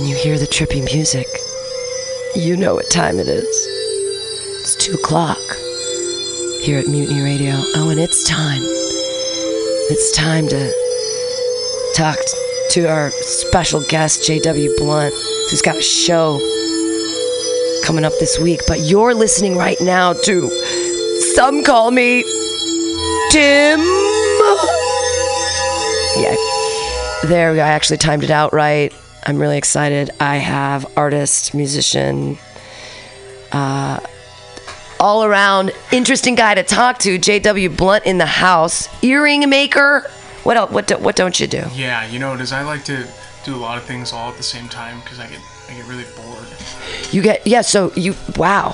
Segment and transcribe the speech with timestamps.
[0.00, 1.26] When you hear the trippy music,
[2.34, 3.44] you know what time it is.
[4.62, 5.36] It's two o'clock
[6.62, 7.52] here at Mutiny Radio.
[7.76, 8.62] Oh, and it's time.
[9.90, 10.72] It's time to
[11.94, 12.16] talk
[12.70, 14.74] to our special guest, J.W.
[14.78, 15.12] Blunt,
[15.50, 16.38] who's got a show
[17.84, 18.62] coming up this week.
[18.66, 20.48] But you're listening right now to
[21.34, 22.22] Some Call Me
[23.30, 23.80] Tim.
[26.16, 26.36] Yeah.
[27.24, 27.64] There we go.
[27.64, 28.94] I actually timed it out right.
[29.30, 30.10] I'm really excited.
[30.18, 32.36] I have artist, musician,
[33.52, 34.00] uh,
[34.98, 37.16] all around interesting guy to talk to.
[37.16, 37.68] J.W.
[37.68, 40.00] Blunt in the house, earring maker.
[40.42, 40.72] What else?
[40.72, 41.62] What do, what don't you do?
[41.72, 43.06] Yeah, you know, does I like to
[43.44, 45.38] do a lot of things all at the same time because I get
[45.70, 46.48] I get really bored.
[47.12, 47.60] You get yeah.
[47.60, 48.72] So you wow.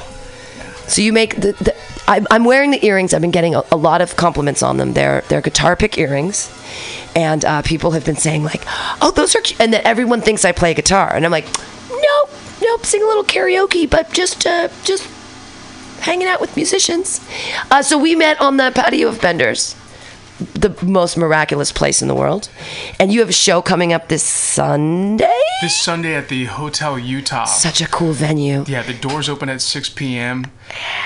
[0.87, 1.77] So you make the, the
[2.09, 3.13] I'm, wearing the earrings.
[3.13, 4.93] I've been getting a, a lot of compliments on them.
[4.93, 6.51] They're they're guitar pick earrings,
[7.15, 8.63] and uh, people have been saying like,
[9.03, 9.61] oh, those are cute.
[9.61, 11.47] and then everyone thinks I play guitar, and I'm like,
[11.91, 12.31] nope,
[12.63, 15.09] nope, sing a little karaoke, but just uh, just
[16.01, 17.27] hanging out with musicians.
[17.71, 19.75] Uh, so we met on the patio of Bender's,
[20.39, 22.49] the most miraculous place in the world,
[23.01, 25.41] and you have a show coming up this Sunday.
[25.63, 27.45] This Sunday at the Hotel Utah.
[27.45, 28.65] Such a cool venue.
[28.67, 30.51] Yeah, the doors open at 6 p.m.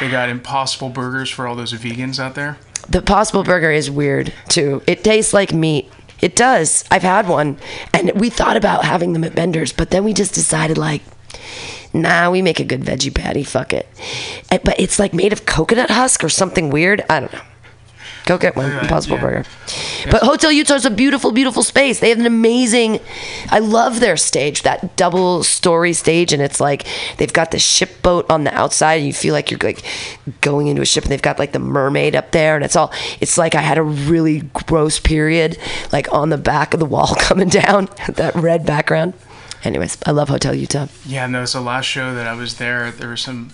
[0.01, 2.59] They got Impossible Burgers for all those vegans out there.
[2.89, 4.83] The Possible Burger is weird too.
[4.87, 5.91] It tastes like meat.
[6.21, 6.85] It does.
[6.91, 7.59] I've had one,
[7.95, 11.03] and we thought about having them at Bender's, but then we just decided like,
[11.95, 13.45] nah, we make a good veggie patty.
[13.45, 13.89] Fuck it.
[14.51, 17.05] Eh, but it's like made of coconut husk or something weird.
[17.09, 17.41] I don't know.
[18.31, 19.23] Go get one, Yeah, Impossible yeah.
[19.23, 19.45] Burger.
[20.09, 21.99] But Hotel Utah is a beautiful, beautiful space.
[21.99, 23.01] They have an amazing.
[23.49, 28.03] I love their stage, that double story stage, and it's like they've got the ship
[28.03, 29.83] boat on the outside, and you feel like you're like
[30.43, 32.93] going into a ship, and they've got like the mermaid up there, and it's all.
[33.21, 35.59] It's like I had a really gross period,
[35.91, 39.15] like on the back of the wall coming down, that red background.
[39.65, 40.87] Anyways, I love Hotel Utah.
[41.05, 43.51] Yeah, no, so last show that I was there, there were some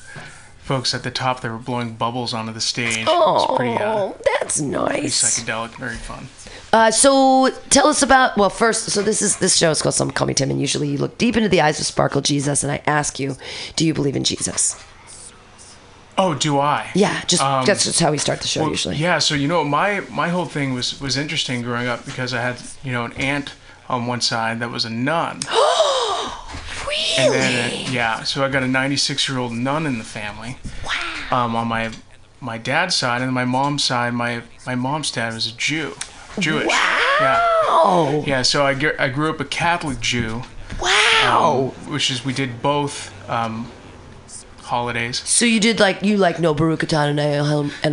[0.67, 3.05] folks at the top that were blowing bubbles onto the stage.
[3.07, 5.23] Oh, pretty, uh, that's nice.
[5.23, 6.27] psychedelic, very fun.
[6.73, 10.11] Uh, so tell us about well first so this is this show is called some
[10.11, 12.73] call me tim and usually you look deep into the eyes of sparkle jesus and
[12.73, 13.37] i ask you
[13.77, 14.85] do you believe in jesus
[16.19, 16.91] Oh, do I?
[16.95, 19.47] yeah just Um, that's just how we start the show Well, usually Yeah, so you
[19.49, 23.05] know, my my whole thing was was interesting growing up because I had you know
[23.05, 23.53] an aunt
[23.89, 25.41] on one side that was a nun,
[26.87, 30.05] really and then uh, yeah, so I got a 96 year old nun in the
[30.05, 30.59] family.
[30.85, 31.45] Wow.
[31.45, 31.91] Um, on my
[32.41, 35.95] my dad's side and my mom's side, my my mom's dad was a Jew,
[36.39, 36.67] Jewish.
[36.67, 36.93] Wow.
[37.21, 38.23] Yeah.
[38.27, 40.43] Yeah, so I, I grew up a Catholic Jew,
[40.81, 43.71] wow um, which is we did both um,
[44.67, 45.17] holidays.
[45.29, 47.19] so you did like you like no Baruch atah and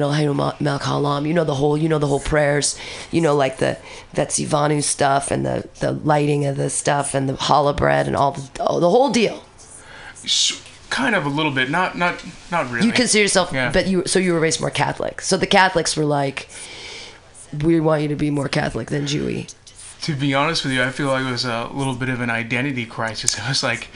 [0.02, 1.28] Eloheinu melech haolam.
[1.28, 2.78] You know the whole you know the whole prayers.
[3.12, 3.78] You know like the
[4.14, 8.16] Betsy Vanu stuff and the the lighting of the stuff and the challah bread and
[8.16, 9.44] all the oh, the whole deal.
[10.24, 12.86] S- kind of a little bit, not not not really.
[12.88, 13.72] You consider yourself, Yeah.
[13.72, 15.22] but you so you were raised more Catholic.
[15.22, 16.48] So the Catholics were like,
[17.64, 19.54] we want you to be more Catholic than Jewy.
[20.04, 22.30] to be honest with you, I feel like it was a little bit of an
[22.30, 23.36] identity crisis.
[23.40, 23.88] It was like,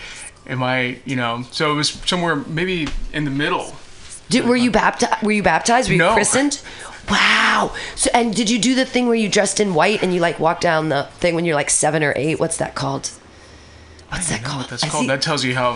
[0.47, 3.75] am I, you know, so it was somewhere maybe in the middle.
[4.29, 5.23] Did, were you baptized?
[5.23, 5.87] Were you baptized?
[5.89, 6.13] Were you No.
[6.13, 6.61] christened?
[7.09, 7.73] Wow.
[7.95, 10.39] So and did you do the thing where you dressed in white and you like
[10.39, 12.39] walk down the thing when you're like seven or eight?
[12.39, 13.09] What's that called?
[14.09, 14.61] What's that I don't know called?
[14.63, 15.01] what that's I called.
[15.03, 15.73] see- That tells you how.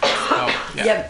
[0.00, 0.84] how yeah.
[0.84, 1.08] Yeah.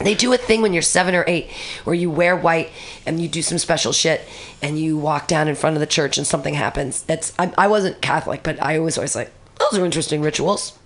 [0.00, 1.50] They do a thing when you're seven or eight
[1.84, 2.70] where you wear white
[3.06, 4.22] and you do some special shit
[4.60, 7.02] and you walk down in front of the church and something happens.
[7.02, 10.76] That's I, I wasn't Catholic, but I was always like, those are interesting rituals.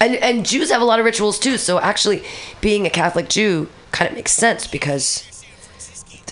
[0.00, 1.56] And and Jews have a lot of rituals too.
[1.58, 2.22] So actually,
[2.60, 5.44] being a Catholic Jew kind of makes sense because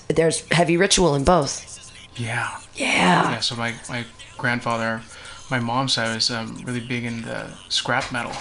[0.08, 1.92] there's heavy ritual in both.
[2.16, 2.58] Yeah.
[2.74, 3.30] Yeah.
[3.32, 3.40] Yeah.
[3.40, 4.04] So my my
[4.38, 5.02] grandfather,
[5.50, 8.32] my mom's side was um, really big into scrap metal,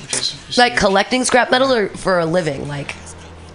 [0.00, 0.80] which is is Like huge.
[0.80, 2.94] collecting scrap metal or for a living, like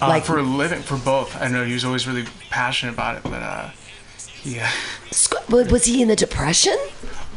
[0.01, 1.35] Uh, like for a living, for both.
[1.41, 3.69] I know he was always really passionate about it, but uh,
[4.43, 4.69] yeah.
[5.11, 6.77] Sc- was he in the Depression?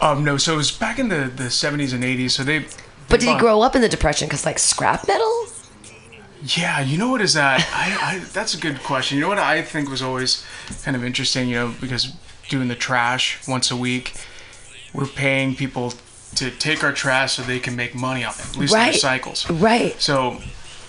[0.00, 2.32] Um, no, so it was back in the, the 70s and 80s.
[2.32, 2.66] So they.
[3.08, 4.26] But did he grow up in the Depression?
[4.28, 5.46] Because like scrap metal.
[6.46, 7.60] Yeah, you know what is that?
[7.72, 9.16] I, I that's a good question.
[9.16, 10.44] You know what I think was always
[10.82, 12.12] kind of interesting, you know, because
[12.48, 14.12] doing the trash once a week,
[14.92, 15.94] we're paying people
[16.34, 18.94] to take our trash so they can make money off it, at least Right.
[18.94, 19.46] recycles.
[19.62, 19.98] Right.
[20.00, 20.38] So,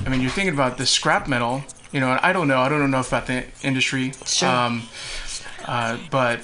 [0.06, 2.68] I mean, you're thinking about the scrap metal, you know, and I don't know, I
[2.68, 4.12] don't know enough about the industry.
[4.26, 4.50] Sure.
[4.50, 4.84] Um,
[5.66, 6.40] uh, but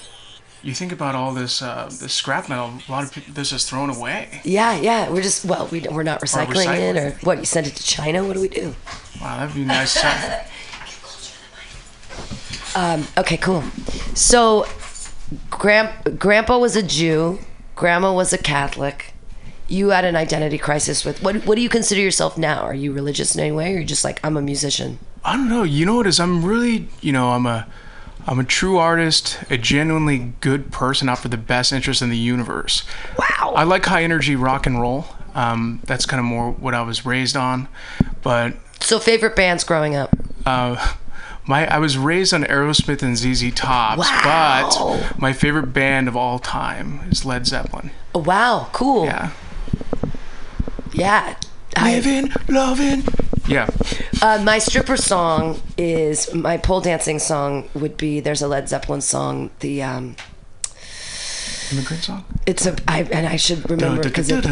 [0.63, 3.67] you think about all this uh, this scrap metal, a lot of people, this is
[3.69, 4.41] thrown away.
[4.43, 5.09] Yeah, yeah.
[5.09, 7.39] We're just well, we we're not recycling it, or what?
[7.39, 8.23] You send it to China?
[8.23, 8.75] What do we do?
[9.21, 9.99] Wow, that'd be nice.
[9.99, 10.45] to-
[12.73, 13.63] Um, okay, cool.
[14.13, 14.65] So,
[15.49, 17.39] grand, Grandpa was a Jew.
[17.75, 19.13] Grandma was a Catholic.
[19.67, 21.35] you had an identity crisis with what?
[21.45, 22.61] What do you consider yourself now?
[22.61, 24.99] Are you religious in any way, or are you just like I'm a musician?
[25.23, 25.63] I don't know.
[25.63, 26.19] You know what is?
[26.19, 27.67] I'm really, you know, I'm a,
[28.27, 32.17] I'm a true artist, a genuinely good person out for the best interest in the
[32.17, 32.83] universe.
[33.17, 33.53] Wow.
[33.55, 35.05] I like high energy rock and roll.
[35.33, 37.67] Um, that's kind of more what I was raised on.
[38.21, 40.15] But so favorite bands growing up?
[40.45, 40.93] uh,
[41.47, 44.99] my I was raised on Aerosmith and ZZ Top, Wow.
[45.09, 47.91] but my favorite band of all time is Led Zeppelin.
[48.13, 49.05] Oh, wow, cool.
[49.05, 49.31] Yeah.
[50.93, 51.35] Yeah.
[51.75, 53.03] I- Living, loving.
[53.47, 53.67] Yeah.
[54.21, 59.01] Uh, my stripper song is my pole dancing song would be there's a Led Zeppelin
[59.01, 60.15] song the um
[61.71, 62.25] Immigrant song.
[62.45, 64.45] it's a I and I should remember because it,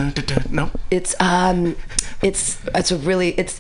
[0.52, 0.72] No.
[0.90, 1.76] it's um
[2.22, 3.60] it's it's a really it's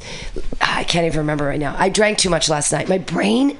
[0.62, 1.76] I can't even remember right now.
[1.78, 2.88] I drank too much last night.
[2.90, 3.58] My brain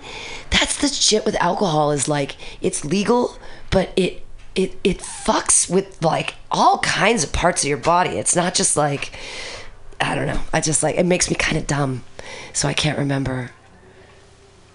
[0.52, 3.38] that's the shit with alcohol is like it's legal
[3.72, 4.26] but it
[4.56, 8.12] it it fucks with like all kinds of parts of your body.
[8.12, 9.12] It's not just like
[10.02, 10.40] I don't know.
[10.54, 12.04] I just like it makes me kind of dumb.
[12.54, 13.52] So I can't remember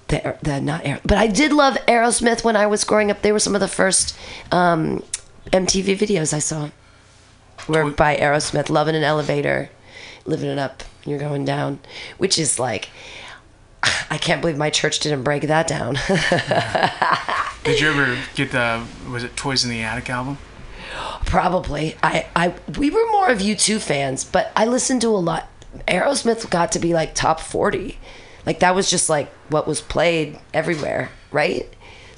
[0.09, 3.23] the the not Aer- but I did love Aerosmith when I was growing up.
[3.23, 4.17] They were some of the first
[4.53, 5.03] um,
[5.47, 6.71] MTV videos I saw.
[7.69, 9.71] Were by Aerosmith, "Love in an Elevator,"
[10.27, 11.79] "Living It Up," and "You're Going Down,"
[12.19, 12.91] which is like,
[14.11, 15.95] I can't believe my church didn't break that down.
[17.65, 20.39] Did you ever get the was it Toys in the Attic album?
[21.27, 21.97] Probably.
[22.03, 25.49] I, I we were more of U2 fans, but I listened to a lot.
[25.89, 27.99] Aerosmith got to be like top 40.
[28.47, 31.69] Like that was just like what was played everywhere, right?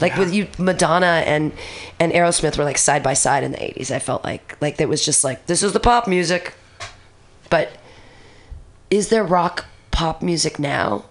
[0.01, 1.53] Like with you Madonna and
[1.99, 3.91] and Aerosmith were like side by side in the 80s.
[3.91, 6.55] I felt like like it was just like this is the pop music.
[7.49, 7.79] But
[8.91, 11.07] is there rock pop music now?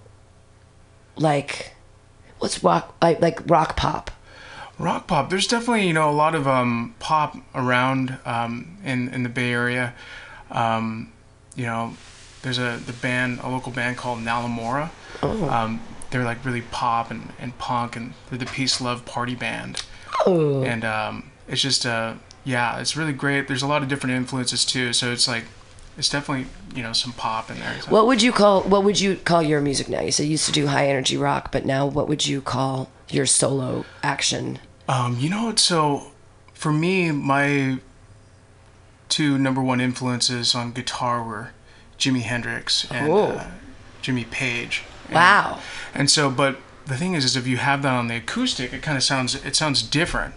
[1.15, 1.73] Like
[2.39, 4.11] what's rock like like rock pop?
[4.77, 5.29] Rock pop.
[5.29, 9.51] There's definitely you know a lot of um, pop around um, in in the Bay
[9.51, 9.93] Area.
[10.51, 11.11] Um,
[11.55, 11.93] you know,
[12.41, 14.89] there's a the band a local band called Nalamora.
[15.23, 15.81] Um,
[16.11, 19.83] they're like really pop and, and punk and they're the peace love party band.
[20.25, 20.63] Oh.
[20.63, 23.47] And um, it's just uh yeah it's really great.
[23.47, 24.91] There's a lot of different influences too.
[24.93, 25.45] So it's like
[25.97, 27.81] it's definitely you know some pop in there.
[27.81, 30.01] So- What would you call what would you call your music now?
[30.01, 32.89] You said you used to do high energy rock, but now what would you call
[33.09, 34.59] your solo action?
[34.87, 35.53] Um, you know?
[35.55, 36.11] So,
[36.53, 37.79] for me, my
[39.09, 41.51] two number one influences on guitar were
[41.97, 43.45] Jimi Hendrix and uh,
[44.01, 44.83] Jimmy Page.
[45.07, 45.59] And, Wow.
[45.93, 48.81] And so, but the thing is, is if you have that on the acoustic, it
[48.81, 50.35] kind of sounds it sounds different.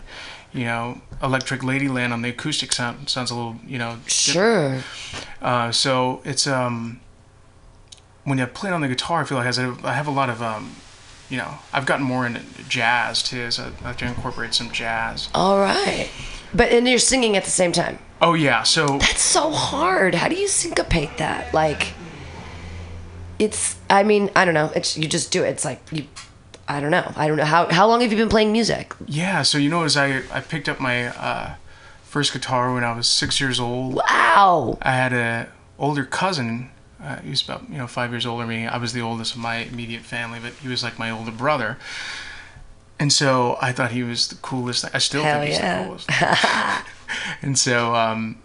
[0.52, 3.98] You know, Electric Ladyland on the acoustic sound sounds a little, you know.
[4.06, 4.82] Sure.
[5.42, 7.00] Uh, so it's um,
[8.24, 10.10] when you play it on the guitar, I feel like I have, I have a
[10.10, 10.76] lot of um,
[11.30, 15.28] you know, I've gotten more into jazz too, so I have to incorporate some jazz.
[15.34, 16.08] All right.
[16.54, 17.98] But and you're singing at the same time.
[18.20, 20.14] Oh yeah, so That's so hard.
[20.14, 21.52] How do you syncopate that?
[21.54, 21.88] Like
[23.38, 24.72] it's I mean, I don't know.
[24.75, 25.48] It's you just do it.
[25.50, 26.04] It's like you
[26.66, 27.12] I don't know.
[27.16, 28.94] I don't know how how long have you been playing music?
[29.06, 31.54] yeah, so you know, as I I picked up my uh,
[32.02, 33.94] first guitar when I was six years old.
[33.94, 34.78] Wow.
[34.82, 35.48] I had a
[35.78, 36.70] older cousin.
[37.02, 38.66] Uh, he was about you know five years older than me.
[38.66, 41.78] I was the oldest of my immediate family, but he was like my older brother.
[42.98, 44.84] And so I thought he was the coolest.
[44.92, 45.82] I still Hell think he's yeah.
[45.82, 46.84] the coolest.
[47.42, 48.38] and so um,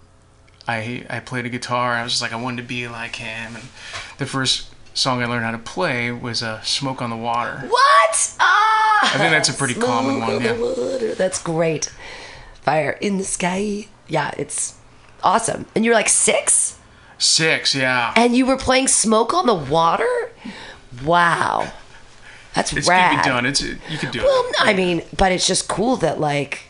[0.68, 1.94] I I played a guitar.
[1.94, 3.56] I was just like I wanted to be like him.
[3.56, 3.66] And
[4.20, 8.36] the first song I learned how to play was uh, "Smoke on the Water." What?
[8.40, 9.16] Ah!
[9.16, 10.54] I think that's a pretty common one, on yeah.
[10.54, 11.16] the water.
[11.16, 11.92] That's great.
[12.62, 13.88] Fire in the sky.
[14.08, 14.78] Yeah, it's
[15.24, 15.66] awesome.
[15.76, 16.80] And you're like six?
[17.24, 18.14] Six, yeah.
[18.16, 20.32] And you were playing Smoke on the Water?
[21.04, 21.72] Wow.
[22.54, 23.12] That's It's rad.
[23.12, 23.46] can be done.
[23.46, 24.56] It's you could do Well, it.
[24.60, 26.64] I mean, but it's just cool that like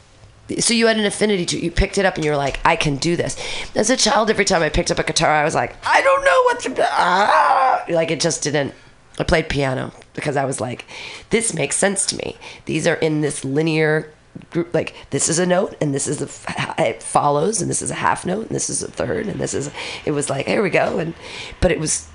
[0.59, 1.63] so you had an affinity to it.
[1.63, 3.37] You picked it up and you were like, I can do this.
[3.75, 6.23] As a child, every time I picked up a guitar, I was like, I don't
[6.23, 7.83] know what to ah!
[7.89, 8.11] like.
[8.11, 8.73] It just didn't.
[9.19, 10.85] I played piano because I was like,
[11.29, 12.37] this makes sense to me.
[12.65, 14.11] These are in this linear
[14.51, 14.73] group.
[14.73, 17.95] Like this is a note and this is a it follows and this is a
[17.95, 19.71] half note and this is a third and this is.
[20.05, 21.13] It was like here we go and,
[21.59, 22.07] but it was,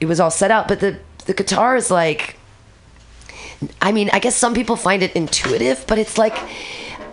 [0.00, 0.68] it was all set out.
[0.68, 2.36] But the the guitar is like.
[3.82, 6.34] I mean, I guess some people find it intuitive, but it's like,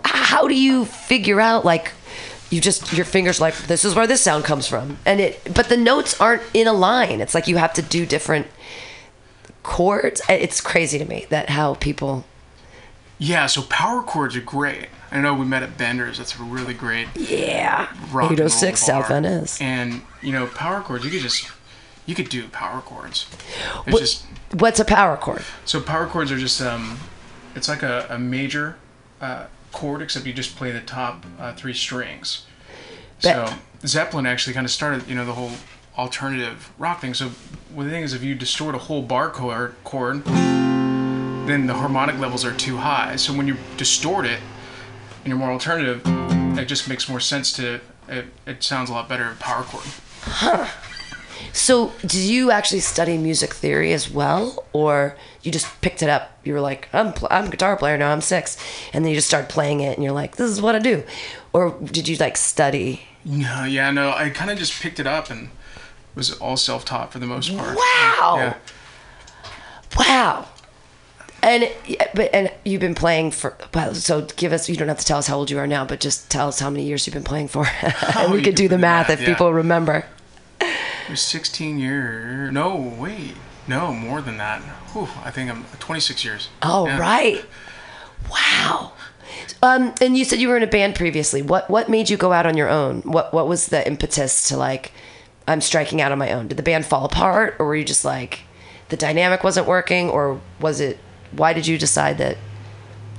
[0.06, 1.92] how do you figure out like
[2.50, 5.70] you just your fingers like this is where this sound comes from, and it but
[5.70, 7.20] the notes aren't in a line.
[7.20, 8.48] It's like you have to do different
[9.64, 10.22] chords.
[10.30, 12.26] It's crazy to me that how people.
[13.19, 14.88] Yeah, so power chords are great.
[15.12, 16.17] I know we met at Bender's.
[16.19, 19.07] That's a really great Yeah, rock and roll 806 South.
[19.07, 19.59] Van Ness.
[19.62, 21.03] And you know, power chords.
[21.05, 21.50] You could just
[22.05, 23.25] you could do power chords.
[23.86, 25.43] It's What- just What's a power chord?
[25.65, 27.00] so power chords are just um,
[27.55, 28.77] it's like a, a major
[29.19, 32.45] uh, chord except you just play the top uh, three strings.
[33.19, 33.51] So
[33.86, 35.51] Zeppelin actually kind of started, you know, the whole
[35.97, 37.13] alternative rock thing.
[37.13, 37.31] So
[37.74, 40.24] well, the thing is, if you distort a whole bar chord, chord,
[41.48, 43.16] then the harmonic levels are too high.
[43.16, 44.39] So when you distort it
[45.24, 46.01] and you're more alternative,
[46.58, 47.80] it just makes more sense to.
[48.08, 49.86] It, it sounds a lot better in power chord.
[50.22, 50.68] Huh.
[51.54, 56.38] So, did you actually study music theory as well, or you just picked it up?
[56.44, 58.12] You were like, "I'm pl- I'm a guitar player now.
[58.12, 58.58] I'm six,
[58.94, 61.04] and then you just start playing it, and you're like, "This is what I do,"
[61.54, 63.08] or did you like study?
[63.25, 65.50] No, yeah, no, I kind of just picked it up and
[66.16, 67.75] was all self-taught for the most part.
[67.75, 68.36] Wow.
[68.38, 68.54] Yeah.
[69.98, 70.48] Wow.
[71.44, 71.72] And
[72.13, 75.20] but and you've been playing for well, so give us you don't have to tell
[75.20, 77.24] us how old you are now, but just tell us how many years you've been
[77.24, 77.67] playing for,
[78.15, 79.27] and we could do the do math if yeah.
[79.27, 80.06] people remember.
[80.60, 82.51] It was 16 years.
[82.51, 83.36] No, wait.
[83.67, 84.62] No, more than that.
[84.94, 86.50] Whew, I think I'm 26 years.
[86.62, 87.00] Oh Yeah.
[87.00, 87.46] right,
[88.29, 88.94] wow.
[89.62, 91.41] Um, and you said you were in a band previously.
[91.41, 93.01] What what made you go out on your own?
[93.01, 94.91] What what was the impetus to like,
[95.48, 96.48] I'm striking out on my own?
[96.48, 98.41] Did the band fall apart, or were you just like,
[98.89, 101.00] the dynamic wasn't working, or was it?
[101.31, 102.38] Why did you decide that?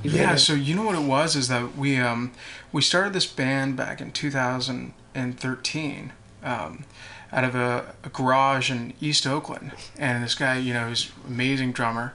[0.03, 2.31] You Yeah, so you know what it was is that we um
[2.71, 6.11] we started this band back in 2013
[6.43, 6.85] um,
[7.31, 11.71] out of a, a garage in East Oakland, and this guy, you know, he's amazing
[11.73, 12.13] drummer.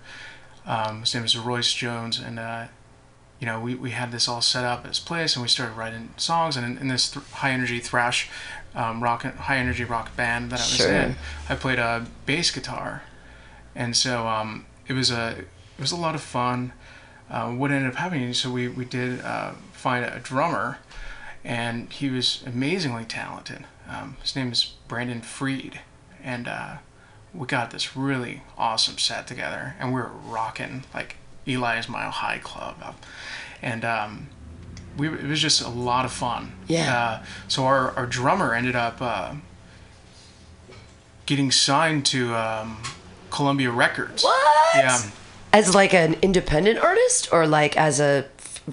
[0.66, 2.66] Um, his name is Royce Jones, and uh,
[3.38, 5.76] you know, we, we had this all set up at his place, and we started
[5.76, 8.30] writing songs, and in, in this th- high energy thrash
[8.74, 10.92] um, rock high energy rock band that I was Sure.
[10.92, 11.16] in,
[11.48, 13.02] I played a bass guitar,
[13.74, 15.44] and so um, it was a
[15.76, 16.72] it was a lot of fun.
[17.30, 20.78] Uh, what ended up happening, so we we did uh, find a drummer,
[21.42, 23.64] and he was amazingly talented.
[23.88, 25.80] Um, his name is Brandon Fried,
[26.22, 26.76] and uh,
[27.32, 31.16] we got this really awesome set together, and we were rocking like
[31.46, 33.04] Eli's Mile High Club, up,
[33.62, 34.28] and um,
[34.96, 36.52] we it was just a lot of fun.
[36.68, 36.96] Yeah.
[36.96, 39.34] Uh, so our our drummer ended up uh,
[41.26, 42.78] getting signed to um,
[43.30, 44.22] Columbia Records.
[44.22, 44.74] What?
[44.76, 45.00] Yeah.
[45.54, 48.26] As like an independent artist, or like as a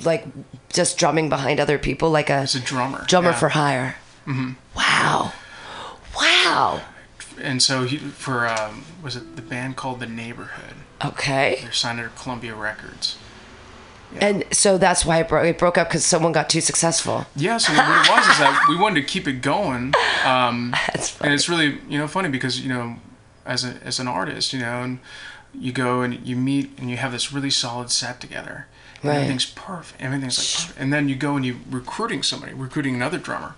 [0.03, 0.25] like
[0.73, 3.05] just drumming behind other people, like a As a drummer.
[3.07, 3.35] drummer yeah.
[3.39, 3.95] for hire.
[4.25, 4.51] Mm-hmm.
[4.75, 5.33] Wow,
[6.15, 6.81] wow.
[7.41, 10.75] and so he for um, was it the band called the Neighborhood?
[11.03, 11.59] Okay.
[11.61, 13.17] They're signed to Columbia Records.
[14.19, 17.25] And so that's why it broke, it broke up because someone got too successful.
[17.35, 19.93] Yeah, so what it was is that we wanted to keep it going,
[20.25, 20.75] um,
[21.21, 22.97] and it's really you know funny because you know
[23.45, 24.99] as a as an artist you know and
[25.53, 28.67] you go and you meet and you have this really solid set together.
[29.01, 29.15] And Right.
[29.15, 30.01] Everything's perfect.
[30.01, 30.79] Everything's like perfect.
[30.81, 33.55] And then you go and you recruiting somebody, recruiting another drummer.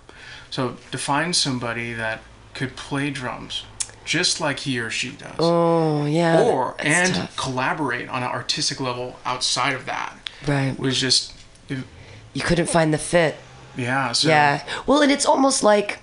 [0.50, 2.20] So to find somebody that
[2.54, 3.64] could play drums
[4.04, 5.36] just like he or she does.
[5.38, 6.42] Oh yeah.
[6.42, 7.36] or and tough.
[7.36, 10.78] collaborate on an artistic level outside of that right.
[10.78, 11.32] was just
[11.68, 11.78] it,
[12.32, 13.36] You couldn't find the fit.
[13.76, 14.64] yeah so Yeah.
[14.86, 15.98] Well, and it's almost like,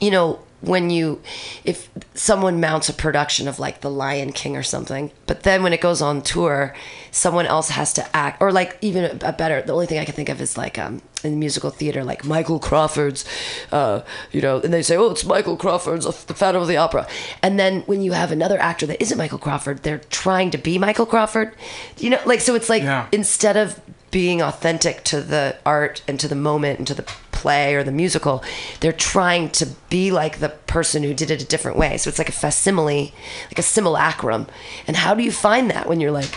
[0.00, 1.20] you know, when you,
[1.64, 5.72] if someone mounts a production of like The Lion King or something, but then when
[5.72, 6.74] it goes on tour,
[7.10, 10.14] someone else has to act, or like even a, better, the only thing I can
[10.14, 13.24] think of is like um, in musical theater, like Michael Crawford's,
[13.72, 17.06] uh, you know, and they say, oh, it's Michael Crawford's The Phantom of the Opera.
[17.42, 20.78] And then when you have another actor that isn't Michael Crawford, they're trying to be
[20.78, 21.54] Michael Crawford.
[21.98, 23.06] You know, like, so it's like Yeah.
[23.12, 23.80] instead of
[24.10, 27.02] being authentic to the art and to the moment and to the
[27.36, 28.42] play or the musical,
[28.80, 31.98] they're trying to be like the person who did it a different way.
[31.98, 33.12] So it's like a facsimile,
[33.46, 34.46] like a simulacrum.
[34.86, 36.34] And how do you find that when you're like,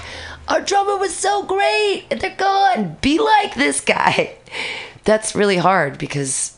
[0.47, 2.97] our drummer was so great and they're gone?
[3.01, 4.35] Be like this guy.
[5.05, 6.57] That's really hard because,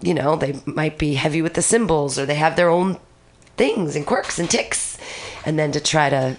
[0.00, 2.98] you know, they might be heavy with the cymbals or they have their own
[3.56, 4.98] things and quirks and ticks.
[5.46, 6.36] And then to try to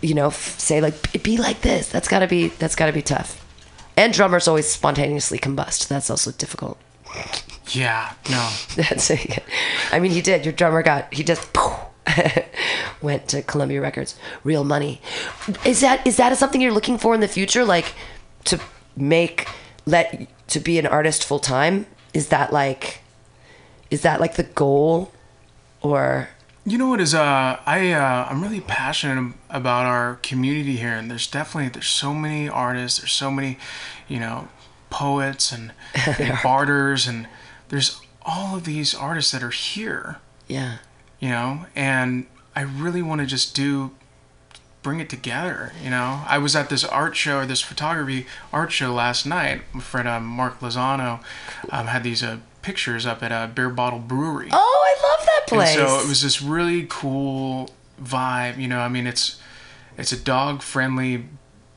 [0.00, 1.88] you know, say like "Be- be like this.
[1.88, 3.45] That's gotta be that's gotta be tough.
[3.96, 5.88] And drummers always spontaneously combust.
[5.88, 6.78] That's also difficult.
[7.70, 9.10] yeah no That's
[9.90, 10.44] I mean, he did.
[10.44, 11.48] Your drummer got he just
[13.02, 14.16] went to Columbia Records.
[14.44, 15.00] Real money.
[15.64, 17.64] Is that is that something you're looking for in the future?
[17.64, 17.94] Like
[18.44, 18.60] to
[18.96, 19.48] make
[19.86, 21.86] let to be an artist full time?
[22.12, 23.00] Is that like
[23.90, 25.12] is that like the goal
[25.80, 26.28] or
[26.66, 31.08] you know what is uh i uh i'm really passionate about our community here and
[31.08, 33.56] there's definitely there's so many artists there's so many
[34.08, 34.48] you know
[34.90, 37.28] poets and, and barders and
[37.68, 40.16] there's all of these artists that are here.
[40.48, 40.78] Yeah.
[41.20, 43.92] you know and i really want to just do
[44.82, 46.22] bring it together you know?
[46.28, 50.06] I was at this art show or this photography art show last night my friend
[50.06, 51.20] uh, mark lozano
[51.70, 54.48] um, had these uh, pictures up at a Bare Bottle brewery.
[54.50, 55.15] Oh, I love
[55.50, 57.70] that and so it was this really cool
[58.02, 59.40] vibe you know i mean it's
[59.96, 61.24] it's a dog friendly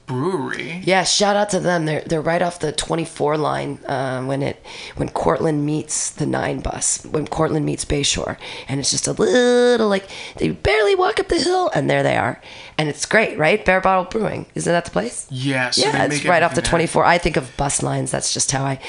[0.10, 0.82] Brewery.
[0.86, 1.86] Yeah, shout out to them.
[1.86, 6.62] They're they're right off the 24 line um, when it when Cortland meets the nine
[6.62, 11.28] bus when Cortland meets Bayshore, and it's just a little like they barely walk up
[11.28, 12.42] the hill, and there they are,
[12.80, 13.64] and it's great, right?
[13.64, 15.28] Bare Bottle Brewing, isn't that the place?
[15.30, 17.04] Yeah, so yeah, it's right off the everything there.
[17.04, 17.06] 24.
[17.06, 18.10] I think of bus lines.
[18.10, 18.80] That's just how I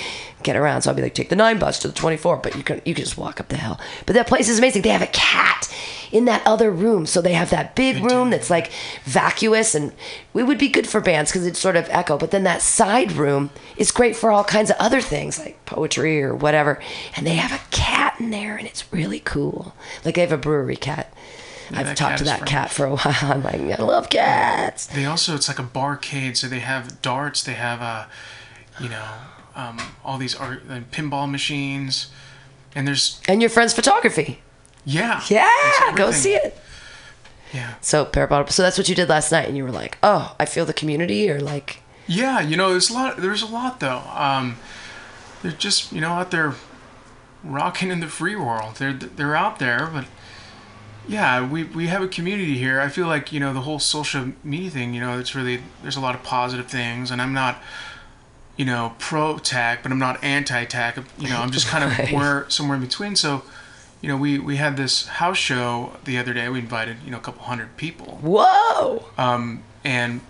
[0.43, 0.83] get around.
[0.83, 2.95] So I'll be like, take the nine bus to the 24, but you can you
[2.95, 3.79] can just walk up the hill.
[4.07, 4.83] But that place is amazing.
[4.83, 5.73] They have a cat
[6.13, 8.73] in that other room, so they have that big room that's like
[9.05, 9.93] vacuous, and
[10.35, 12.19] it would be good for bands because it's sort of echo.
[12.19, 16.23] But then that side room is great for all kinds of other things like poetry
[16.23, 16.81] or whatever.
[17.17, 19.75] And they have a cat in there, and it's really cool.
[20.05, 21.13] Like they have a brewery cat.
[21.73, 23.17] I've talked to that cat for a while.
[23.23, 24.87] I'm like, I love cats.
[24.87, 27.43] They also it's like a barcade, so they have darts.
[27.45, 28.09] They have a,
[28.83, 29.09] you know,
[29.61, 32.11] um, all these art uh, pinball machines,
[32.75, 34.41] and there's And your friend's photography.
[34.85, 36.57] yeah, Yeah, go see it.
[37.53, 38.47] Yeah, So bottom.
[38.49, 40.73] So that's what you did last night, and you were like, "Oh, I feel the
[40.73, 42.41] community," or like, yeah.
[42.41, 43.17] You know, there's a lot.
[43.17, 44.03] There's a lot though.
[44.15, 44.57] Um,
[45.43, 46.55] they're just you know out there
[47.43, 48.77] rocking in the free world.
[48.77, 50.07] They're they're out there, but
[51.09, 52.81] yeah, we we have a community here.
[52.81, 54.95] I feel like you know the whole social media thing.
[54.95, 57.61] You know, it's really there's a lot of positive things, and I'm not.
[58.61, 60.99] You know, pro tech, but I'm not anti tech.
[61.19, 62.13] You know, I'm just kind of Right.
[62.13, 63.17] where somewhere in between.
[63.17, 63.43] So,
[64.03, 66.47] you know, we we had this house show the other day.
[66.51, 70.21] We invited you know a couple hundred people, "Whoa!" um, and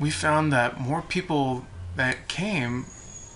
[0.00, 1.66] we found that more people
[1.96, 2.86] that came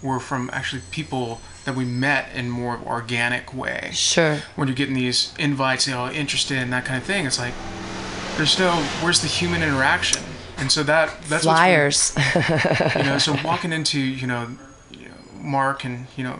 [0.02, 3.90] were from actually people that we met in more organic way.
[3.92, 4.38] Sure.
[4.56, 7.54] When you're getting these invites, you know, interested in that kind of thing, it's like
[8.38, 8.72] there's no
[9.02, 10.22] where's the human interaction,
[10.62, 12.14] and so that that's Flyers.
[12.96, 14.56] you know so walking into you know,
[15.34, 16.38] mark and you know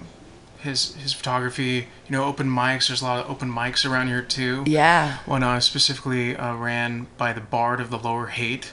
[0.60, 4.22] his his photography you know open mics there's a lot of open mics around here
[4.22, 5.18] too yeah.
[5.26, 8.72] one uh, specifically uh, ran by the bard of the lower Haight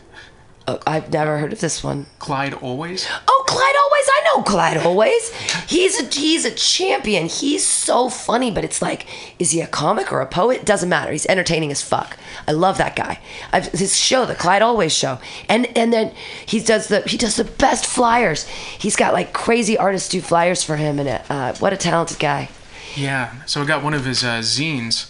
[0.86, 2.06] I've never heard of this one.
[2.20, 4.06] clyde always Oh, Clyde Always.
[4.08, 5.34] I know Clyde Always.
[5.68, 7.26] He's a he's a champion.
[7.28, 9.08] He's so funny, but it's like,
[9.40, 10.66] is he a comic or a poet?
[10.66, 11.12] Doesn't matter.
[11.12, 12.16] He's entertaining as fuck.
[12.48, 13.20] I love that guy.
[13.52, 15.18] I've, his show, the Clyde Always show,
[15.50, 16.14] and and then
[16.46, 18.46] he does the he does the best flyers.
[18.46, 22.50] He's got like crazy artists do flyers for him, and uh, what a talented guy.
[22.96, 25.10] yeah so i got one of his uh, zines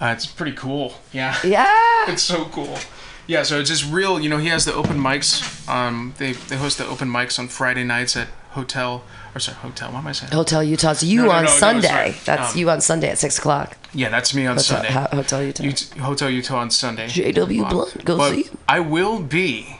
[0.00, 1.66] uh, it's pretty cool yeah Yeah.
[2.12, 2.78] it's so cool
[3.26, 6.56] yeah so it's just real you know he has the open mics um they they
[6.56, 9.02] host the open mics on friday nights at hotel
[9.34, 11.88] or sorry hotel what am i saying Hotel Utah's you No, no, on no, Sunday.
[11.88, 12.10] sorry.
[12.24, 13.76] That's Um, you on Sunday at six o'clock.
[13.92, 14.92] Yeah, that's me on Hotel, Sunday.
[14.92, 15.64] Ho- Hotel Utah.
[15.64, 17.06] Ut- Hotel Utah on Sunday.
[17.06, 18.46] JW Uh, Blunt, go but see.
[18.66, 19.78] I will be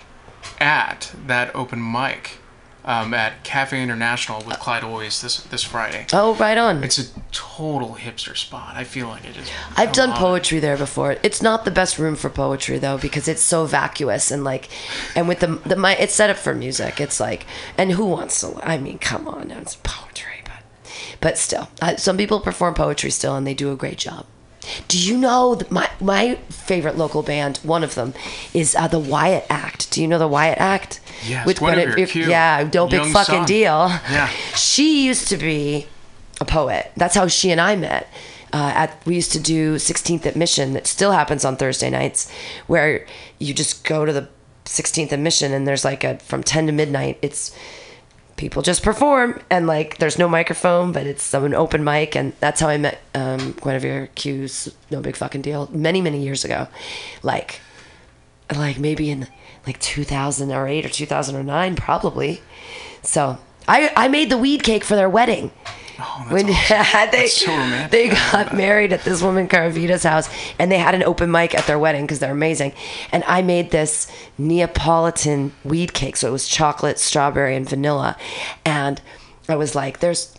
[0.60, 2.38] at that open mic
[2.86, 6.06] um, at Cafe International with Clyde Always this this Friday.
[6.12, 6.84] Oh, right on.
[6.84, 8.76] It's a total hipster spot.
[8.76, 9.50] I feel like it is.
[9.76, 10.16] I've done it.
[10.16, 11.16] poetry there before.
[11.22, 14.68] It's not the best room for poetry though because it's so vacuous and like,
[15.16, 17.00] and with the the my it's set up for music.
[17.00, 17.44] It's like,
[17.76, 18.58] and who wants to?
[18.62, 23.34] I mean, come on, it's poetry, but but still, uh, some people perform poetry still
[23.34, 24.26] and they do a great job.
[24.88, 27.58] Do you know my my favorite local band?
[27.58, 28.14] One of them
[28.54, 29.90] is uh, the Wyatt Act.
[29.92, 31.00] Do you know the Wyatt Act?
[31.26, 32.28] Yes, With Guinevere- Q.
[32.28, 33.46] yeah, don't big fucking son.
[33.46, 33.88] deal.
[34.10, 34.28] Yeah.
[34.54, 35.86] She used to be
[36.40, 36.92] a poet.
[36.96, 38.08] That's how she and I met.
[38.52, 40.72] Uh, at we used to do 16th at Mission.
[40.74, 42.30] That still happens on Thursday nights,
[42.66, 43.06] where
[43.38, 44.28] you just go to the
[44.66, 47.18] 16th at Mission and there's like a from 10 to midnight.
[47.22, 47.54] It's
[48.36, 52.60] people just perform and like there's no microphone, but it's an open mic, and that's
[52.60, 56.68] how I met um, Guinevere Q's No Big Fucking Deal many many years ago,
[57.22, 57.60] like
[58.54, 59.26] like maybe in
[59.66, 62.42] like 2008 or 2009 probably.
[63.02, 65.50] So I I made the weed cake for their wedding.
[65.98, 67.10] Oh, when awesome.
[67.10, 70.28] they so they got married at this woman Caravita's house,
[70.58, 72.72] and they had an open mic at their wedding because they're amazing.
[73.12, 78.16] And I made this Neapolitan weed cake, so it was chocolate, strawberry, and vanilla.
[78.64, 79.00] And
[79.48, 80.34] I was like, "There's."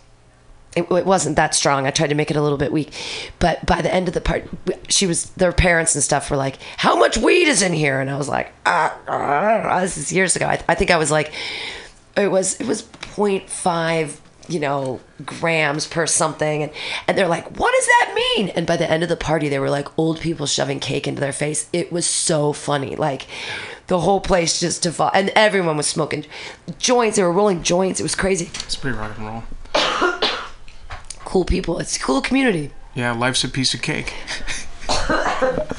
[0.76, 1.86] It, it wasn't that strong.
[1.86, 2.92] I tried to make it a little bit weak,
[3.38, 4.48] but by the end of the part,
[4.88, 8.08] she was their parents and stuff were like, "How much weed is in here?" And
[8.10, 11.32] I was like, ah, ah, "This is years ago." I, I think I was like,
[12.16, 14.18] it was it was 0.5
[14.48, 16.72] you know grams per something and
[17.06, 19.58] and they're like what does that mean and by the end of the party they
[19.58, 23.26] were like old people shoving cake into their face it was so funny like
[23.88, 26.24] the whole place just devolved and everyone was smoking
[26.78, 29.42] joints they were rolling joints it was crazy It's pretty rock and roll.
[31.24, 34.14] cool people it's a cool community Yeah, life's a piece of cake.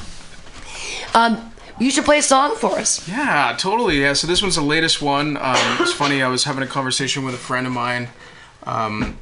[1.14, 4.02] um you should play a song for us Yeah, totally.
[4.02, 5.38] Yeah, so this one's the latest one.
[5.38, 6.20] Um, it's funny.
[6.22, 8.08] I was having a conversation with a friend of mine,
[8.64, 9.16] um,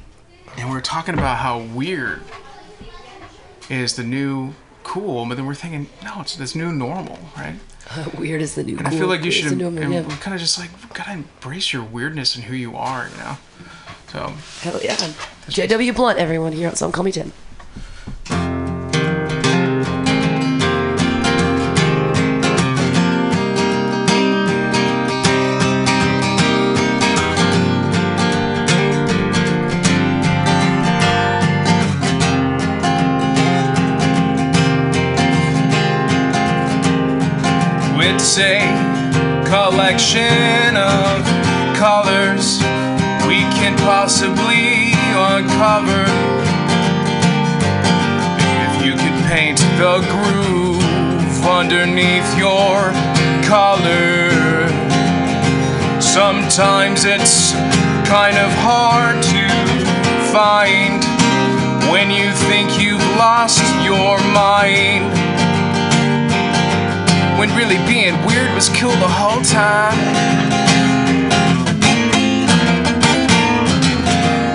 [0.57, 2.21] and we are talking about how weird
[3.69, 7.55] is the new cool, but then we're thinking, no, it's this new normal, right?
[8.17, 8.77] Weird is the new.
[8.77, 10.03] And I feel like you should new em- yeah.
[10.19, 13.37] kind of just like gotta embrace your weirdness and who you are, you know.
[14.11, 15.11] So Hell yeah.
[15.47, 15.93] J.W.
[15.93, 17.31] Blunt, everyone here on Some Call Me Tim.
[38.31, 38.61] It's a
[39.49, 41.25] collection of
[41.75, 42.59] colors
[43.25, 46.05] we can possibly uncover.
[48.67, 52.93] If you could paint the groove underneath your
[53.49, 54.29] color,
[55.99, 57.53] sometimes it's
[58.05, 59.47] kind of hard to
[60.31, 61.01] find
[61.91, 65.38] when you think you've lost your mind
[67.39, 69.97] when really being weird was cool the whole time.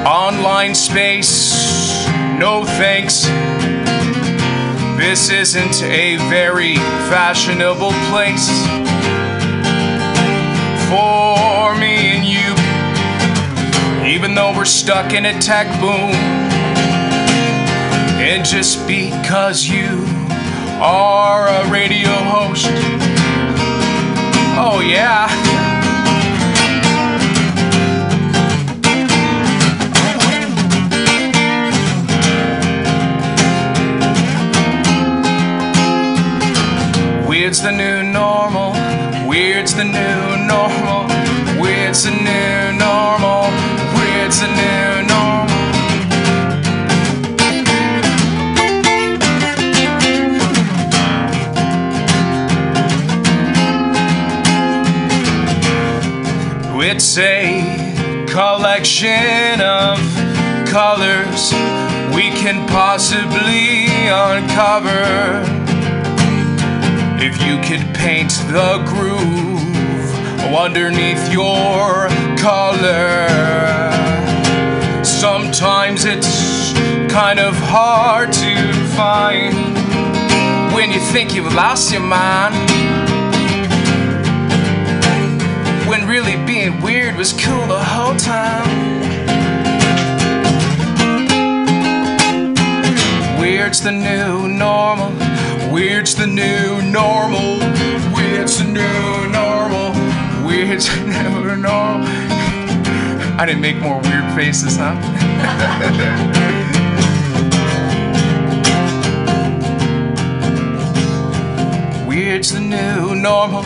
[0.07, 2.07] Online space,
[2.38, 3.25] no thanks.
[4.99, 6.75] This isn't a very
[7.09, 8.51] fashionable place
[10.90, 12.53] for me and you.
[14.07, 16.12] Even though we're stuck in a tech boom,
[18.20, 20.05] and just because you
[20.85, 22.66] are a radio host.
[24.57, 25.31] Oh, yeah.
[37.27, 38.73] Weird's the new normal.
[39.27, 41.09] Weird's the new normal.
[41.62, 43.44] Weird's the new normal.
[43.97, 45.04] Weird's the new
[58.85, 59.97] collection of
[60.68, 61.55] colors
[62.14, 65.40] we can possibly uncover.
[67.18, 73.27] If you could paint the groove underneath your color,
[75.03, 76.75] sometimes it's
[77.11, 79.55] kind of hard to find
[80.75, 82.55] when you think you've lost your mind
[85.88, 88.63] when really being weird was cool the whole time.
[93.85, 95.11] The new normal.
[95.70, 97.59] Weird's the new normal.
[98.14, 99.92] Weird's the new normal.
[100.47, 102.09] Weird's the new normal.
[103.38, 104.94] I didn't make more weird faces, huh?
[112.09, 113.64] Weird's the new normal.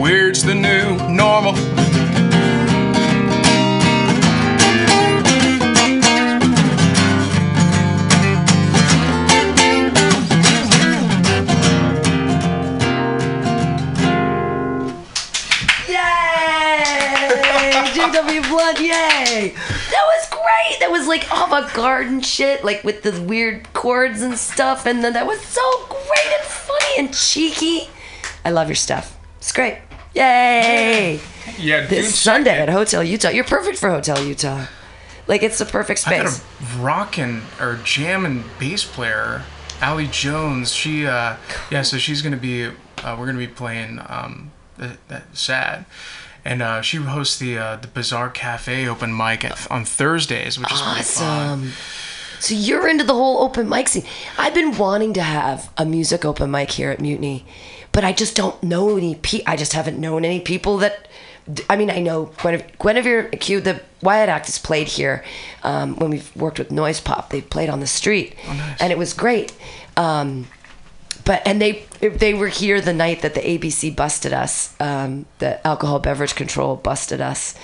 [0.00, 1.54] Weird's the new normal.
[18.12, 18.42] J.W.
[18.42, 19.54] Blunt, yay!
[19.54, 20.80] That was great.
[20.80, 24.84] That was like avant-garde and shit, like with the weird chords and stuff.
[24.84, 27.88] And then that was so great and funny and cheeky.
[28.44, 29.16] I love your stuff.
[29.38, 29.78] It's great.
[30.14, 31.20] Yay!
[31.56, 33.28] Yeah, This Sunday at Hotel Utah.
[33.28, 34.66] You're perfect for Hotel Utah.
[35.28, 36.20] Like it's the perfect space.
[36.20, 39.42] I got a rockin' or jammin' bass player,
[39.80, 40.72] Allie Jones.
[40.72, 41.36] She, uh,
[41.70, 45.84] yeah, so she's gonna be, uh, we're gonna be playing um, that, that sad,
[46.44, 50.72] and uh, she hosts the uh, the Bazaar Cafe open mic at, on Thursdays, which
[50.72, 50.80] is.
[50.80, 51.72] Awesome.
[52.38, 54.04] So you're into the whole open mic scene.
[54.38, 57.44] I've been wanting to have a music open mic here at Mutiny,
[57.92, 59.14] but I just don't know any.
[59.16, 61.06] Pe- I just haven't known any people that.
[61.68, 65.24] I mean, I know Guinevere, Guinevere Q, the Wyatt Act has played here
[65.64, 67.30] um, when we've worked with Noise Pop.
[67.30, 68.36] They've played on the street,
[68.78, 69.52] and it was great.
[69.96, 70.46] Um,
[71.24, 74.74] but and they they were here the night that the ABC busted us.
[74.80, 77.54] Um, the alcohol beverage control busted us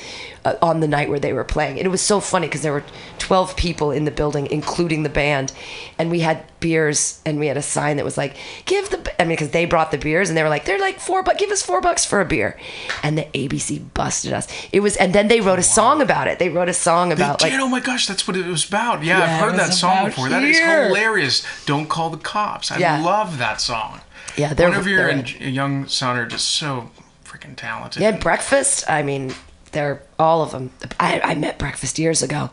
[0.46, 1.76] Uh, on the night where they were playing.
[1.78, 2.84] And it was so funny because there were
[3.18, 5.52] twelve people in the building, including the band,
[5.98, 9.24] and we had beers and we had a sign that was like, "Give the." I
[9.24, 11.50] mean, because they brought the beers and they were like, "They're like four, but give
[11.50, 12.56] us four bucks for a beer,"
[13.02, 14.46] and the ABC busted us.
[14.72, 16.38] It was, and then they wrote a song about it.
[16.38, 17.52] They wrote a song about like.
[17.54, 19.02] oh my gosh, that's what it was about.
[19.02, 20.28] Yeah, Yeah, I've heard that song before.
[20.28, 21.44] That is hilarious.
[21.66, 22.70] Don't call the cops.
[22.70, 23.02] I Yeah.
[23.02, 24.00] love that song.
[24.36, 26.90] Yeah, they're- Guinevere they're- and Young Son are just so
[27.24, 28.00] freaking talented.
[28.00, 28.84] Yeah, breakfast.
[28.88, 29.34] I mean,
[29.76, 30.70] they're all of them.
[30.98, 32.50] I, I met breakfast years ago.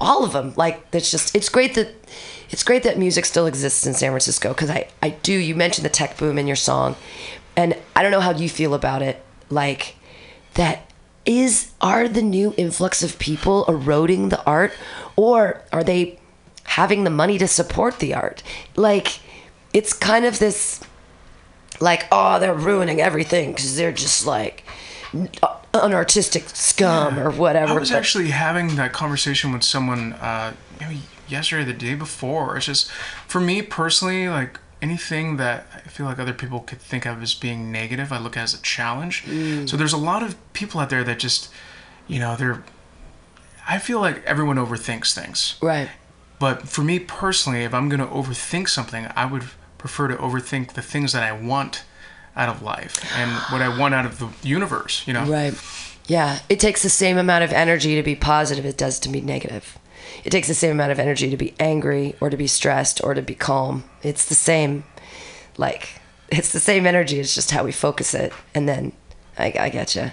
[0.00, 0.52] all of them.
[0.56, 1.88] Like it's just it's great that
[2.50, 5.32] it's great that music still exists in San Francisco because I I do.
[5.32, 6.96] You mentioned the tech boom in your song,
[7.56, 9.22] and I don't know how you feel about it.
[9.50, 9.96] Like
[10.54, 10.90] that
[11.26, 14.72] is are the new influx of people eroding the art,
[15.16, 16.18] or are they
[16.64, 18.42] having the money to support the art?
[18.76, 19.20] Like
[19.72, 20.80] it's kind of this
[21.80, 24.64] like oh they're ruining everything because they're just like
[25.42, 27.72] uh, unartistic scum or whatever.
[27.72, 31.94] I was but- actually having that conversation with someone uh, maybe yesterday or the day
[31.94, 32.56] before.
[32.56, 32.90] It's just
[33.26, 37.34] for me personally, like anything that I feel like other people could think of as
[37.34, 39.24] being negative, I look at as a challenge.
[39.24, 39.68] Mm.
[39.68, 41.50] So there's a lot of people out there that just,
[42.08, 42.62] you know, they're.
[43.68, 45.56] I feel like everyone overthinks things.
[45.60, 45.88] right.
[46.40, 49.44] But for me personally, if I'm going to overthink something, I would
[49.76, 51.84] prefer to overthink the things that I want
[52.36, 55.24] out of life and what I want out of the universe, you know?
[55.24, 55.54] Right.
[56.06, 56.40] Yeah.
[56.48, 59.78] It takes the same amount of energy to be positive it does to be negative.
[60.24, 63.14] It takes the same amount of energy to be angry or to be stressed or
[63.14, 63.84] to be calm.
[64.02, 64.84] It's the same,
[65.56, 67.20] like, it's the same energy.
[67.20, 68.32] It's just how we focus it.
[68.54, 68.92] And then
[69.38, 70.12] I, I get you.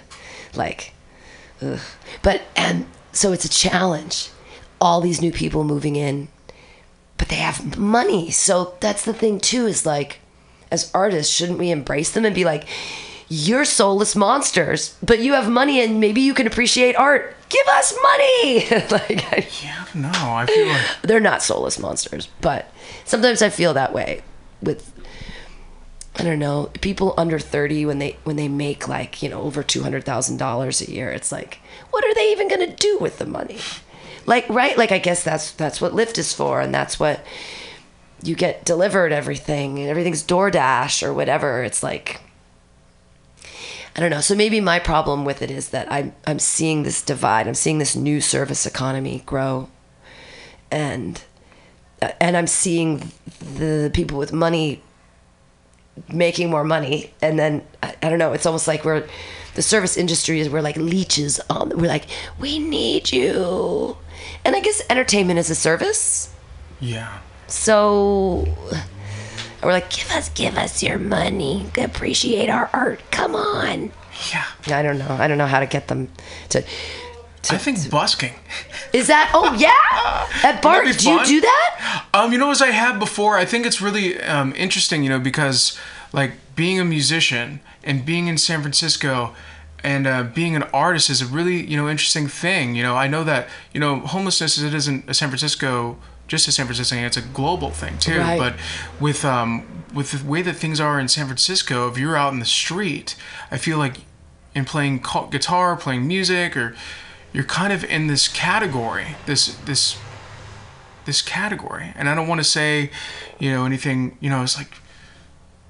[0.54, 0.92] Like,
[1.62, 1.80] ugh.
[2.22, 4.30] but, and so it's a challenge.
[4.80, 6.28] All these new people moving in,
[7.16, 8.30] but they have money.
[8.30, 10.20] So that's the thing, too, is like,
[10.70, 12.66] as artists, shouldn't we embrace them and be like,
[13.28, 17.36] you're soulless monsters, but you have money and maybe you can appreciate art.
[17.48, 18.68] Give us money.
[18.90, 20.10] like I, Yeah, no.
[20.12, 20.86] I feel like.
[21.02, 22.70] they're not soulless monsters, but
[23.04, 24.22] sometimes I feel that way
[24.62, 24.92] with
[26.18, 29.62] I don't know, people under 30 when they when they make like, you know, over
[29.62, 31.10] $200,000 a year.
[31.10, 33.58] It's like, what are they even going to do with the money?
[34.26, 34.76] Like, right?
[34.76, 37.24] Like I guess that's that's what Lyft is for and that's what
[38.22, 41.62] you get delivered everything and everything's DoorDash or whatever.
[41.62, 42.20] It's like
[43.98, 44.20] I don't know.
[44.20, 47.48] So maybe my problem with it is that I'm I'm seeing this divide.
[47.48, 49.68] I'm seeing this new service economy grow,
[50.70, 51.20] and
[52.00, 54.82] uh, and I'm seeing the people with money
[56.12, 58.32] making more money, and then I, I don't know.
[58.34, 59.08] It's almost like we're
[59.54, 61.70] the service industry is we're like leeches on.
[61.70, 62.04] We're like
[62.38, 63.96] we need you,
[64.44, 66.32] and I guess entertainment is a service.
[66.78, 67.18] Yeah.
[67.48, 68.46] So
[69.62, 71.66] we're like, give us, give us your money.
[71.76, 73.00] Appreciate our art.
[73.10, 73.90] Come on.
[74.32, 74.44] Yeah.
[74.76, 75.16] I don't know.
[75.18, 76.08] I don't know how to get them
[76.50, 76.64] to.
[77.50, 78.34] I think busking.
[78.92, 79.30] Is that?
[79.32, 80.84] Oh yeah, at Bart.
[80.98, 82.04] Do you do that?
[82.12, 85.20] Um, you know, as I have before, I think it's really um, interesting, you know,
[85.20, 85.78] because
[86.12, 89.34] like being a musician and being in San Francisco
[89.84, 92.74] and uh, being an artist is a really, you know, interesting thing.
[92.74, 95.96] You know, I know that, you know, homelessness is it isn't a San Francisco,
[96.28, 96.96] just a San Francisco.
[96.96, 98.18] It's a global thing too.
[98.18, 98.38] Right.
[98.38, 98.54] But
[99.00, 102.38] with um, with the way that things are in San Francisco, if you're out in
[102.38, 103.16] the street,
[103.50, 103.96] I feel like
[104.54, 106.76] in playing guitar, playing music, or
[107.32, 109.98] you're kind of in this category, this this
[111.06, 111.92] this category.
[111.96, 112.90] And I don't want to say,
[113.38, 114.74] you know, anything, you know, it's like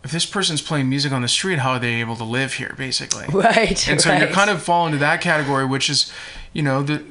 [0.03, 2.75] if this person's playing music on the street, how are they able to live here,
[2.77, 3.27] basically?
[3.33, 3.89] Right.
[3.89, 4.21] And so right.
[4.21, 6.13] you're kind of fall into that category, which is,
[6.53, 7.05] you know, the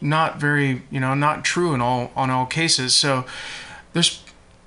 [0.00, 2.94] not very, you know, not true in all on all cases.
[2.94, 3.24] So
[3.92, 4.22] there's,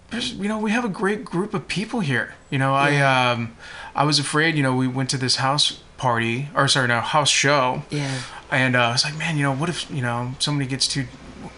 [0.10, 2.36] there's, you know, we have a great group of people here.
[2.50, 3.56] You know, I um,
[3.96, 4.56] I was afraid.
[4.56, 7.84] You know, we went to this house party or sorry, no house show.
[7.89, 8.22] Yeah.
[8.50, 11.06] And uh, I was like, man, you know, what if you know somebody gets too,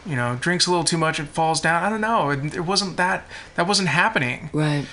[0.06, 1.84] you know, drinks a little too much and falls down?
[1.84, 2.30] I don't know.
[2.30, 3.26] It, it wasn't that.
[3.56, 4.50] That wasn't happening.
[4.54, 4.86] Right.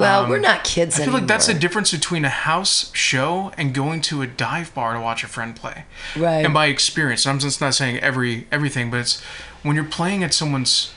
[0.00, 1.20] Well, Um, we're not kids I feel anymore.
[1.20, 5.00] like that's the difference between a house show and going to a dive bar to
[5.00, 5.84] watch a friend play.
[6.16, 6.44] Right.
[6.44, 9.20] And by experience, I'm just not saying every everything, but it's
[9.62, 10.92] when you're playing at someone's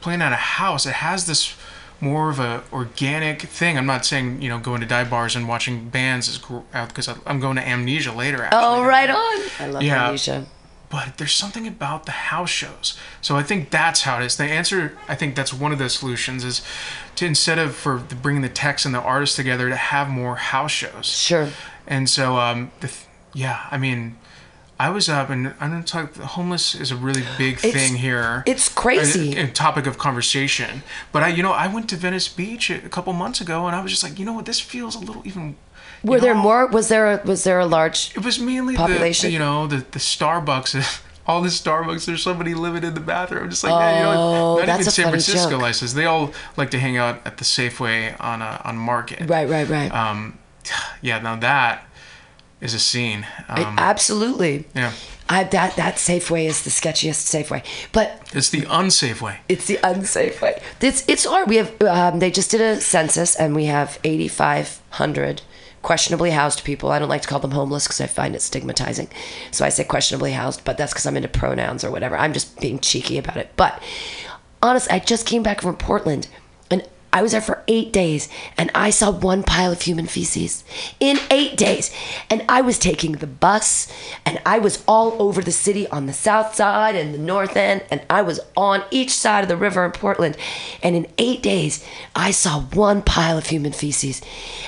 [0.00, 1.54] playing at a house, it has this
[2.02, 3.76] more of a organic thing.
[3.76, 7.40] I'm not saying you know going to dive bars and watching bands is because I'm
[7.40, 8.42] going to Amnesia later.
[8.44, 8.60] Actually.
[8.64, 9.50] Oh, right on.
[9.58, 10.06] I love Yeah.
[10.06, 10.46] Amnesia.
[10.90, 12.98] But there's something about the house shows.
[13.20, 14.36] So I think that's how it is.
[14.36, 16.62] The answer, I think that's one of the solutions is
[17.14, 20.72] to instead of for bringing the text and the artists together to have more house
[20.72, 21.06] shows.
[21.06, 21.48] Sure.
[21.86, 24.18] And so, um, the, th- yeah, I mean,
[24.80, 26.16] I was up and I'm gonna talk.
[26.16, 28.42] Homeless is a really big It's- thing here.
[28.46, 29.36] it's crazy.
[29.38, 30.82] A, a topic of conversation.
[31.12, 33.82] But I, you know, I went to Venice Beach a couple months ago, and I
[33.82, 35.56] was just like, you know what, this feels a little even.
[36.02, 36.66] Were there more?
[36.66, 38.12] Was there a, was there a large?
[38.16, 39.28] it was mainly population?
[39.28, 41.02] the you know the the Starbucks.
[41.26, 43.48] All the Starbucks, there's somebody living in the bathroom.
[43.50, 45.62] Just like oh, man, you know, Oh, not even a San Francisco joke.
[45.62, 45.92] license.
[45.92, 49.28] They all like to hang out at the Safeway on uh, on Market.
[49.30, 49.48] Right.
[49.48, 49.68] Right.
[49.68, 49.94] Right.
[49.94, 50.38] Um,
[51.02, 51.86] yeah, now that
[52.60, 53.26] is a scene.
[53.48, 54.66] Um, Absolutely.
[54.74, 54.92] yeah,
[55.28, 59.40] I, that that Safeway is the sketchiest Safeway, but it's the unsafe way.
[59.48, 60.60] it's the unsafe way.
[60.80, 61.46] It's it's art.
[61.46, 65.42] We have um, they just did a census and we have eighty five hundred
[65.82, 66.90] questionably housed people.
[66.90, 69.08] I don't like to call them homeless because I find it stigmatizing.
[69.50, 72.16] So I say questionably housed, but that's because I'm into pronouns or whatever.
[72.16, 73.50] I'm just being cheeky about it.
[73.56, 73.82] But
[74.62, 76.39] honestly, I just came back from Portland and
[77.12, 80.62] I was there for eight days and I saw one pile of human feces
[81.00, 81.90] in eight days.
[82.28, 83.90] And I was taking the bus
[84.24, 87.82] and I was all over the city on the south side and the north end.
[87.90, 90.36] And I was on each side of the river in Portland.
[90.82, 94.22] And in eight days, I saw one pile of human feces.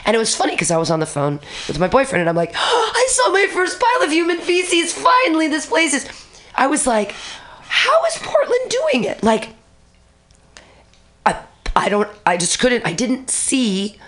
[0.04, 2.36] And it was funny because I was on the phone with my boyfriend and I'm
[2.36, 4.92] like, oh, I saw my first pile of human feces.
[4.92, 6.08] Finally, this place is.
[6.54, 7.14] I was like,
[7.68, 9.22] how is Portland doing it?
[9.22, 9.50] Like,
[11.74, 13.98] I, don't I just couldn't I didn't see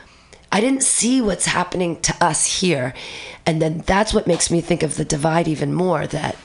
[0.53, 2.94] I didn't see what's happening to us here.
[3.44, 6.37] And then that's what makes me think of the divide even more that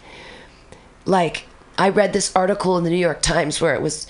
[1.06, 1.46] like
[1.78, 4.08] I read this article in the New York Times where it was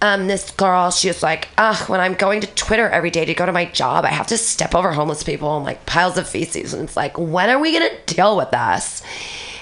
[0.00, 3.34] um, this girl, she was like, ah, when I'm going to Twitter every day to
[3.34, 6.28] go to my job, I have to step over homeless people and like piles of
[6.28, 6.72] feces.
[6.72, 9.02] And it's like, when are we going to deal with this?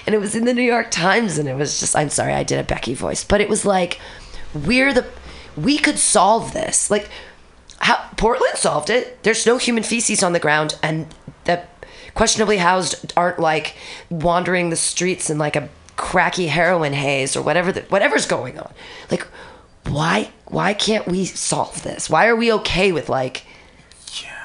[0.05, 2.43] And it was in the New York Times and it was just, I'm sorry, I
[2.43, 3.99] did a Becky voice, but it was like,
[4.53, 5.05] we're the,
[5.57, 6.89] we could solve this.
[6.89, 7.09] Like,
[7.79, 9.21] how, Portland solved it.
[9.23, 11.07] There's no human feces on the ground, and
[11.45, 11.63] the
[12.13, 13.75] questionably housed aren't like
[14.09, 17.71] wandering the streets in like a cracky heroin haze or whatever.
[17.71, 18.71] The, whatever's going on.
[19.11, 19.27] Like,
[19.87, 20.31] why?
[20.45, 22.09] Why can't we solve this?
[22.09, 23.43] Why are we okay with like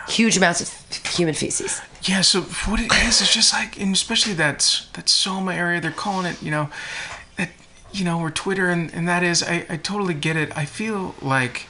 [0.09, 1.81] huge amounts of human feces?
[2.03, 5.93] Yeah, so what it is is just like, and especially that that Soma area, they're
[5.93, 6.69] calling it, you know,
[7.93, 10.57] you know, or Twitter, and and that is, I I totally get it.
[10.57, 11.67] I feel like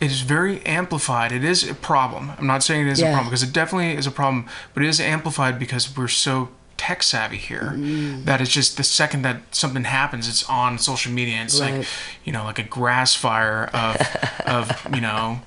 [0.00, 1.32] it is very amplified.
[1.32, 2.30] It is a problem.
[2.38, 4.88] I'm not saying it is a problem because it definitely is a problem, but it
[4.88, 8.24] is amplified because we're so tech savvy here Mm.
[8.24, 11.34] that it's just the second that something happens, it's on social media.
[11.34, 11.84] And it's like,
[12.24, 13.96] you know, like a grass fire of,
[14.46, 15.40] of you know,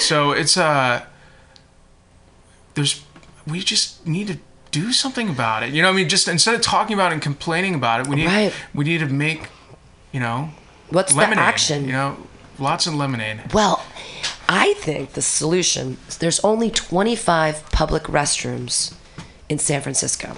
[0.00, 1.04] so it's uh
[2.74, 3.04] there's
[3.46, 4.38] we just need to
[4.82, 5.72] do something about it.
[5.72, 8.06] You know, what I mean, just instead of talking about it and complaining about it,
[8.08, 8.52] we need Right.
[8.74, 9.48] we need to make,
[10.12, 10.50] you know,
[10.90, 11.38] What's lemonade.
[11.38, 11.84] the action?
[11.86, 12.16] You know,
[12.58, 13.52] lots of lemonade.
[13.52, 13.76] Well,
[14.48, 18.94] I think the solution there's only 25 public restrooms
[19.48, 20.28] in San Francisco.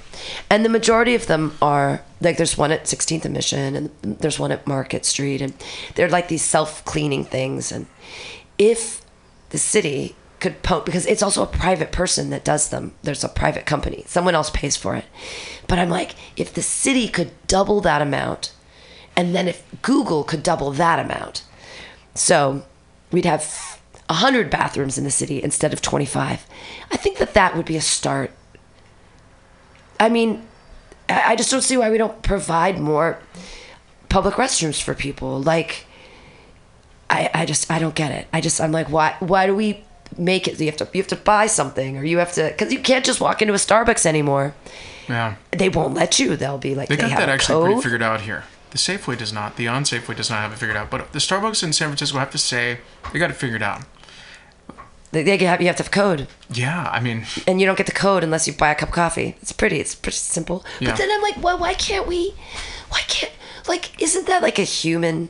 [0.51, 4.39] And the majority of them are like there's one at 16th and Mission and there's
[4.39, 5.53] one at Market Street and
[5.95, 7.87] they're like these self-cleaning things and
[8.59, 9.03] if
[9.51, 12.95] the city could po because it's also a private person that does them.
[13.03, 14.05] There's a private company.
[14.07, 15.07] Someone else pays for it.
[15.67, 18.53] But I'm like if the city could double that amount
[19.17, 21.43] and then if Google could double that amount.
[22.15, 22.65] So
[23.11, 26.47] we'd have 100 bathrooms in the city instead of 25.
[26.91, 28.31] I think that that would be a start.
[29.99, 30.47] I mean,
[31.09, 33.21] I just don't see why we don't provide more
[34.09, 35.41] public restrooms for people.
[35.41, 35.87] Like,
[37.09, 38.27] I, I just, I don't get it.
[38.33, 39.86] I just, I'm like, why, why do we
[40.19, 40.59] make it?
[40.61, 43.05] You have to, you have to buy something or you have to, cause you can't
[43.05, 44.55] just walk into a Starbucks anymore.
[45.09, 45.37] Yeah.
[45.53, 46.37] They won't let you.
[46.37, 48.45] They'll be like, They they, got that actually pretty figured out here.
[48.71, 49.57] The Safeway does not.
[49.57, 50.91] The on Safeway does not have it figured out.
[50.91, 52.79] But the Starbucks in San Francisco, I have to say,
[53.13, 53.83] they got it figured out.
[55.13, 56.27] They, they have, you have to have code.
[56.51, 58.95] Yeah, I mean, and you don't get the code unless you buy a cup of
[58.95, 59.37] coffee.
[59.41, 59.81] It's pretty.
[59.81, 60.65] It's pretty simple.
[60.81, 60.91] Yeah.
[60.91, 62.35] But then I'm like, well, Why can't we?
[62.89, 63.33] Why can't?
[63.69, 65.29] Like, isn't that like a human?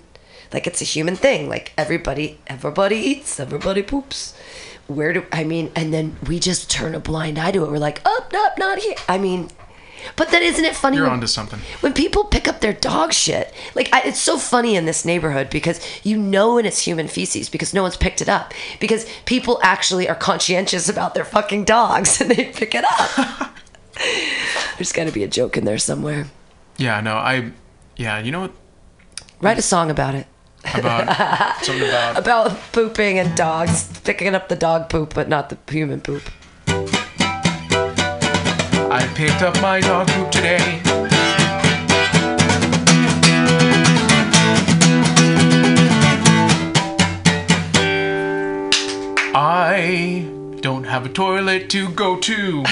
[0.52, 1.48] Like it's a human thing.
[1.48, 4.34] Like everybody, everybody eats, everybody poops.
[4.88, 5.72] Where do I mean?
[5.74, 7.70] And then we just turn a blind eye to it.
[7.70, 8.94] We're like, oh, no, not here.
[9.08, 9.50] I mean,
[10.14, 10.96] but then isn't it funny?
[10.98, 11.58] you're when- onto something.
[11.80, 15.50] when people pick up their dog shit like I, it's so funny in this neighborhood
[15.50, 19.58] because you know when it's human feces because no one's picked it up because people
[19.64, 23.50] actually are conscientious about their fucking dogs and they pick it up
[24.78, 26.26] there's got to be a joke in there somewhere
[26.76, 27.50] Yeah, no, I,
[27.96, 28.52] yeah, you know what?
[29.40, 30.26] write a song about it
[30.74, 35.58] About something about about pooping and dogs picking up the dog poop but not the
[35.72, 36.22] human poop
[38.98, 40.80] I picked up my dog poop today.
[49.34, 50.26] I
[50.62, 52.64] don't have a toilet to go to.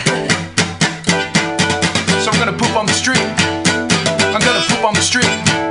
[2.23, 3.19] So I'm gonna poop on the street.
[3.19, 5.64] I'm gonna poop on the street.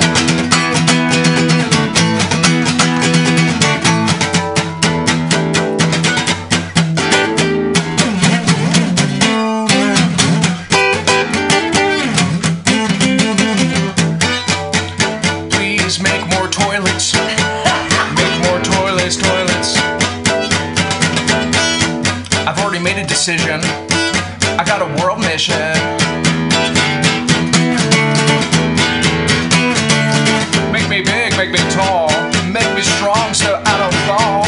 [23.25, 25.55] I got a world mission.
[30.73, 32.09] Make me big, make me tall,
[32.51, 34.43] make me strong so I don't fall.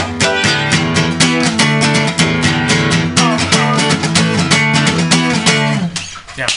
[3.18, 3.80] Uh-huh.
[6.38, 6.50] Yeah.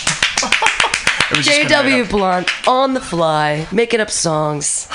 [1.42, 2.04] J.W.
[2.06, 4.88] Blunt on the fly, making up songs.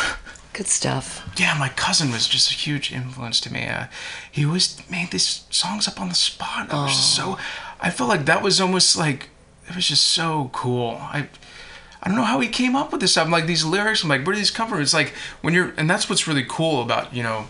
[0.51, 3.65] Good stuff yeah, my cousin was just a huge influence to me.
[3.65, 3.85] Uh,
[4.31, 6.71] he always made these songs up on the spot.
[6.71, 7.37] I was so,
[7.81, 9.29] I felt like that was almost like
[9.67, 10.97] it was just so cool.
[10.99, 11.27] I,
[12.01, 13.29] I don't know how he came up with this stuff.
[13.29, 14.81] Like these lyrics, I'm like, where do these come from?
[14.81, 17.47] It's like when you're, and that's what's really cool about you know,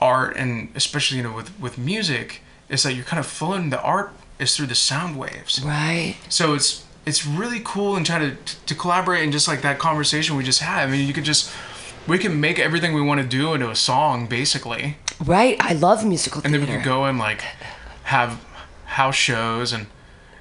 [0.00, 3.70] art and especially you know with with music is that you're kind of flowing.
[3.70, 5.62] The art is through the sound waves.
[5.62, 6.16] Right.
[6.28, 10.36] So it's it's really cool and trying to to collaborate and just like that conversation
[10.36, 10.86] we just had.
[10.86, 11.52] I mean, you could just
[12.08, 15.56] we can make everything we want to do into a song basically, Right.
[15.60, 16.54] I love musical theater.
[16.56, 17.42] and then we could go and like
[18.04, 18.44] have
[18.86, 19.86] house shows and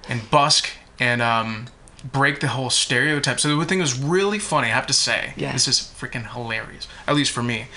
[0.10, 1.68] and busk and um
[2.12, 3.40] break the whole stereotype.
[3.40, 4.68] So the thing was really funny.
[4.68, 5.52] I have to say, Yeah.
[5.52, 6.88] this is freaking hilarious.
[7.08, 7.68] At least for me.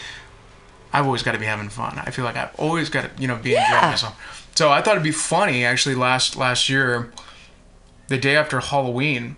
[0.93, 2.01] I've always got to be having fun.
[2.05, 3.91] I feel like I've always got to, you know, be enjoying Yeah.
[3.91, 4.49] myself.
[4.55, 7.11] So I thought it'd be funny actually last last year,
[8.09, 9.36] the day after Halloween,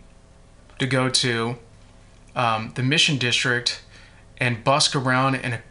[0.79, 1.57] to go to
[2.35, 3.81] um, the Mission District
[4.43, 5.63] and busk around in a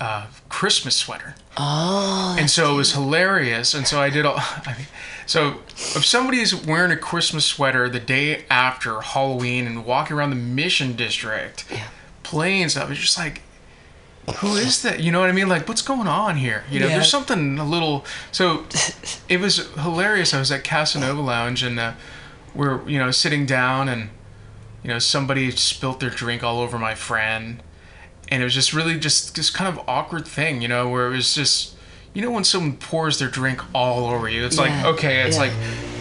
[0.00, 1.34] uh, Christmas sweater.
[1.56, 2.36] Oh.
[2.38, 3.74] And so it was hilarious.
[3.74, 4.36] And so I did all.
[4.38, 4.86] I mean,
[5.26, 10.36] so if somebody's wearing a Christmas sweater the day after Halloween and walking around the
[10.36, 11.64] Mission District,
[12.22, 13.42] playing stuff, it's just like,
[14.36, 15.00] who is that?
[15.00, 15.48] You know what I mean?
[15.48, 16.62] Like, what's going on here?
[16.70, 16.94] You know, Yeah.
[16.94, 18.06] there's something a little.
[18.30, 18.64] So
[19.28, 20.32] it was hilarious.
[20.32, 21.92] I was at Casanova Lounge and uh,
[22.54, 24.10] we're you know sitting down and
[24.84, 27.60] you know somebody spilt their drink all over my friend
[28.30, 31.10] and it was just really just this kind of awkward thing, you know, where it
[31.16, 31.74] was just,
[32.14, 35.36] you know, when someone pours their drink all over you, it's Yeah, like, okay, it's
[35.36, 35.42] yeah.
[35.42, 35.52] like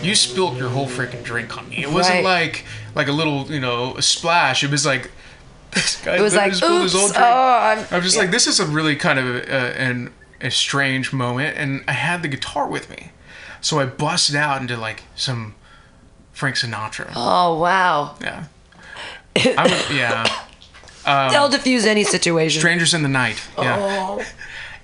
[0.03, 1.77] you spilt your whole freaking drink on me.
[1.84, 2.43] It wasn't Right.
[2.45, 2.65] like
[2.95, 4.63] like a little, you know, a splash.
[4.63, 5.11] It was like
[5.71, 8.59] this guy It was like, spilled oops, oh, I'm, I was just like, this is
[8.59, 10.11] a really kind of an
[10.41, 13.11] a strange moment, and I had the guitar with me,
[13.61, 15.53] so I busted out into like some
[16.34, 17.11] Frank Sinatra.
[17.15, 18.15] oh wow.
[18.21, 18.45] Yeah,
[19.36, 19.97] I would,
[21.10, 21.30] yeah.
[21.32, 22.60] They'll diffuse any situation.
[22.60, 23.41] Strangers in the Night.
[23.57, 23.78] Yeah.
[23.80, 24.26] Oh.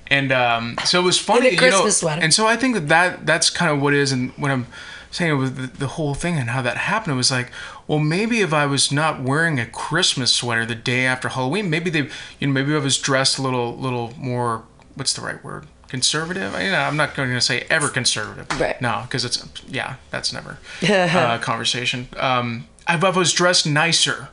[0.07, 1.57] And um, so it was funny, you know.
[1.57, 2.21] Christmas sweater.
[2.21, 4.67] And so I think that, that that's kind of what is, and what I'm
[5.15, 7.51] saying with the, the whole thing and how that happened it was like,
[7.87, 11.89] well, maybe if I was not wearing a Christmas sweater the day after Halloween, maybe
[11.89, 12.09] they,
[12.39, 14.63] you know, maybe I was dressed a little, little more.
[14.95, 15.67] What's the right word?
[15.87, 16.53] Conservative.
[16.55, 18.59] I, you know, I'm not going to say ever conservative.
[18.59, 18.79] Right.
[18.81, 20.57] No, because it's yeah, that's never
[20.87, 22.07] uh, conversation.
[22.17, 24.29] Um, I was dressed nicer,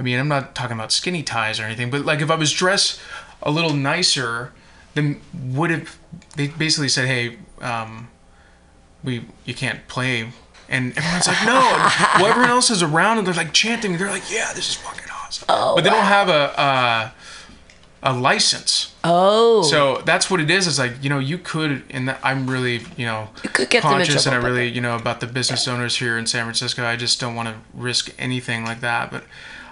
[0.00, 2.50] I mean, I'm not talking about skinny ties or anything, but like if I was
[2.50, 2.98] dressed
[3.42, 4.50] a little nicer,
[4.94, 5.98] then would have
[6.36, 8.08] they basically said, "Hey, um,
[9.04, 10.32] we you can't play,"
[10.70, 11.60] and everyone's like, "No."
[12.16, 13.98] well, everyone else is around and they're like chanting.
[13.98, 16.54] They're like, "Yeah, this is fucking awesome," but they don't have a.
[16.56, 17.12] a
[18.02, 19.60] a license, Oh.
[19.60, 20.66] so that's what it is.
[20.66, 24.24] Is like you know you could, and I'm really you know You could get conscious,
[24.24, 26.82] and I really you know about the business owners here in San Francisco.
[26.82, 29.10] I just don't want to risk anything like that.
[29.10, 29.24] But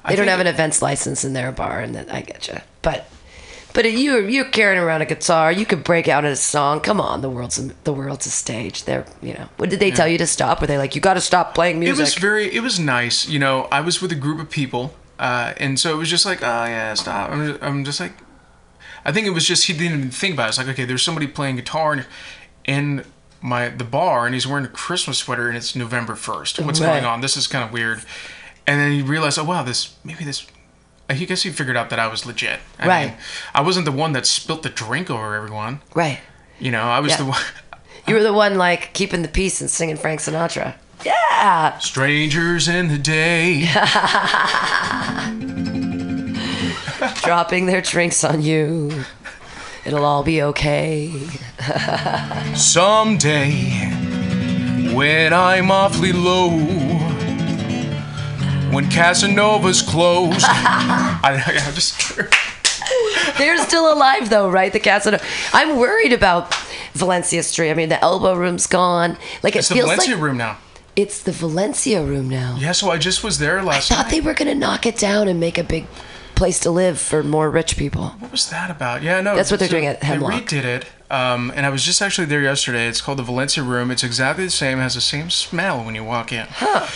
[0.05, 2.59] I they don't have an events license in their bar, and that I get you.
[2.83, 3.09] But
[3.75, 5.53] but you you're carrying around a guitar.
[5.53, 6.81] You could break out in a song.
[6.81, 8.85] Come on, the world's a, the world's a stage.
[8.85, 9.49] They're you know.
[9.57, 10.61] What did they tell you to stop?
[10.61, 11.99] Were they like you got to stop playing music?
[11.99, 13.29] It was very, it was nice.
[13.29, 16.25] You know, I was with a group of people, uh, and so it was just
[16.27, 17.31] like, oh yeah, stop.
[17.31, 18.13] I'm just, I'm just like,
[19.05, 20.49] I think it was just he didn't even think about it.
[20.51, 22.05] It's like, okay, there's somebody playing guitar in,
[22.65, 23.05] in
[23.41, 26.59] my the bar, and he's wearing a Christmas sweater, and it's November first.
[26.59, 26.87] What's Right.
[26.95, 27.21] going on?
[27.21, 28.01] This is kind of weird.
[28.69, 30.47] And then he realized, oh wow, this maybe this.
[31.09, 32.61] I guess he figured out that I was legit.
[32.79, 33.07] I Right.
[33.09, 33.17] Mean,
[33.55, 35.81] I wasn't the one that spilt the drink over everyone.
[35.95, 36.21] right.
[36.61, 37.17] You know, I was Yeah.
[37.19, 37.41] the one.
[38.07, 40.75] You were the one like keeping the peace and singing Frank Sinatra.
[41.05, 41.79] Yeah.
[41.79, 43.63] Strangers in the day.
[47.23, 49.05] Dropping their drinks on you.
[49.85, 51.13] It'll all be okay.
[52.55, 53.53] Someday,
[54.95, 56.51] when I'm awfully low,
[58.73, 61.99] when Casanova's closed, I, I just
[63.39, 64.73] They're still alive though, right?
[64.73, 65.25] The Casanova.
[65.53, 66.55] I'm worried about
[66.95, 67.71] Valencia Street.
[67.71, 69.17] I mean, the elbow room's gone.
[69.43, 70.59] Like it it's the Valencia like room now.
[70.97, 72.57] it's the Valencia room now.
[72.59, 73.91] Yeah, so I just was there last.
[73.91, 74.11] I thought night.
[74.11, 75.87] they were gonna knock it down and make a big
[76.35, 78.11] place to live for more rich people.
[78.21, 79.03] What was that about?
[79.03, 79.35] Yeah, no.
[79.35, 80.47] That's what they're so doing at Hemlock.
[80.49, 82.87] They redid it, um, and I was just actually there yesterday.
[82.89, 83.91] It's called the Valencia Room.
[83.91, 84.79] It's exactly the same.
[84.79, 86.47] It has the same smell when you walk in.
[86.51, 86.87] Huh?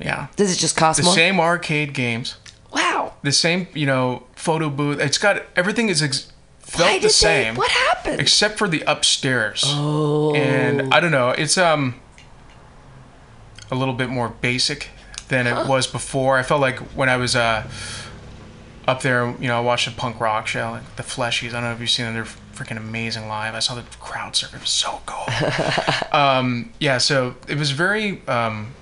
[0.00, 1.14] Yeah, Does it just cost the more?
[1.14, 2.36] same arcade games,
[2.72, 3.14] Wow.
[3.22, 5.00] the same you know photo booth.
[5.00, 7.54] It's got everything is ex- felt Why the same.
[7.54, 7.58] they?
[7.58, 8.20] What happened?
[8.20, 9.62] except for the upstairs.
[9.66, 10.34] oh.
[10.34, 11.94] And I don't know, it's um
[13.70, 14.88] a little bit more basic
[15.28, 16.38] than it was before.
[16.38, 17.66] I felt like when I was uh
[18.86, 21.50] up there, you know, I watched a punk rock show, like the Fleshies.
[21.50, 22.24] I don't know if you've seen them; they're
[22.54, 23.54] freaking amazing live.
[23.54, 25.26] I saw the crowd circuit; it was so cool.
[26.12, 28.74] um, yeah, so it was very um,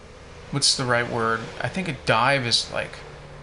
[0.53, 1.40] what's the right word?
[1.61, 2.92] I think a dive is like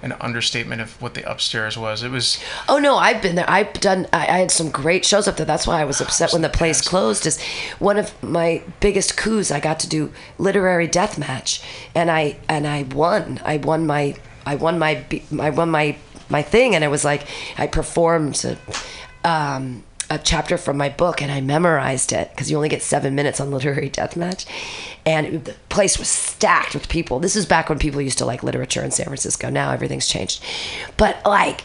[0.01, 2.03] an understatement of what the upstairs was.
[2.03, 3.49] It was Oh no, I've been there.
[3.49, 4.07] I've done.
[4.13, 5.45] I, I had some great shows up there.
[5.45, 7.25] That's why I was upset when the place closed.
[7.25, 7.41] Is
[7.79, 9.51] one of my biggest coups.
[9.51, 11.61] I got to do literary death match,
[11.93, 13.41] and I and I won.
[13.43, 14.15] I won my.
[14.45, 15.03] I won my.
[15.37, 15.97] I won my
[16.29, 18.57] my thing, and it was like I performed.
[19.25, 23.15] Um, a chapter from my book and I memorized it because you only get seven
[23.15, 24.45] minutes on literary deathmatch,
[25.05, 27.19] and the place was stacked with people.
[27.19, 29.49] This is back when people used to like literature in San Francisco.
[29.49, 30.43] Now everything's changed,
[30.97, 31.61] but like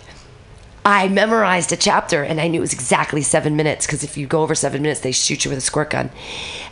[0.84, 4.26] I memorized a chapter and I knew it was exactly seven minutes because if you
[4.26, 6.11] go over seven minutes, they shoot you with a squirt gun.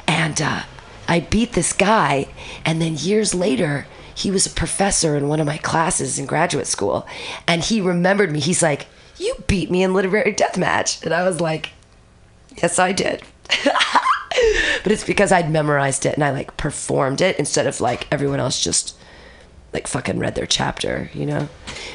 [0.06, 0.62] And uh,
[1.08, 2.28] I beat this guy,
[2.64, 6.66] and then years later, he was a professor in one of my classes in graduate
[6.66, 7.06] school,
[7.46, 8.40] and he remembered me.
[8.40, 8.86] He's like,
[9.18, 11.70] "You beat me in literary deathmatch," and I was like,
[12.60, 13.22] "Yes, I did."
[14.82, 18.40] but it's because I'd memorized it and I like performed it instead of like everyone
[18.40, 18.96] else just
[19.72, 21.48] like fucking read their chapter, you know?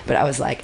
[0.05, 0.63] But I was like,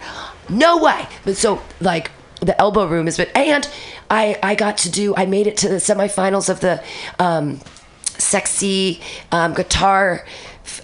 [0.50, 1.08] no way.
[1.26, 3.68] But so like the elbow room is, but and
[4.10, 6.84] I I got to do I made it to the semifinals of the
[7.20, 7.60] um
[8.06, 9.02] sexy
[9.32, 10.26] um guitar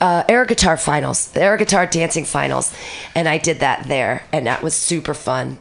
[0.02, 2.74] uh, air guitar finals, air guitar dancing finals,
[3.16, 5.60] and I did that there, and that was super fun.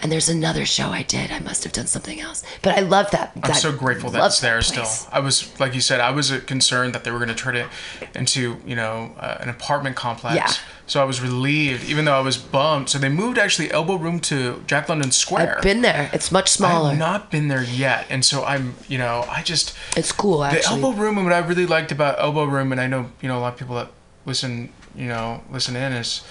[0.00, 1.30] And there's another show I did.
[1.30, 3.32] I must have done something else, but I love that.
[3.34, 5.08] I'm that- so grateful that it's there that still.
[5.12, 7.56] I was, like you said, I was uh, concerned that they were going to turn
[7.56, 7.66] it
[8.14, 10.36] into, you know, uh, an apartment complex.
[10.36, 10.52] Yeah.
[10.86, 12.88] So I was relieved, even though I was bummed.
[12.88, 15.56] So they moved actually Elbow Room to Jack London Square.
[15.56, 16.08] I've been there.
[16.14, 16.92] It's much smaller.
[16.92, 20.44] I've not been there yet, and so I'm, you know, I just it's cool the
[20.46, 20.82] actually.
[20.82, 23.38] Elbow Room and what I really liked about Elbow Room, and I know, you know,
[23.38, 23.90] a lot of people that
[24.24, 26.22] listen, you know, listen in is,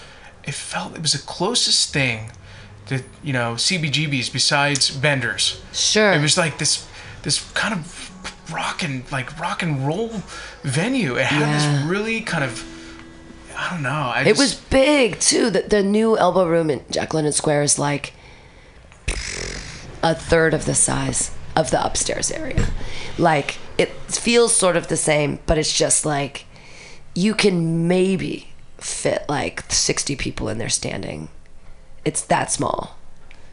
[0.43, 2.31] it felt it was the closest thing
[2.87, 5.61] to, you know, CBGBs besides Bender's.
[5.73, 6.13] sure.
[6.13, 6.87] It was like this
[7.23, 8.03] this kind of
[8.51, 10.11] rock and like rock and roll
[10.63, 11.15] venue.
[11.15, 11.53] It had Yeah.
[11.79, 12.63] this really kind of
[13.59, 13.89] I don't know.
[14.15, 15.49] I It just, was big too.
[15.49, 18.13] The, the new elbow room in Jack London Square is like
[20.03, 22.67] a third of the size of the upstairs area.
[23.17, 26.45] Like it feels sort of the same, but it's just like
[27.15, 31.29] you can maybe fit like 60 people in there standing.
[32.07, 32.95] It's that small.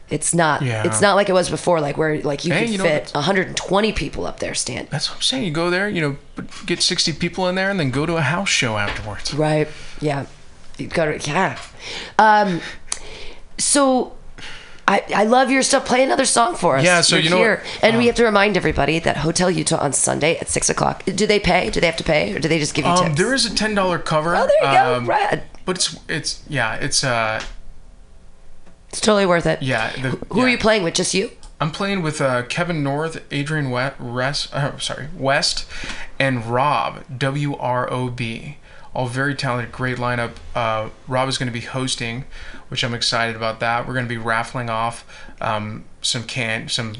[0.09, 0.61] It's not.
[0.61, 0.83] Yeah.
[0.87, 3.05] It's not like it was before, like where like you Hey, could you know, fit
[3.05, 4.87] that's- 120 people up there standing.
[4.91, 5.43] that's what I'm saying.
[5.45, 6.15] You go there, you know,
[6.65, 9.33] get 60 people in there, and then go to a house show afterwards.
[9.33, 9.67] Right.
[9.99, 10.25] Yeah.
[10.77, 11.57] You got to yeah.
[12.19, 12.61] Um,
[13.57, 14.13] so
[14.87, 15.85] I I love your stuff.
[15.85, 16.83] Play another song for us.
[16.83, 17.55] Yeah, so You're you know here.
[17.63, 17.79] what?
[17.83, 21.03] and we Um, have to remind everybody that Hotel Utah on Sunday at six o'clock.
[21.05, 21.69] Do they pay?
[21.71, 23.17] Do they have to pay, or do they just give you Um, tips?
[23.17, 24.35] there is a ten dollar cover.
[24.35, 24.95] oh, there you go.
[24.97, 25.43] um, Rad.
[25.65, 27.41] But it's it's yeah it's uh
[28.95, 29.61] It's totally worth it.
[29.61, 29.91] yeah.
[30.01, 30.93] The, Who are you playing with?
[30.93, 31.31] Just you?
[31.59, 35.65] I'm playing with uh, Kevin North, Adrian West, Rest, uh, sorry, West,
[36.17, 38.55] and Rob W R O B.
[38.93, 40.31] All very talented, great lineup.
[40.55, 42.23] Uh, Rob is going to be hosting,
[42.69, 43.59] which I'm excited about.
[43.59, 45.05] That we're going to be raffling off
[45.41, 46.93] um, some can, some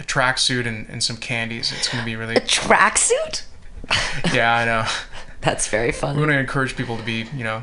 [0.00, 1.70] tracksuit and, and some candies.
[1.70, 3.44] It's going to be really A tracksuit?
[4.34, 4.52] yeah.
[4.56, 4.84] I know.
[5.42, 6.16] That's very fun.
[6.16, 7.62] We want to encourage people to be you know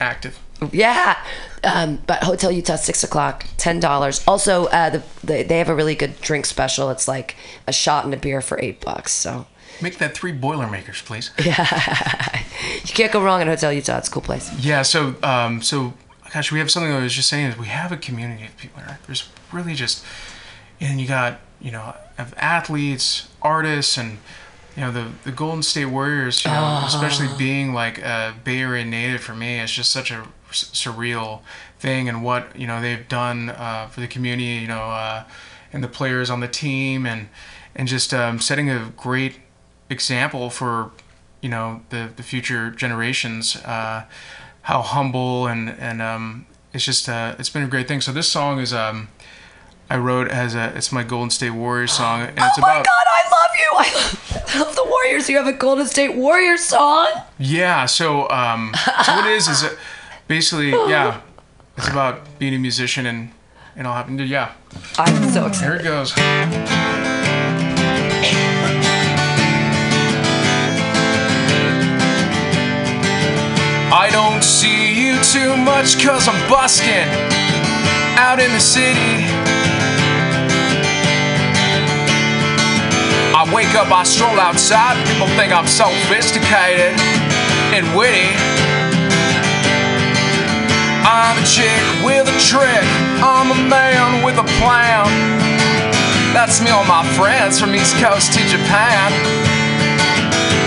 [0.00, 0.38] active.
[0.72, 1.18] Yeah.
[1.62, 4.22] Um, but Hotel Utah, six o'clock, ten dollars.
[4.26, 6.90] Also, uh, the, the they have a really good drink special.
[6.90, 7.36] It's like
[7.66, 9.12] a shot and a beer for eight bucks.
[9.12, 9.46] So
[9.80, 11.30] Make that three Boilermakers, please.
[11.44, 12.42] Yeah,
[12.84, 13.98] you can't go wrong in Hotel Utah.
[13.98, 14.52] It's a cool place.
[14.58, 15.94] Yeah, so um, so
[16.32, 18.82] gosh, we have something I was just saying is we have a community of people.
[18.82, 18.96] Right?
[19.06, 20.04] There's really just,
[20.80, 24.18] and you got you know have athletes, artists, and
[24.76, 26.44] you know the the Golden State Warriors.
[26.44, 30.26] You know, especially being like a Bay Area native for me, it's just such a
[30.54, 31.40] surreal
[31.78, 34.62] thing, and what you know they've done uh, for the community.
[34.62, 35.24] You know, uh,
[35.72, 37.28] and the players on the team, and
[37.74, 39.40] and just um, setting a great
[39.90, 40.90] example for
[41.40, 44.04] you know the the future generations uh,
[44.62, 48.30] how humble and and um, it's just uh, it's been a great thing so this
[48.30, 49.08] song is um
[49.90, 52.86] I wrote as a it's my Golden State Warriors song and it's oh my about
[52.86, 53.70] God, I love you.
[53.76, 55.28] I love, the Warriors.
[55.28, 57.10] You have a Golden State Warriors song.
[57.38, 58.72] yeah so um
[59.04, 59.78] so what it is is it
[60.28, 61.20] basically yeah
[61.76, 63.30] it's about being a musician and
[63.76, 64.52] and all to yeah
[64.98, 65.64] I'm so excited.
[65.64, 66.12] here it goes
[73.96, 77.08] I don't see you too much cause I'm busking
[78.18, 79.24] out in the city.
[83.36, 86.98] I wake up, I stroll outside, people think I'm sophisticated
[87.74, 88.63] and witty.
[91.04, 92.88] I'm a chick with a trick,
[93.20, 95.04] I'm a man with a plan.
[96.32, 99.12] That's me and my friends from East Coast to Japan.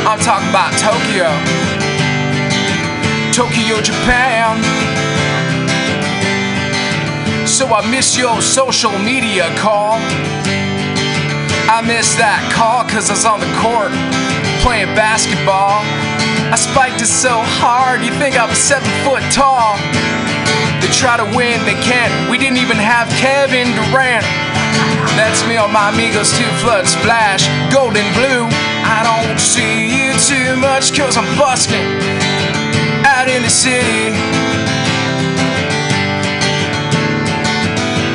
[0.06, 1.34] I'm talking about Tokyo.
[3.34, 4.62] Tokyo, Japan.
[7.48, 9.98] So I miss your social media call.
[11.68, 13.92] I miss that call cause I was on the court
[14.62, 15.84] playing basketball.
[16.48, 19.76] I spiked it so hard, you think I was seven foot tall.
[20.80, 22.32] They try to win, they can't.
[22.32, 24.24] We didn't even have Kevin Durant.
[25.20, 28.48] That's me on my amigos two flood splash, golden blue.
[28.88, 31.84] I don't see you too much cause I'm busking
[33.04, 34.16] out in the city.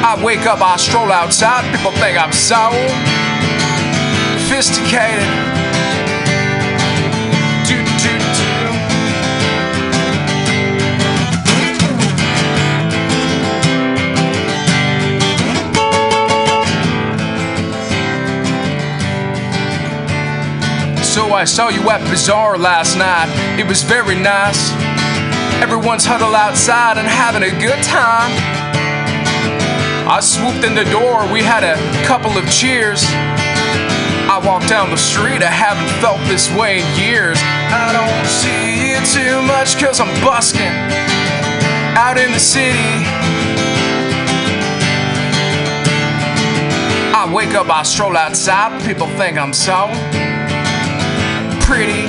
[0.01, 2.72] I wake up, I stroll outside, people think I'm so
[4.41, 5.51] sophisticated.
[21.12, 23.28] So I saw you at Bazaar last night.
[23.60, 24.72] It was very nice.
[25.60, 28.32] Everyone's huddled outside and having a good time.
[30.08, 31.76] I swooped in the door, we had a
[32.08, 33.04] couple of cheers.
[34.24, 37.36] I walked down the street, I haven't felt this way in years.
[37.68, 40.72] I don't see you too much cause I'm busking
[41.92, 43.04] out in the city.
[47.12, 49.92] I wake up, I stroll outside, people think I'm so
[51.62, 52.02] pretty.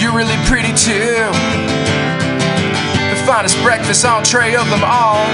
[0.00, 1.30] You're really pretty too.
[3.10, 5.24] The finest breakfast entree of them all.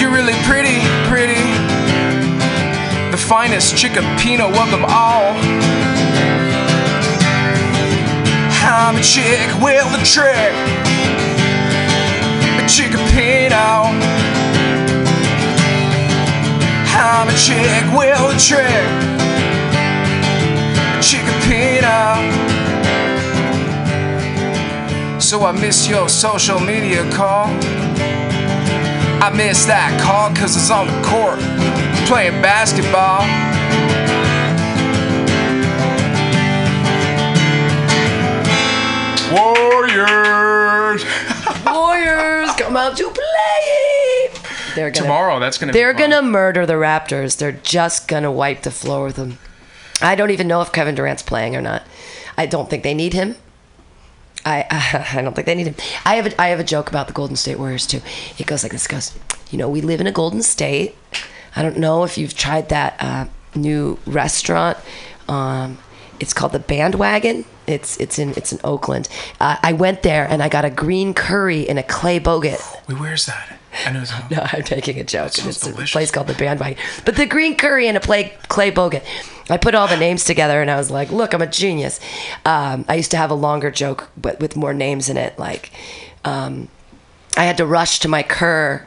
[0.00, 1.44] You're really pretty, pretty.
[3.10, 5.34] The finest chickapino of them all.
[8.70, 10.54] I'm a chick with a trick.
[12.58, 14.27] A chickapino.
[17.10, 18.68] I'm a chick with a trick.
[21.50, 21.88] A.
[25.18, 27.46] So I miss your social media call.
[29.22, 31.40] I miss that call cause it's on the court
[32.06, 33.24] playing basketball.
[39.32, 41.04] Warriors!
[41.64, 43.27] Warriors come out to play.
[44.78, 47.36] They're gonna, Tomorrow, that's gonna They're gonna murder the Raptors.
[47.36, 49.38] They're just gonna wipe the floor with them.
[50.00, 51.82] I don't even know if Kevin Durant's playing or not.
[52.36, 53.34] I don't think they need him.
[54.44, 54.66] I
[55.16, 55.74] I don't think they need him.
[56.04, 58.00] I have a, I have a joke about the Golden State Warriors too.
[58.38, 59.18] It goes like this: it goes,
[59.50, 60.94] you know, we live in a Golden State.
[61.56, 63.26] I don't know if you've tried that uh,
[63.56, 64.78] new restaurant.
[65.28, 65.78] Um,
[66.20, 67.46] it's called the Bandwagon.
[67.66, 69.08] It's it's in it's in Oakland.
[69.40, 72.62] Uh, I went there and I got a green curry in a Klay Bogut.
[72.86, 73.57] Wait, where's that?
[73.86, 74.04] I know.
[74.30, 75.32] No, I'm taking a joke.
[75.38, 76.78] It's a place called the Bandwagon.
[77.04, 79.04] But the green curry and a play, Klay Bogut.
[79.50, 82.00] I put all the names together and I was like, look, I'm a genius.
[82.44, 85.38] Um, I used to have a longer joke, but with more names in it.
[85.38, 85.70] Like,
[86.24, 86.68] um,
[87.36, 88.84] I had to rush to my cur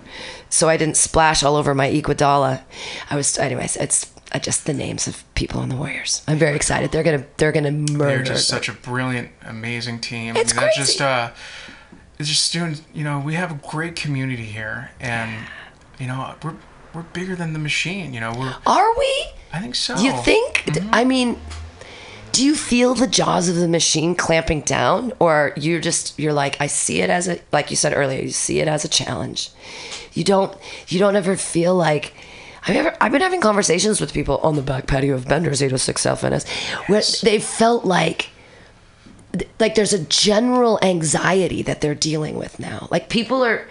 [0.52, 2.62] so I didn't splash all over my Iguodala.
[3.10, 6.22] I was, anyways, it's uh, just the names of people on the Warriors.
[6.28, 6.92] I'm very excited.
[6.92, 8.18] They're gonna, they're gonna murder.
[8.18, 8.58] They're just them.
[8.58, 10.36] such a brilliant, amazing team.
[10.36, 10.82] It's That's crazy.
[10.82, 11.32] just uh,
[12.28, 12.78] just doing.
[12.94, 15.48] You know, we have a great community here, and
[16.00, 16.56] you know, we're
[16.94, 18.14] we're bigger than the machine.
[18.14, 18.56] You know, we're.
[18.66, 19.26] Are we?
[19.54, 19.98] I think so.
[19.98, 20.64] You think?
[20.66, 20.90] Mm-hmm.
[20.94, 21.40] I mean,
[22.32, 26.60] do you feel the jaws of the machine clamping down, or you're just you're like
[26.60, 29.52] I see it as a like you said earlier, you see it as a challenge.
[30.14, 30.56] You don't
[30.88, 32.14] you don't ever feel like.
[32.68, 36.00] I've ever I've been having conversations with people on the back patio of Bender's 806
[36.00, 36.48] South Van Ness,
[36.86, 38.30] where they felt like
[39.60, 42.88] like there's a general anxiety that they're dealing with now.
[42.92, 43.68] Like people are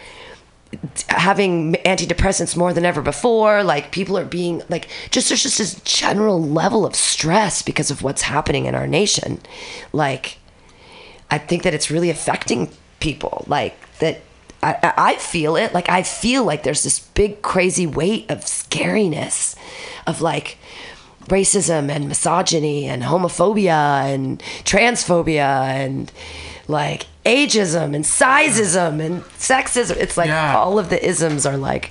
[1.08, 3.62] having antidepressants more than ever before.
[3.62, 8.02] Like people are being like just there's just this general level of stress because of
[8.02, 9.40] what's happening in our nation.
[9.92, 10.38] Like
[11.30, 13.44] I think that it's really affecting people.
[13.46, 14.22] Like that
[14.62, 15.74] I, I feel it.
[15.74, 19.56] Like I feel like there's this big crazy weight of scariness
[20.06, 20.58] of like
[21.30, 26.12] racism and misogyny and homophobia and transphobia and
[26.68, 29.96] like ageism and sizeism and sexism.
[29.96, 30.56] It's like Yeah.
[30.56, 31.90] all of the isms are like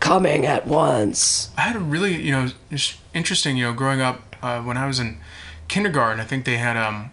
[0.00, 1.50] coming at once.
[1.56, 2.48] I had a really, you know,
[3.14, 5.18] interesting, you know, growing up uh, when I was in
[5.68, 7.10] kindergarten, I think they had um,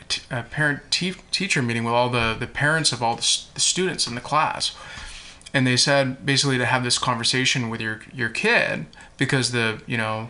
[0.00, 3.20] a t- a parent te- teacher meeting with all the, the parents of all the,
[3.22, 4.74] s- the students in the class.
[5.54, 8.86] And they said basically to have this conversation with your, your kid
[9.18, 10.28] because the, you know,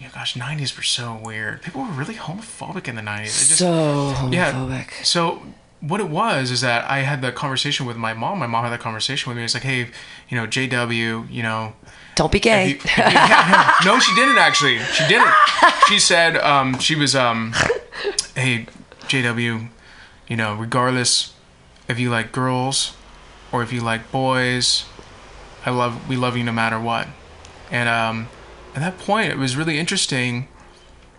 [0.00, 1.62] yeah, gosh, 90s were so weird.
[1.62, 3.20] People were really homophobic in the 90s.
[3.26, 4.52] It just- So yeah.
[5.02, 5.42] So
[5.80, 8.38] what it was is that I had the conversation with my mom.
[8.38, 9.44] My mom had that conversation with me.
[9.44, 9.88] It's like, hey,
[10.28, 11.74] you know, JW, you know,
[12.14, 12.68] Don't be if gay.
[12.68, 14.78] you- if you- yeah, no, no, she didn't actually.
[14.80, 15.32] She didn't.
[15.88, 17.52] She said um, she was um,
[18.34, 18.66] hey,
[19.02, 19.68] JW,
[20.26, 21.32] you know, regardless
[21.88, 22.96] if you like girls
[23.52, 24.84] or if you like boys,
[25.64, 27.06] I love we love you no matter what.
[27.70, 28.28] And um,
[28.76, 30.48] at that point, it was really interesting,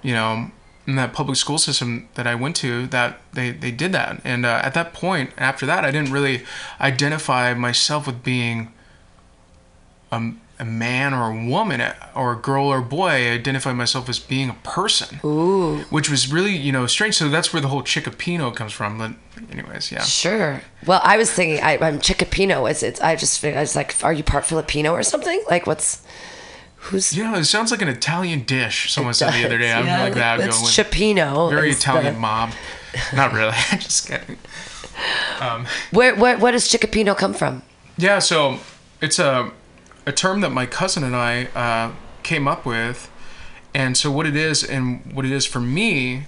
[0.04, 0.52] you know,
[0.86, 4.22] in that public school system that I went to, that they they did that.
[4.24, 6.44] And uh, at that point, after that, I didn't really
[6.80, 8.72] identify myself with being
[10.12, 11.82] a, a man or a woman
[12.16, 13.10] or a girl or a boy.
[13.10, 15.20] I identified myself as being a person.
[15.26, 15.80] Ooh.
[15.90, 17.16] Which was really, you know, strange.
[17.16, 19.00] So that's where the whole Chickapino comes from.
[19.00, 19.14] But
[19.52, 20.04] anyways, yeah.
[20.04, 20.62] Sure.
[20.86, 22.70] Well, I was thinking I, I'm Chickapino.
[22.70, 23.04] Is it?
[23.04, 25.44] I just I was like, are you part Filipino or something?
[25.50, 26.04] Like, what's
[26.88, 27.16] who's?
[27.16, 28.92] Yeah, it sounds like an Italian dish.
[28.92, 29.72] Someone said the other day.
[29.72, 30.40] I'm Yeah, like that.
[30.42, 31.50] It's Cioppino.
[31.50, 32.52] very Italian the- mob.
[33.14, 33.54] Not really.
[33.72, 34.38] I'm just kidding.
[35.92, 37.62] Where, where, where does Chickapino come from?
[37.98, 38.60] Yeah, so
[39.02, 39.52] it's a
[40.06, 41.92] a term that my cousin and I uh,
[42.24, 43.12] came up with,
[43.74, 46.24] and so what it is and what it is for me,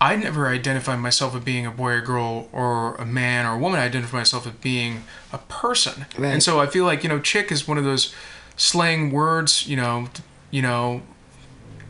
[0.00, 3.58] I never identify myself as being a boy or girl or a man or a
[3.58, 3.80] woman.
[3.80, 6.32] I identify myself as being a person, Right.
[6.32, 8.14] and so I feel like you know, chick is one of those
[8.56, 10.08] slang words, you know,
[10.50, 11.02] you know,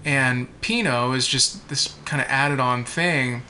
[0.05, 3.43] and Pino is just this kind of added on thing.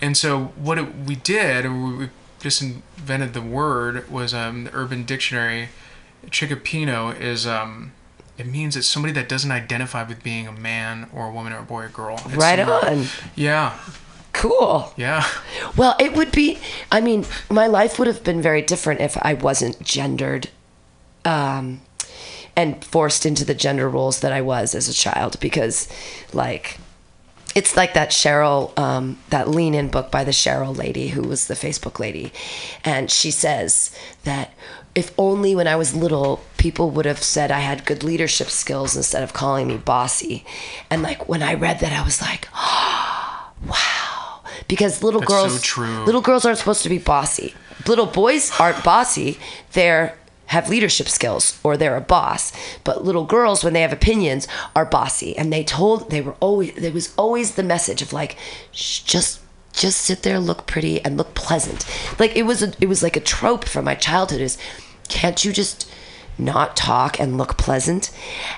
[0.00, 5.04] And so what it, we did, we just invented the word, was um, the Urban
[5.04, 5.68] Dictionary.
[6.26, 7.92] Chickapino is um,
[8.36, 11.60] it means it's somebody that doesn't identify with being a man or a woman or
[11.60, 12.16] a boy or girl.
[12.26, 13.06] It's Right somebody- on.
[13.36, 13.78] Yeah,
[14.32, 14.92] Cool.
[14.96, 15.24] yeah.
[15.76, 16.58] Well, it would be.
[16.92, 20.50] I mean, my life would have been very different if I wasn't gendered,
[21.24, 21.80] um,
[22.56, 25.38] and forced into the gender roles that I was as a child.
[25.38, 25.88] Because,
[26.32, 26.78] like,
[27.54, 31.46] it's like that Sheryl, um, that Lean In book by the Sheryl lady who was
[31.46, 32.32] the Facebook lady,
[32.84, 34.52] and she says that
[34.94, 38.96] if only when I was little people would have said I had good leadership skills
[38.96, 40.44] instead of calling me bossy,
[40.90, 45.42] and like when I read that I was like, oh, wow, because little That's so
[45.48, 46.04] girls, true.
[46.04, 47.54] little girls aren't supposed to be bossy.
[47.86, 49.38] Little boys aren't bossy.
[49.72, 52.52] They're have leadership skills or they're a boss.
[52.84, 55.36] But little girls, when they have opinions, are bossy.
[55.36, 58.36] And they told they were always there was always the message of like,
[58.72, 59.40] just
[59.72, 61.84] just sit there, look pretty, and look pleasant.
[62.18, 64.56] Like it was a, it was like a trope from my childhood is,
[65.08, 65.90] can't you just
[66.38, 68.10] not talk and look pleasant?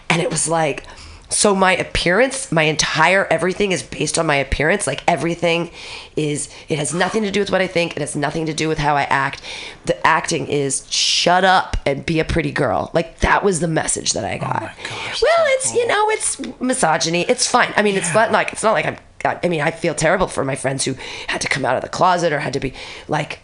[0.08, 0.84] And it was like.
[1.30, 4.86] So my appearance, my entire everything is based on my appearance.
[4.86, 5.70] Like everything
[6.16, 8.68] is it has nothing to do with what I think, it has nothing to do
[8.68, 9.42] with how I act.
[9.84, 12.90] The acting is shut up and be a pretty girl.
[12.94, 14.62] Like that was the message that I oh got.
[14.62, 17.22] Oh gosh, well, it's you know, it's misogyny.
[17.28, 17.72] It's fine.
[17.76, 20.44] I mean, it's not like it's not like I'm I mean, I feel terrible for
[20.44, 20.94] my friends who
[21.26, 22.72] had to come out of the closet or had to be
[23.08, 23.40] like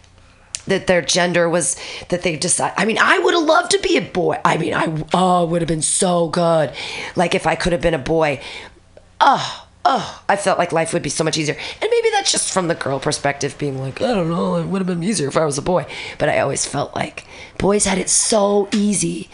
[0.67, 1.77] that their gender was
[2.09, 2.73] that they decide.
[2.77, 4.41] I mean, I would have loved to be a boy.
[4.45, 6.73] I mean, I oh, would have been so good.
[7.17, 8.41] Like if I could have been a boy.
[9.21, 11.57] Oh, oh, I felt like life would be so much easier.
[11.81, 14.81] And maybe that's just from the girl perspective, being like, I don't know, it would
[14.81, 15.87] have been easier if I was a boy.
[16.19, 17.27] But I always felt like
[17.59, 19.29] boys had it so easy.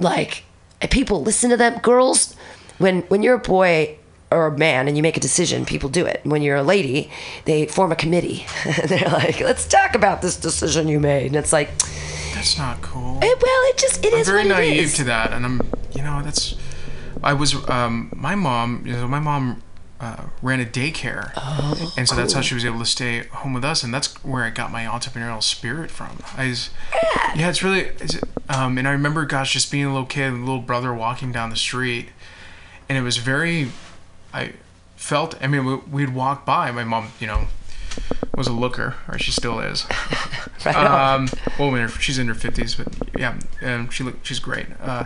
[0.00, 0.44] Like
[0.90, 1.78] people listen to them.
[1.80, 2.34] Girls,
[2.78, 3.98] when when you're a boy
[4.30, 6.20] or a man and you make a decision, people do it.
[6.24, 7.10] When you're a lady,
[7.44, 8.44] they form a committee.
[8.86, 11.26] They're like, let's talk about this decision you made.
[11.28, 11.70] And it's like,
[12.34, 13.18] That's not cool.
[13.22, 14.94] eh, well, it just it I'm is very naive is.
[14.96, 15.60] to that, and I'm,
[15.94, 16.56] you know, that's.
[17.22, 19.60] I was, um, my mom, you know, my mom
[19.98, 23.54] uh, ran a daycare, Oh, and so that's how she was able to stay home
[23.54, 26.18] with us, and that's where I got my entrepreneurial spirit from.
[26.36, 26.70] I, was,
[27.34, 28.18] yeah, it's really, it's,
[28.48, 31.50] um, and I remember, gosh, just being a little kid, a little brother walking down
[31.50, 32.10] the street,
[32.88, 33.70] and it was very,
[34.32, 34.52] I
[34.96, 35.34] felt.
[35.42, 36.70] I mean, we, we'd walk by.
[36.70, 37.46] My mom, you know,
[38.36, 39.86] was a looker, or she still is.
[40.66, 40.74] Right.
[40.74, 44.66] Um, well, in her, she's in her fifties, but yeah, um, she look, she's great.
[44.82, 45.04] Uh,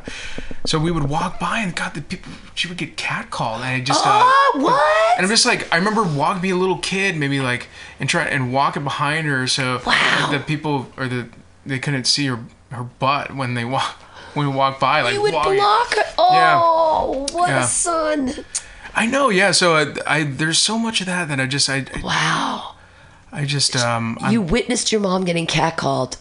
[0.64, 3.81] so we would walk by, and God, the people, she would get catcalled, and I
[3.81, 5.18] just, uh, oh, what?
[5.18, 7.68] and I'm just like, I remember walking, being a little kid, maybe like,
[8.01, 10.31] and try and walking behind her, so Wow.
[10.33, 11.29] the people or the
[11.66, 13.93] they couldn't see her her butt when they walk
[14.33, 16.05] when we walk by, like you would walking- block her.
[16.16, 17.62] Oh, what Yeah.
[17.62, 18.33] a son.
[18.95, 19.51] I know, yeah.
[19.53, 22.74] So I, I there's so much of that that I just I Wow.
[23.32, 26.16] I just um I'm- you witnessed your mom getting catcalled.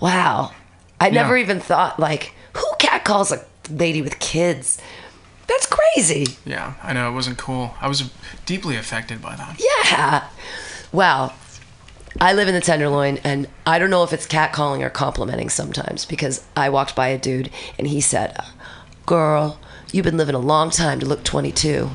[0.00, 0.52] Wow.
[1.00, 4.80] I never even thought like who catcalls a lady with kids?
[5.48, 6.26] That's crazy.
[6.44, 7.74] yeah I know it wasn't cool.
[7.80, 8.10] I was
[8.46, 9.60] deeply affected by that.
[9.90, 10.28] Yeah.
[10.92, 11.34] Well,
[12.20, 16.04] I live in the Tenderloin, and I don't know if it's catcalling or complimenting sometimes
[16.04, 17.48] because I walked by a dude
[17.78, 18.36] and he said,
[19.06, 19.58] "Girl,
[19.92, 21.90] you've been living a long time to look 22."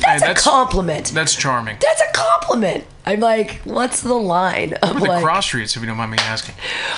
[0.00, 1.06] That's, Hey, a compliment.
[1.14, 1.78] That's charming.
[1.80, 2.84] That's a compliment.
[3.06, 4.74] I'm like, what's the line?
[4.82, 6.54] The like, cross streets, if you don't mind me asking.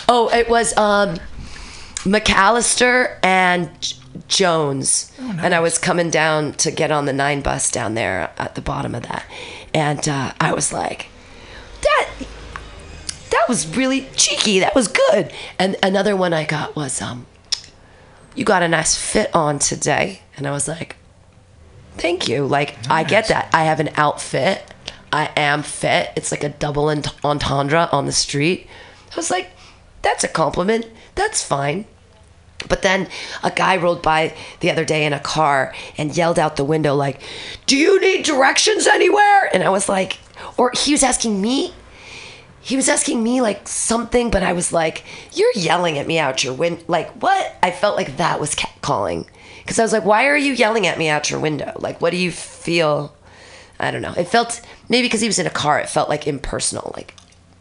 [0.09, 1.17] oh, it was um,
[1.99, 3.97] McAllister and J-
[4.27, 8.31] Jones, Oh, and I was coming down to get on the nine bus down there
[8.39, 9.25] at the bottom of that,
[9.73, 11.07] and uh, I was like,
[11.83, 12.09] that
[13.31, 14.59] that was really cheeky.
[14.61, 15.31] That was good.
[15.59, 17.27] And another one I got was, um,
[18.39, 20.95] you got a nice fit on today, and I was like,
[21.97, 22.47] thank you.
[22.47, 23.51] Like I get that.
[23.53, 24.63] I have an outfit.
[25.13, 26.11] I am fit.
[26.15, 26.89] It's like a double
[27.25, 28.69] entendre on the street.
[29.13, 29.51] I was like,
[30.03, 30.87] that's a compliment.
[31.17, 31.87] That's fine.
[32.69, 33.09] But then
[33.43, 36.95] a guy rolled by the other day in a car and yelled out the window,
[36.95, 37.21] like,
[37.67, 39.51] Do you need directions anywhere?
[39.53, 40.19] And I was like,
[40.57, 41.73] Or he was asking me,
[42.61, 46.45] he was asking me like something, but I was like, You're yelling at me out
[46.45, 46.83] your window.
[46.89, 47.57] Like, what?
[47.63, 49.27] I felt like that was catcalling.
[49.59, 51.73] Because I was like, Why are you yelling at me out your window?
[51.79, 53.15] Like, what do you feel?
[53.81, 54.15] I don't know.
[54.17, 56.93] It felt, maybe because he was in a car, it felt like impersonal.
[56.97, 57.15] Like,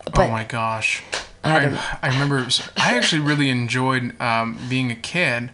[0.06, 1.04] but oh my gosh.
[1.43, 2.45] I I, I, remember
[2.76, 5.52] I actually really enjoyed um, being a kid.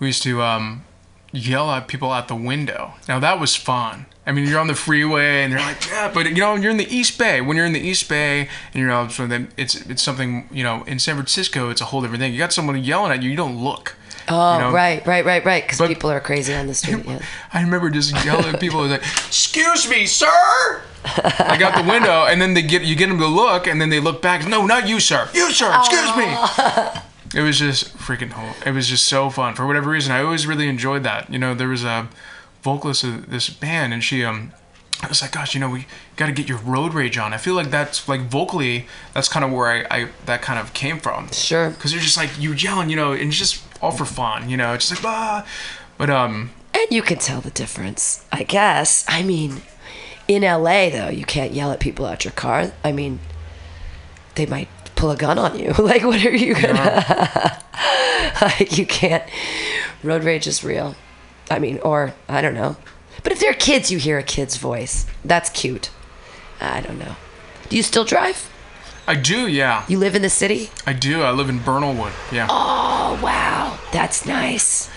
[0.00, 0.84] We used to um,
[1.32, 2.94] yell at people out the window.
[3.08, 4.06] Now that was fun.
[4.26, 6.78] I mean, you're on the freeway and you're like, yeah, but you know, you're in
[6.78, 7.40] the East Bay.
[7.40, 10.82] When you're in the East Bay and you're out, so it's it's something you know.
[10.84, 12.32] In San Francisco, it's a whole different thing.
[12.32, 13.96] You got someone yelling at you, you don't look.
[14.28, 14.72] oh, you know?
[14.72, 15.62] right, right, right, right.
[15.62, 17.04] Because people are crazy on the street.
[17.04, 17.20] Yeah.
[17.52, 22.40] I remember just yelling at people like, "Excuse me, sir." I got the window, and
[22.40, 24.46] then they get you get them to look, and then they look back.
[24.48, 25.28] No, not you, sir.
[25.34, 25.70] You, sir.
[25.78, 27.00] Excuse me.
[27.34, 28.30] It was just freaking.
[28.30, 30.12] Whole, it was just so fun for whatever reason.
[30.12, 31.30] I always really enjoyed that.
[31.30, 32.08] You know, there was a
[32.64, 34.52] vocalist of this band, and she um.
[35.02, 35.86] I was like, gosh, you know, we
[36.16, 37.34] got to get your road rage on.
[37.34, 40.72] I feel like that's like vocally, that's kind of where I, I that kind of
[40.72, 41.30] came from.
[41.30, 41.70] Sure.
[41.70, 44.56] Because you're just like you yelling, you know, and it's just all for fun, you
[44.56, 44.72] know.
[44.72, 45.46] It's just like ah,
[45.98, 49.04] but um, And you can tell the difference, I guess.
[49.08, 49.62] I mean,
[50.26, 52.72] in LA, though, you can't yell at people out your car.
[52.82, 53.18] I mean,
[54.36, 55.72] they might pull a gun on you.
[55.78, 57.60] like, what are you gonna.
[58.40, 59.24] like, you can't.
[60.02, 60.94] Road rage is real.
[61.50, 62.76] I mean, or, I don't know.
[63.22, 65.06] But if they're kids, you hear a kid's voice.
[65.24, 65.90] That's cute.
[66.60, 67.16] I don't know.
[67.68, 68.50] Do you still drive?
[69.06, 69.84] I do, yeah.
[69.88, 70.70] You live in the city?
[70.86, 71.22] I do.
[71.22, 72.12] I live in Bernalwood.
[72.32, 72.46] Yeah.
[72.50, 74.88] Oh wow, that's nice.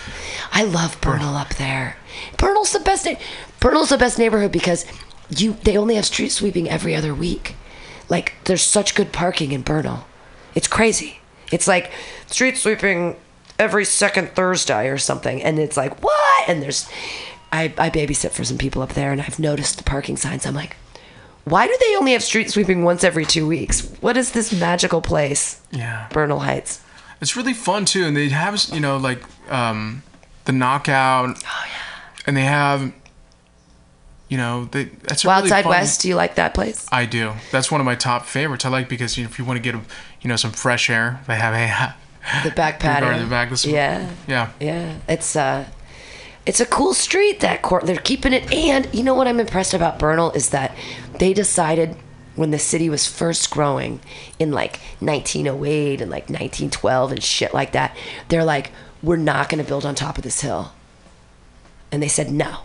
[0.50, 1.96] I love Bernal up there.
[2.38, 3.04] Bernal's the best.
[3.04, 3.16] Na-
[3.60, 4.86] Bernal's the best neighborhood because
[5.28, 7.54] you they only have street sweeping every other week.
[8.08, 10.06] Like there's such good parking in Bernal.
[10.54, 11.18] It's crazy.
[11.52, 11.90] It's like
[12.28, 13.16] street sweeping
[13.58, 16.48] every second Thursday or something, and it's like what?
[16.48, 16.88] And there's
[17.52, 20.46] I I babysit for some people up there, and I've noticed the parking signs.
[20.46, 20.76] I'm like.
[21.44, 23.90] Why do they only have street sweeping once every two weeks?
[24.02, 26.06] What is this magical place, Yeah.
[26.12, 26.82] Bernal Heights?
[27.22, 30.02] It's really fun too, and they have you know like um,
[30.44, 31.38] the knockout.
[31.42, 32.10] Oh yeah.
[32.26, 32.92] And they have,
[34.28, 36.86] you know, they that's a Wild really Side West, do you like that place?
[36.92, 37.32] I do.
[37.50, 38.66] That's one of my top favorites.
[38.66, 39.74] I like because you know, if you want to get,
[40.20, 41.96] you know, some fresh air, they have a
[42.44, 43.18] The back patio.
[43.18, 43.50] the back.
[43.50, 44.10] This, Yeah.
[44.26, 44.50] Yeah.
[44.60, 44.96] Yeah.
[45.08, 45.66] It's uh
[46.46, 49.74] it's a cool street that court they're keeping it and you know what I'm impressed
[49.74, 50.74] about Bernal is that
[51.18, 51.96] they decided
[52.36, 54.00] when the city was first growing
[54.38, 57.94] in like 1908 and like 1912 and shit like that
[58.28, 58.70] they're like
[59.02, 60.72] we're not going to build on top of this hill
[61.92, 62.60] and they said no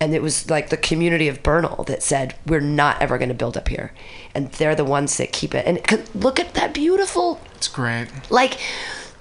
[0.00, 3.34] and it was like the community of Bernal that said we're not ever going to
[3.34, 3.92] build up here
[4.34, 5.80] and they're the ones that keep it and
[6.14, 8.08] look at that beautiful It's great.
[8.30, 8.58] like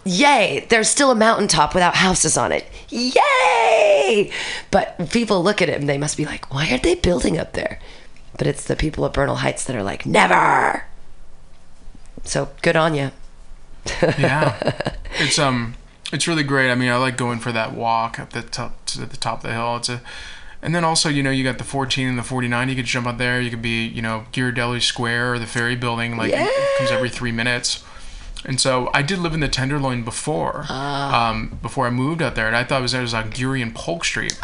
[0.03, 4.31] yay there's still a mountaintop without houses on it yay
[4.69, 7.53] but people look at it and they must be like why are they building up
[7.53, 7.79] there
[8.37, 10.83] but it's the people of bernal heights that are like never
[12.23, 13.11] so good on you
[14.17, 14.73] Yeah.
[15.19, 15.75] it's um,
[16.11, 16.71] it's really great.
[16.71, 19.49] I mean, I like going for that walk up the top to the top of
[19.49, 19.75] the hill.
[19.77, 20.01] It's a,
[20.65, 22.67] and then also you know you got the 14 and the 49.
[22.69, 23.39] You could jump up there.
[23.39, 26.17] You could be you know Ghirardelli Square or the Ferry Building.
[26.17, 27.83] Like it comes every three minutes.
[28.47, 32.45] And so I did live in the Tenderloin before, um, before I moved out there,
[32.45, 34.37] and I thought it was, it was on Geary and Polk Street.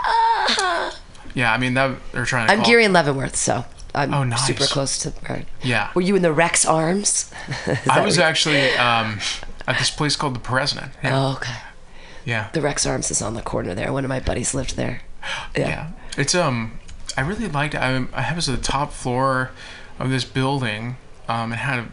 [1.33, 2.53] Yeah, I mean that they're trying to.
[2.53, 3.63] i'm geary and leavenworth so
[3.95, 4.45] i'm Oh, nice.
[4.45, 5.47] super close to right.
[5.63, 5.89] Yeah.
[5.95, 7.31] were you in the rex arms
[7.89, 9.19] I was actually um,
[9.67, 10.91] at this place called the President.
[11.03, 11.17] Yeah.
[11.17, 11.55] oh, okay
[12.25, 12.49] yeah.
[12.53, 15.03] the rex arms is on the corner there one of my buddies lived there
[15.55, 15.91] Yeah.
[16.17, 16.79] It's um
[17.17, 17.79] I really liked it.
[17.79, 19.51] I I was at the top floor
[19.99, 20.97] of this building.
[21.27, 21.87] Um it had a,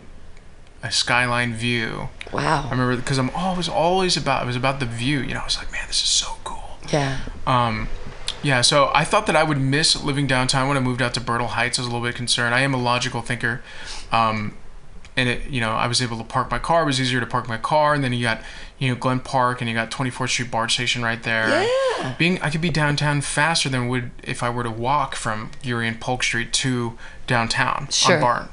[0.86, 2.08] a skyline view.
[2.32, 2.66] Wow.
[2.66, 5.40] I remember because I'm always always about it was about the view, you know.
[5.40, 6.78] I was like, man, this is so cool.
[6.90, 7.88] yeah Um
[8.40, 11.20] yeah, so I thought that I would miss living downtown when I moved out to
[11.20, 11.76] Bernal Heights.
[11.78, 12.54] I was a little bit concerned.
[12.54, 13.62] I am a logical thinker.
[14.12, 14.54] Um
[15.16, 16.82] and it, you know, I was able to park my car.
[16.82, 18.40] It was easier to park my car, and then you got,
[18.78, 21.64] you know, Glen Park, and you got 24th Street BART station right there.
[21.64, 22.14] Yeah.
[22.18, 25.88] Being, I could be downtown faster than would if I were to walk from Geary
[25.88, 28.16] and Polk Street to downtown Sure.
[28.16, 28.50] on BART.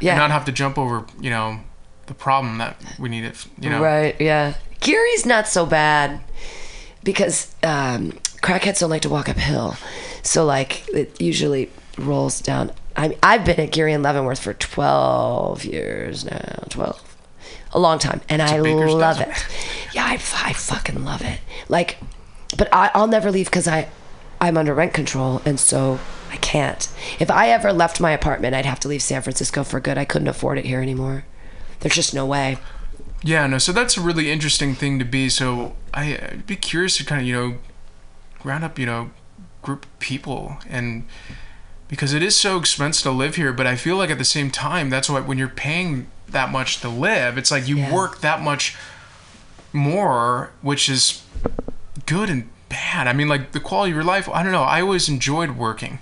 [0.00, 1.60] yeah And not have to jump over, you know,
[2.06, 3.34] the problem that we needed.
[3.60, 3.80] You know.
[3.82, 4.54] Right, yeah.
[4.80, 6.20] Geary's not so bad
[7.04, 8.12] because um,
[8.42, 9.76] crackheads don't like to walk uphill,
[10.22, 12.72] so like it usually rolls down.
[12.96, 17.11] I mean, I've been at Geary and Leavenworth for twelve years now, twelve,
[17.72, 19.30] a long time, and I love dozen.
[19.30, 19.46] it.
[19.92, 21.40] Yeah, I, I fucking love it.
[21.68, 21.98] Like,
[22.56, 23.88] but I, I'll never leave because I,
[24.40, 25.98] I'm under rent control, and so
[26.30, 26.88] I can't.
[27.18, 29.98] If I ever left my apartment, I'd have to leave San Francisco for good.
[29.98, 31.24] I couldn't afford it here anymore.
[31.80, 32.58] There's just no way.
[33.22, 33.58] Yeah, no.
[33.58, 35.28] So that's a really interesting thing to be.
[35.28, 37.58] So I, I'd be curious to kind of you know,
[38.44, 39.10] round up you know,
[39.62, 41.04] group of people and
[41.86, 43.52] because it is so expensive to live here.
[43.52, 46.80] But I feel like at the same time, that's why when you're paying that much
[46.80, 47.92] to live, it's like you Yeah.
[47.92, 48.76] work that much
[49.72, 51.22] more, which is
[52.06, 53.06] good and bad.
[53.06, 54.28] I mean, like the quality of your life.
[54.28, 54.62] I don't know.
[54.62, 55.98] I always enjoyed working,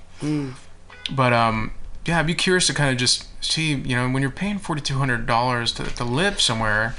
[1.14, 1.72] but um,
[2.06, 4.80] yeah, I'd be curious to kind of just see, you know, when you're paying forty
[4.80, 6.94] two hundred dollars to to live somewhere,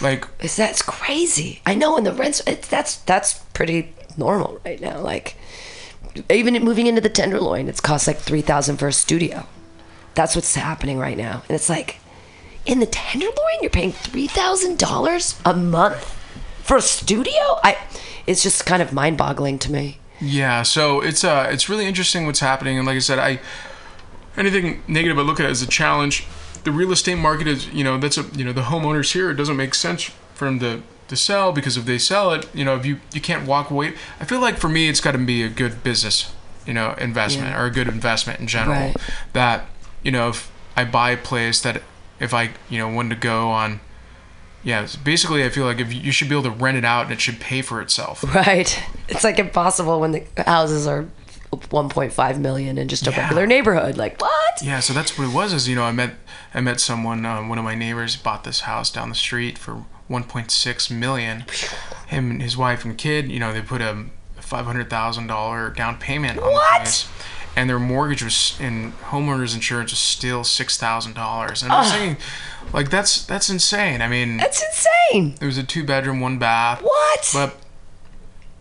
[0.00, 1.60] like Is that's crazy?
[1.66, 2.42] I know, and the rents.
[2.46, 4.98] It's, that's that's pretty normal right now.
[5.00, 5.36] Like,
[6.30, 9.46] even moving into the Tenderloin, it's cost like three thousand for a studio.
[10.14, 11.96] That's what's happening right now, and it's like,
[12.66, 16.02] in the Tenderloin, you're paying three thousand dollars a month
[16.62, 17.40] for a studio.
[17.64, 17.76] I,
[18.26, 19.98] it's just kind of mind-boggling to me.
[20.20, 23.40] Yeah, so it's uh it's really interesting what's happening, and like I said, I
[24.36, 26.26] anything negative I look at it as a challenge.
[26.64, 29.34] The real estate market is you know that's a you know the homeowners here it
[29.34, 30.04] doesn't make sense
[30.34, 33.20] for them to to sell because if they sell it you know if you you
[33.20, 33.94] can't walk away.
[34.20, 36.32] I feel like for me it's got to be a good business
[36.64, 37.60] you know investment Yeah.
[37.60, 38.96] or a good investment in general Right.
[39.32, 39.66] that
[40.04, 41.82] you know if I buy a place that
[42.22, 43.80] if I you know wanted to go on.
[44.64, 47.02] Yeah, basically, I feel like if you, you should be able to rent it out
[47.06, 48.22] and it should pay for itself.
[48.34, 48.80] Right.
[49.08, 51.06] It's like impossible when the houses are
[51.52, 53.22] 1.5 million in just a Yeah.
[53.22, 53.96] regular neighborhood.
[53.96, 54.62] Like what?
[54.62, 55.52] Yeah, so that's what it was.
[55.52, 56.14] Is you know, I met
[56.54, 57.26] I met someone.
[57.26, 61.44] Um, one of my neighbors bought this house down the street for 1.6 million.
[62.06, 63.30] Him and his wife and kid.
[63.30, 64.04] You know, they put a
[64.36, 66.70] five hundred thousand dollar down payment on What?
[66.72, 67.08] the place,
[67.56, 71.62] and their mortgage was in homeowners insurance was still six thousand dollars.
[71.62, 72.16] And I was thinking,
[72.72, 74.00] like that's that's insane.
[74.02, 75.34] I mean, That's insane.
[75.40, 76.80] it was a two bedroom, one bath.
[76.82, 77.30] What?
[77.32, 77.56] But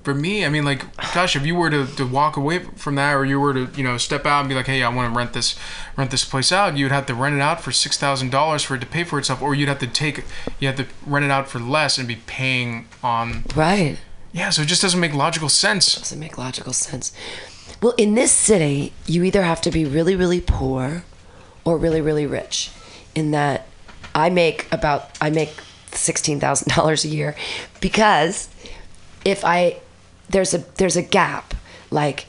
[0.03, 0.83] for me, I mean, like,
[1.13, 3.83] gosh, if you were to, to walk away from that, or you were to, you
[3.83, 5.55] know, step out and be like, hey, I want to rent this,
[5.95, 8.73] rent this place out, you'd have to rent it out for six thousand dollars for
[8.75, 10.23] it to pay for itself, or you'd have to take,
[10.59, 13.43] you have to rent it out for less and be paying on.
[13.55, 13.97] right.
[14.33, 15.95] Yeah, so it just doesn't make logical sense.
[15.97, 17.11] Doesn't make logical sense.
[17.82, 21.03] Well, in this city, you either have to be really, really poor
[21.65, 22.71] or really, really rich.
[23.15, 23.67] In that
[24.15, 25.53] I make about I make
[25.91, 27.36] sixteen thousand dollars a year
[27.82, 28.47] because
[29.25, 29.79] if I
[30.29, 31.53] there's a there's a gap.
[31.89, 32.25] Like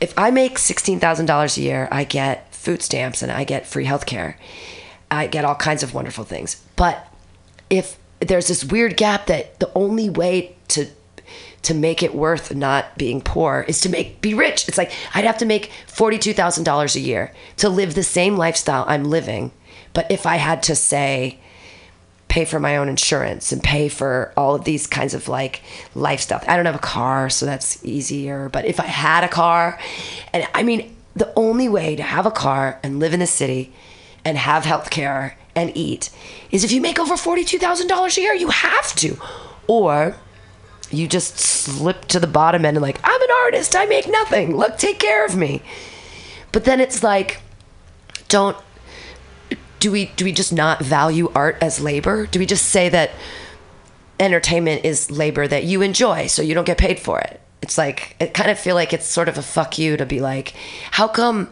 [0.00, 3.66] if I make sixteen thousand dollars a year, I get food stamps and I get
[3.66, 4.38] free health care.
[5.10, 6.62] I get all kinds of wonderful things.
[6.76, 7.06] But
[7.68, 10.88] if there's this weird gap that the only way to
[11.64, 14.68] to make it worth not being poor is to make be rich.
[14.68, 18.02] It's like I'd have to make forty two thousand dollars a year to live the
[18.02, 19.52] same lifestyle I'm living.
[19.92, 21.38] But if I had to say
[22.28, 25.62] pay for my own insurance and pay for all of these kinds of like
[25.94, 26.44] life stuff.
[26.48, 28.48] I don't have a car, so that's easier.
[28.48, 29.78] But if I had a car,
[30.32, 33.72] and I mean, the only way to have a car and live in the city
[34.24, 36.10] and have health care and eat
[36.50, 38.34] is if you make over $42,000 a year.
[38.34, 39.16] You have to.
[39.66, 40.16] Or
[40.92, 44.56] you just slip to the bottom end and like, I'm an artist, I make nothing.
[44.56, 45.62] Look, take care of me.
[46.52, 47.40] But then it's like,
[48.28, 48.56] don't
[49.80, 52.26] do we do we just not value art as labor?
[52.26, 53.10] Do we just say that
[54.18, 57.40] entertainment is labor that you enjoy, so you don't get paid for it?
[57.60, 60.20] It's like I kind of feel like it's sort of a fuck you to be
[60.20, 60.54] like,
[60.92, 61.50] how come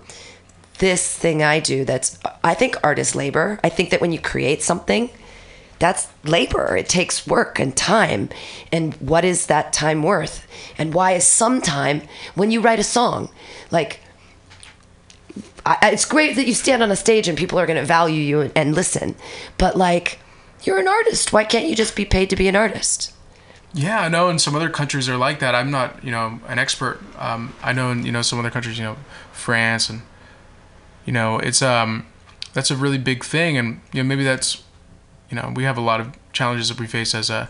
[0.79, 3.61] this thing I do that's I think art is labor.
[3.63, 5.11] I think that when you create something,
[5.83, 6.77] that's labor.
[6.77, 8.29] It takes work and time.
[8.71, 10.47] And what is that time worth?
[10.79, 12.03] And why is some time
[12.37, 13.31] when you write a song,
[13.73, 13.99] like
[15.67, 18.23] I, it's great that you stand on a stage and people are going to value
[18.23, 19.17] you and, and listen,
[19.59, 20.21] but like
[20.63, 21.33] you're an artist.
[21.33, 23.13] Why can't you just be paid to be an artist?
[23.75, 25.57] Yeah, I know in some other countries are like that.
[25.57, 27.01] I'm not, you know, an expert.
[27.19, 28.99] Um, I know in you know some other countries, you know,
[29.33, 30.03] France and
[31.07, 32.07] you know, it's um
[32.53, 34.63] that's a really big thing and you know maybe that's
[35.33, 37.49] you know, we have a lot of challenges that we face as a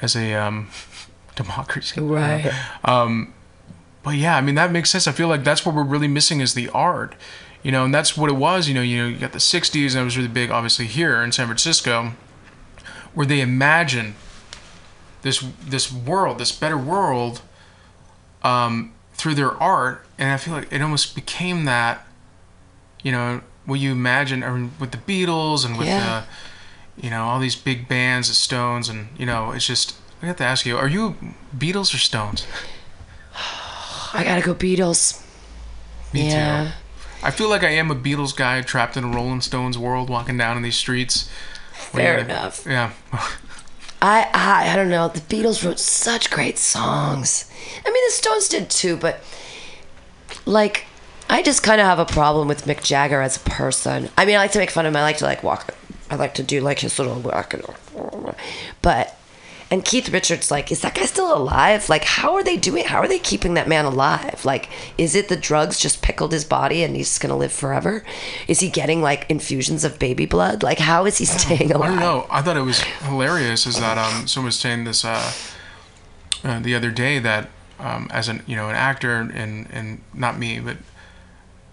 [0.00, 0.68] as a um
[1.36, 2.00] democracy.
[2.00, 2.50] Right.
[2.84, 3.34] Um,
[4.02, 5.06] but yeah, I mean that makes sense.
[5.06, 7.14] I feel like that's what we're really missing is the art.
[7.62, 9.92] You know, and that's what it was, you know, you know, you got the 60s
[9.92, 12.12] and it was really big obviously here in San Francisco
[13.14, 14.14] where they imagined
[15.22, 17.42] this this world, this better world
[18.42, 22.06] um, through their art and I feel like it almost became that
[23.02, 26.24] you know, what you imagine or with the Beatles and with Yeah.
[26.96, 29.96] You know, all these big bands, of Stones, and you know, it's just.
[30.22, 31.16] I have to ask you: Are you
[31.56, 32.46] Beatles or Stones?
[34.14, 35.22] I gotta go Beatles.
[36.12, 36.64] Me yeah.
[36.64, 36.70] too.
[37.24, 40.36] I feel like I am a Beatles guy trapped in a Rolling Stones world, walking
[40.36, 41.28] down in these streets.
[41.72, 42.64] Fair enough.
[42.66, 42.92] Yeah.
[44.02, 45.08] I, I I don't know.
[45.08, 47.50] The Beatles wrote such great songs.
[47.84, 49.20] I mean, the Stones did too, but
[50.44, 50.84] like,
[51.30, 54.10] I just kind of have a problem with Mick Jagger as a person.
[54.18, 54.96] I mean, I like to make fun of him.
[54.96, 55.74] I like to like walk.
[56.10, 57.54] I like to do like his little walk,
[58.82, 59.16] but
[59.70, 61.88] and Keith Richards, like, is that guy still alive?
[61.88, 62.84] Like, how are they doing?
[62.84, 64.44] How are they keeping that man alive?
[64.44, 68.04] Like, is it the drugs just pickled his body and he's gonna live forever?
[68.46, 70.62] Is he getting like infusions of baby blood?
[70.62, 71.90] Like, how is he staying alive?
[71.90, 72.26] I don't know.
[72.30, 73.66] I thought it was hilarious.
[73.66, 75.32] Is that um someone was saying this uh,
[76.44, 77.48] uh the other day that
[77.78, 80.76] um as an you know an actor and and not me but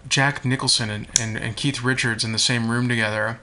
[0.08, 3.38] Jack Nicholson and, and, and Keith Richards in the same room together.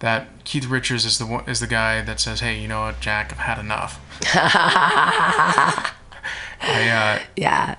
[0.00, 3.00] That Keith Richards is the one, is the guy that says, "Hey, you know what,
[3.00, 3.32] Jack?
[3.32, 4.00] I've had enough."
[6.62, 7.76] I uh, Yeah.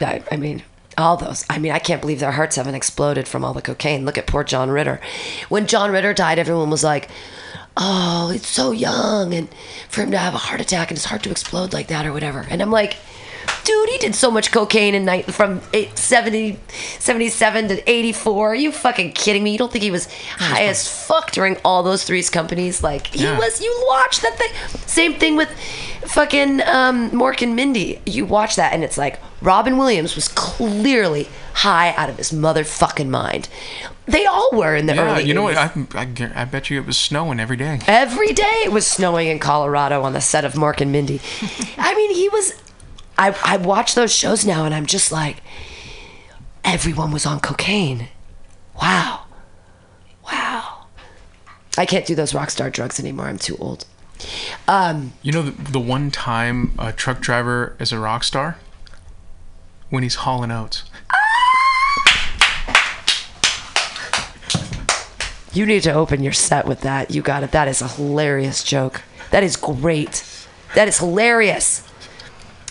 [0.00, 0.62] I, I mean,
[0.98, 1.44] all those.
[1.48, 4.04] I mean, I can't believe their hearts haven't exploded from all the cocaine.
[4.04, 5.00] Look at poor John Ritter.
[5.48, 7.08] When John Ritter died, everyone was like,
[7.76, 9.34] oh, it's so young.
[9.34, 9.48] And
[9.88, 12.12] for him to have a heart attack and his heart to explode like that or
[12.12, 12.46] whatever.
[12.48, 12.96] And I'm like,
[13.64, 16.58] dude, he did so much cocaine in night from eight, 70,
[16.98, 18.48] 77 to 84.
[18.50, 19.52] Are you fucking kidding me?
[19.52, 22.82] You don't think he was high as fuck during all those threes companies?
[22.82, 23.38] Like, he Yeah.
[23.38, 24.50] was, you watch that thing.
[24.86, 25.50] Same thing with
[26.06, 28.00] fucking um, Mork and Mindy.
[28.06, 33.08] You watch that and it's like, Robin Williams was clearly high out of his motherfucking
[33.08, 33.48] mind.
[34.06, 35.56] They all were in the yeah, early you know what?
[35.56, 37.80] I, I, I bet you it was snowing every day.
[37.88, 41.20] Every day it was snowing in Colorado on the set of Mork and Mindy.
[41.78, 42.52] I mean, he was.
[43.18, 45.38] I, I watch those shows now and I'm just like,
[46.64, 48.08] everyone was on cocaine.
[48.80, 49.24] Wow.
[50.30, 50.86] Wow.
[51.78, 53.26] I can't do those rock star drugs anymore.
[53.26, 53.86] I'm too old.
[54.66, 58.56] Um, You know the, the one time a truck driver is a rock star
[59.90, 60.84] when he's hauling oats.
[65.52, 67.10] you need to open your set with that.
[67.10, 67.52] You got it.
[67.52, 69.02] That is a hilarious joke.
[69.30, 70.22] That is great.
[70.74, 71.82] That is hilarious.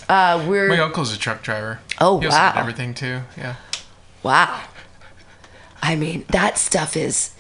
[0.08, 1.80] Uh, we're My uncle's a truck driver.
[2.00, 2.54] Oh, he wow.
[2.56, 3.22] everything too.
[3.38, 3.56] Yeah.
[4.24, 4.62] Wow.
[5.82, 7.32] I mean, that stuff is.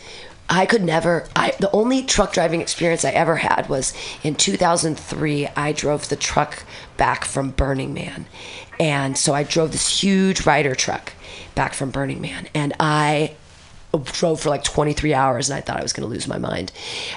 [0.47, 1.27] I could never.
[1.35, 3.93] I the only truck driving experience I ever had was
[4.23, 5.47] in 2003.
[5.55, 6.63] I drove the truck
[6.97, 8.27] back from Burning Man,
[8.79, 11.13] and so I drove this huge Ryder truck
[11.55, 13.35] back from Burning Man, and I
[14.03, 16.71] drove for like 23 hours and I thought I was going to lose my mind.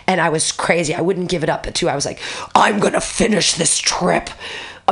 [0.07, 0.95] And I was crazy.
[0.95, 1.65] I wouldn't give it up.
[1.65, 2.21] But too, I was like,
[2.55, 4.31] I'm going to finish this trip.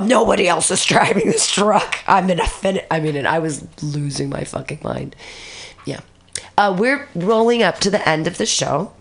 [0.03, 1.99] Nobody else is driving this truck.
[2.07, 2.85] I'm in a finish.
[2.91, 5.17] I mean, and I was losing my fucking mind.
[5.85, 6.01] Yeah.
[6.59, 8.93] Uh, we're rolling up to the end of the show.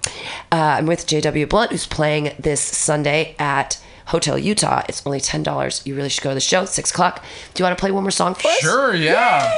[0.51, 4.83] Uh, I'm with JW Blunt, who's playing this Sunday at Hotel Utah.
[4.87, 5.85] It's only $10.
[5.85, 6.65] You really should go to the show.
[6.65, 7.23] Six o'clock.
[7.53, 8.57] Do you want to play one more song for us?
[8.59, 9.51] Sure, yeah.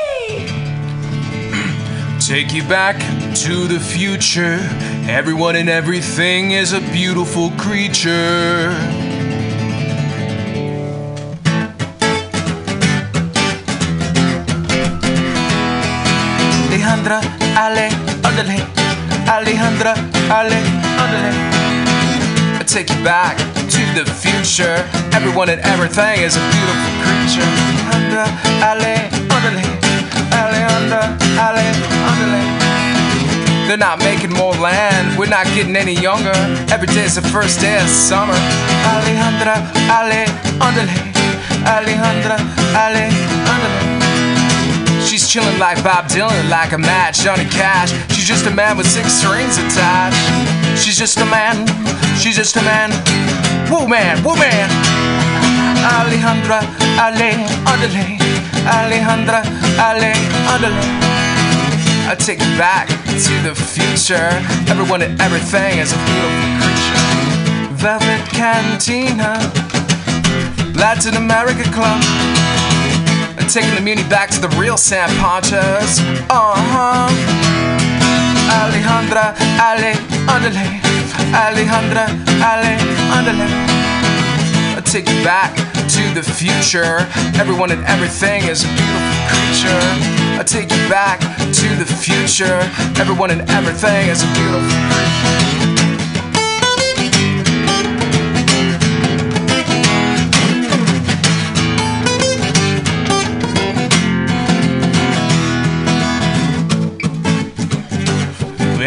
[2.20, 2.98] Take you back
[3.36, 4.60] to the future.
[5.10, 8.97] Everyone and everything is a beautiful creature.
[20.30, 20.60] Alejandra,
[21.00, 21.32] Ale.
[22.60, 24.84] I take you back to the future.
[25.16, 27.48] Everyone and everything is a beautiful creature.
[27.96, 28.28] Alejandra,
[28.60, 29.08] Ale.
[30.36, 31.02] Alejandra,
[31.40, 31.64] Ale,
[32.10, 32.44] andale.
[33.68, 35.18] They're not making more land.
[35.18, 36.36] We're not getting any younger.
[36.72, 38.36] Every day's the first day of summer.
[38.92, 40.28] Alejandra, Ale.
[41.64, 42.38] Alejandra,
[42.76, 43.08] Ale,
[43.48, 43.97] andale.
[45.18, 47.90] She's chilling like Bob Dylan, like a mad Johnny Cash.
[48.14, 50.14] She's just a man with six strings attached.
[50.78, 51.66] She's just a man.
[52.22, 52.92] She's just a man.
[53.66, 54.70] Woman, woman.
[55.82, 56.62] Alejandra,
[57.02, 57.34] Ale,
[57.66, 58.22] andale.
[58.70, 59.42] Alejandra,
[59.82, 60.14] Ale,
[60.54, 60.86] andale.
[62.06, 64.30] I take you back to the future.
[64.70, 67.74] Everyone and everything is a beautiful creature.
[67.74, 69.34] Velvet Cantina,
[70.78, 72.37] Latin America Club.
[73.38, 76.00] I'm taking the muni back to the real San Ponchos.
[76.30, 77.10] Uh huh.
[78.50, 79.94] Alejandra, Ale,
[80.28, 80.82] andale.
[81.34, 82.08] Alejandra,
[82.42, 82.78] Ale,
[83.14, 83.48] andale.
[84.78, 85.56] I take you back
[85.90, 87.06] to the future.
[87.40, 89.86] Everyone and everything is a beautiful creature.
[90.40, 92.60] I take you back to the future.
[93.00, 95.67] Everyone and everything is a beautiful creature.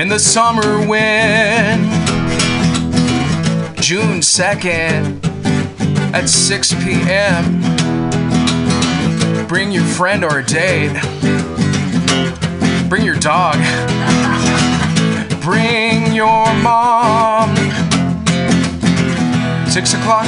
[0.01, 1.85] In the summer wind,
[3.82, 5.22] June 2nd
[6.14, 7.60] at 6 p.m.
[9.47, 10.98] Bring your friend or a date.
[12.89, 13.56] Bring your dog.
[15.43, 17.55] Bring your mom.
[19.68, 20.24] 6 o'clock.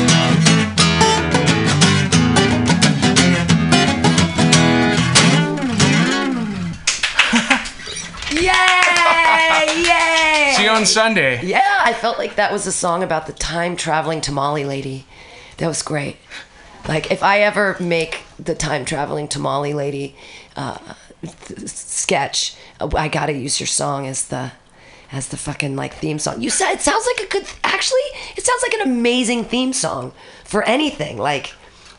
[8.43, 9.02] Yay!
[9.51, 10.55] Yay!
[10.57, 11.45] See you on Sunday.
[11.45, 15.07] Yeah, I felt like that was a song about the time traveling Tamale lady.
[15.59, 16.17] That was great.
[16.89, 20.17] Like, if I ever make the time traveling Tamale lady
[20.57, 20.79] uh,
[21.47, 24.53] th- sketch, I gotta use your song as the
[25.13, 26.41] as the fucking like theme song.
[26.41, 27.47] You said it sounds like a good.
[27.65, 28.01] Actually,
[28.37, 30.13] it sounds like an amazing theme song
[30.45, 31.19] for anything.
[31.19, 31.55] Like,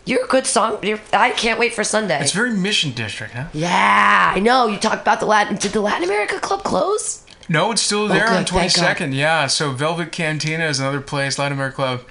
[0.05, 0.79] you're a good song.
[0.83, 2.19] You're, I can't wait for Sunday.
[2.19, 3.47] It's very Mission District, huh?
[3.53, 4.67] yeah, I know.
[4.67, 5.55] You talked about the Latin.
[5.55, 7.22] Did the Latin America Club close?
[7.49, 9.13] No, it's still there on Oh, thank 22nd.
[9.13, 12.01] Yeah, so Velvet Cantina is another place, Latin America Club.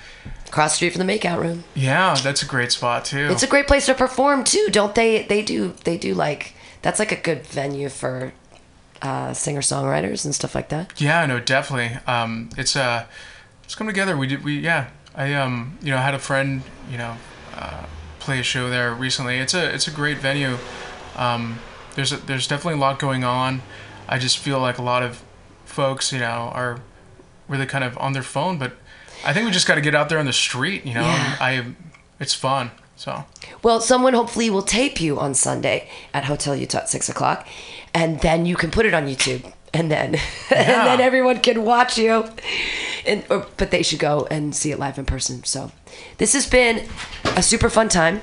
[0.46, 1.64] Across the street from the Makeout Room.
[1.74, 3.28] Yeah, that's a great spot too.
[3.30, 5.22] It's a great place to perform too, don't they?
[5.22, 5.74] They do.
[5.84, 8.32] They do like that's like a good venue for
[9.00, 11.00] uh, singer songwriters and stuff like that.
[11.00, 11.98] Yeah, no, definitely.
[12.06, 13.06] Um, it's uh,
[13.64, 14.16] it's come together.
[14.16, 14.90] We did, we yeah.
[15.14, 17.16] I um, you know, had a friend, you know,
[17.56, 17.84] uh,
[18.18, 19.38] play a show there recently.
[19.38, 20.58] It's a it's a great venue.
[21.16, 21.58] Um,
[21.94, 23.62] there's a, there's definitely a lot going on.
[24.12, 25.24] I just feel like a lot of
[25.64, 26.80] folks, you know, are
[27.48, 28.72] really kind of on their phone, but
[29.24, 31.00] I think we just got to get out there on the street, you know.
[31.00, 31.36] Yeah.
[31.40, 31.64] I
[32.20, 32.72] it's fun.
[32.94, 33.24] So
[33.62, 37.48] Well, someone hopefully will tape you on Sunday at Hotel Utah at six o'clock,
[37.94, 40.16] and then you can put it on YouTube, and then
[40.50, 42.28] and then everyone can watch you.
[43.06, 45.42] And or, but they should go and see it live in person.
[45.44, 45.72] So
[46.18, 46.86] this has been
[47.34, 48.20] a super fun time.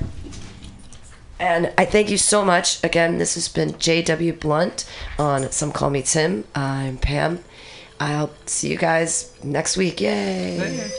[1.39, 2.83] And I thank you so much.
[2.83, 4.85] Again, this has been JW Blunt
[5.17, 6.43] on Some Call Me Tim.
[6.53, 7.43] I'm Pam.
[7.99, 10.01] I'll see you guys next week.
[10.01, 10.89] Yay.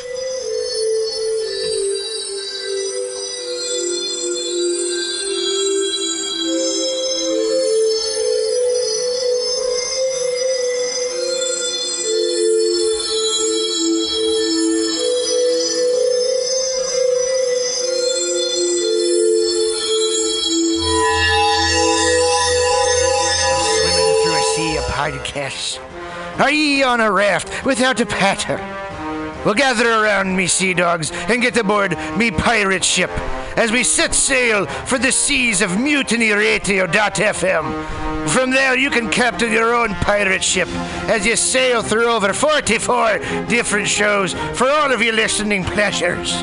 [26.41, 28.57] Are ye on a raft without a paddle?
[29.45, 33.11] Well, gather around me, sea dogs, and get aboard me pirate ship
[33.59, 38.29] as we set sail for the seas of mutinyradio.fm.
[38.29, 40.69] From there, you can captain your own pirate ship
[41.09, 46.43] as you sail through over 44 different shows for all of your listening pleasures.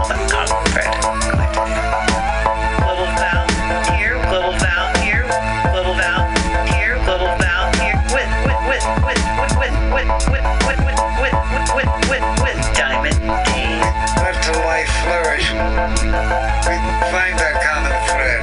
[11.75, 13.79] with, with, with, Diamond D.
[14.21, 15.47] Let the life flourish.
[15.51, 16.75] We
[17.13, 18.41] find that common thread.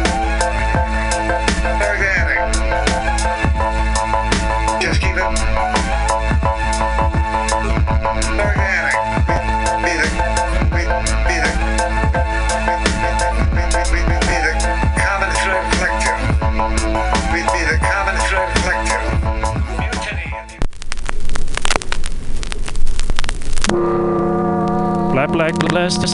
[25.37, 26.07] Black Plastic.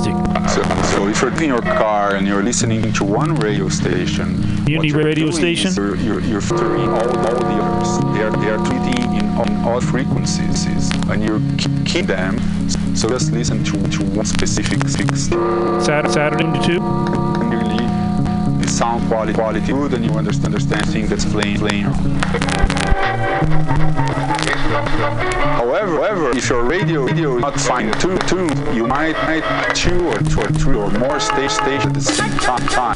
[0.50, 4.92] So, so if you're in your car and you're listening to one radio station, Uni
[4.92, 5.74] radio station?
[5.74, 8.00] You're, you're, you're filtering all, all the others.
[8.14, 11.40] They are, they are treating in on all frequencies, and you
[11.86, 12.38] keep them.
[12.98, 15.30] So just listen to, to one specific fix.
[15.86, 16.82] Saturday, Saturday to two.
[16.82, 17.86] And really,
[18.62, 21.86] the sound quality quality good, and you understand understand things that's playing playing.
[24.64, 29.44] However, however, if your radio radio is not fine tuned, tuned, you might might
[29.76, 32.38] two or two or three or more stations at the same
[32.70, 32.96] time.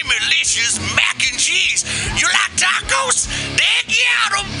[2.91, 3.93] Broncos, they
[4.35, 4.60] him.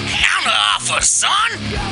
[0.00, 1.91] Counter offer, son.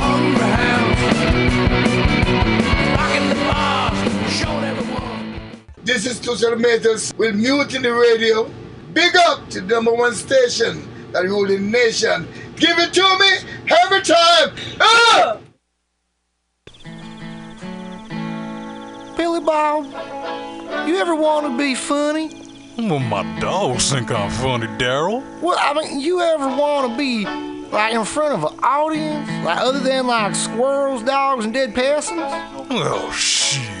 [5.83, 8.47] This is Tushar Matters with Mutiny Radio.
[8.93, 12.27] Big up to the number one station that rule the nation.
[12.55, 14.55] Give it to me every time.
[14.79, 15.39] Ah!
[19.17, 19.85] Billy Bob,
[20.87, 22.29] you ever want to be funny?
[22.77, 25.23] Well, my dogs think I'm funny, Daryl.
[25.41, 27.25] Well, I mean, you ever want to be
[27.71, 32.21] like in front of an audience, like other than like squirrels, dogs, and dead persons?
[32.21, 33.80] Oh, shoot.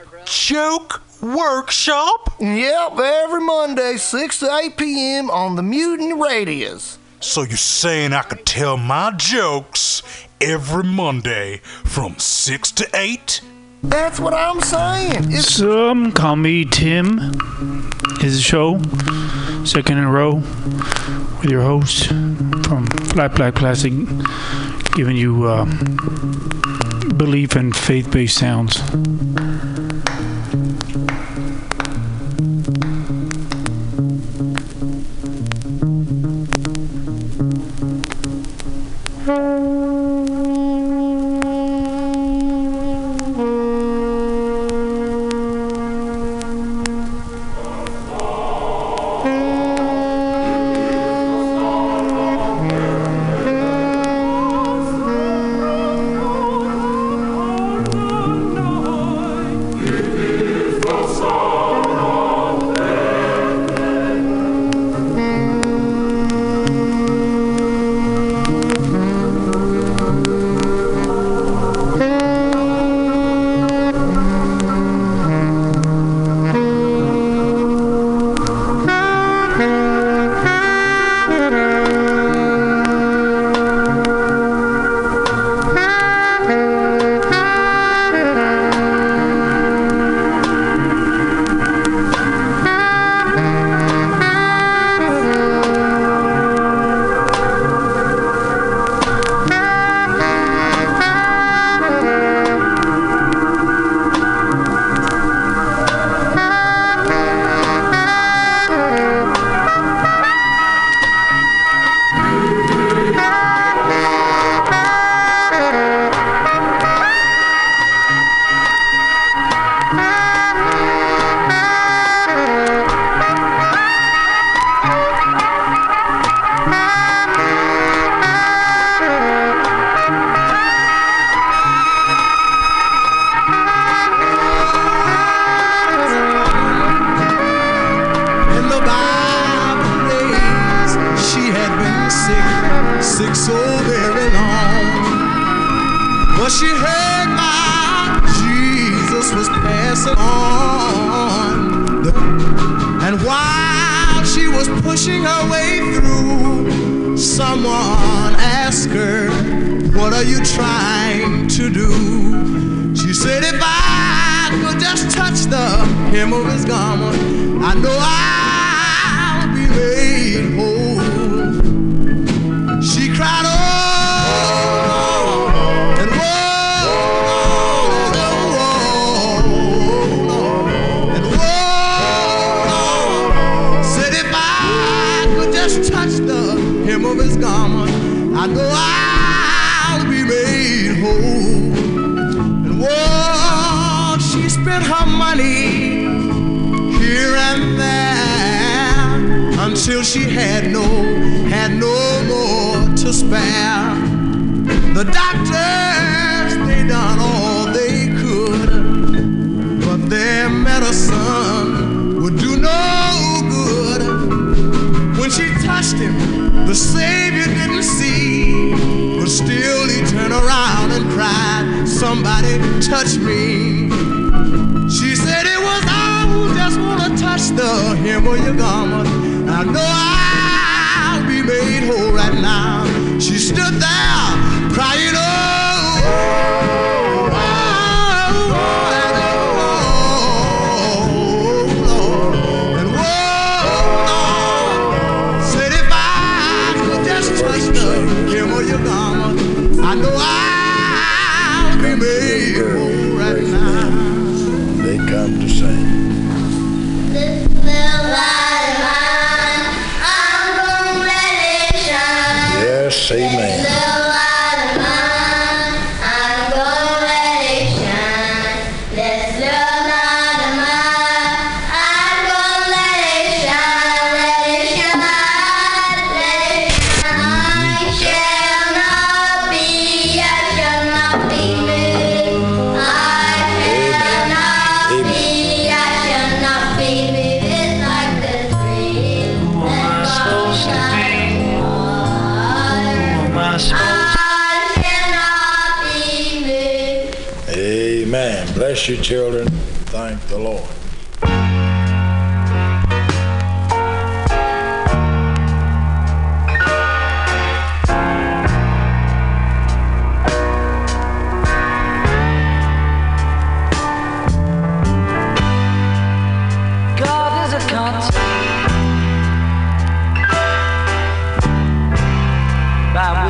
[0.25, 2.33] Joke Workshop?
[2.39, 5.29] Yep, every Monday, 6 to 8 p.m.
[5.29, 6.97] on the Mutant Radius.
[7.19, 10.01] So you're saying I could tell my jokes
[10.39, 13.41] every Monday from 6 to 8?
[13.83, 15.31] That's what I'm saying.
[15.31, 17.33] It's Some call me Tim.
[18.19, 18.79] His show,
[19.65, 23.93] second in a row, with your host from Flat Black Classic,
[24.93, 25.65] giving you uh,
[27.15, 28.79] belief and faith-based sounds.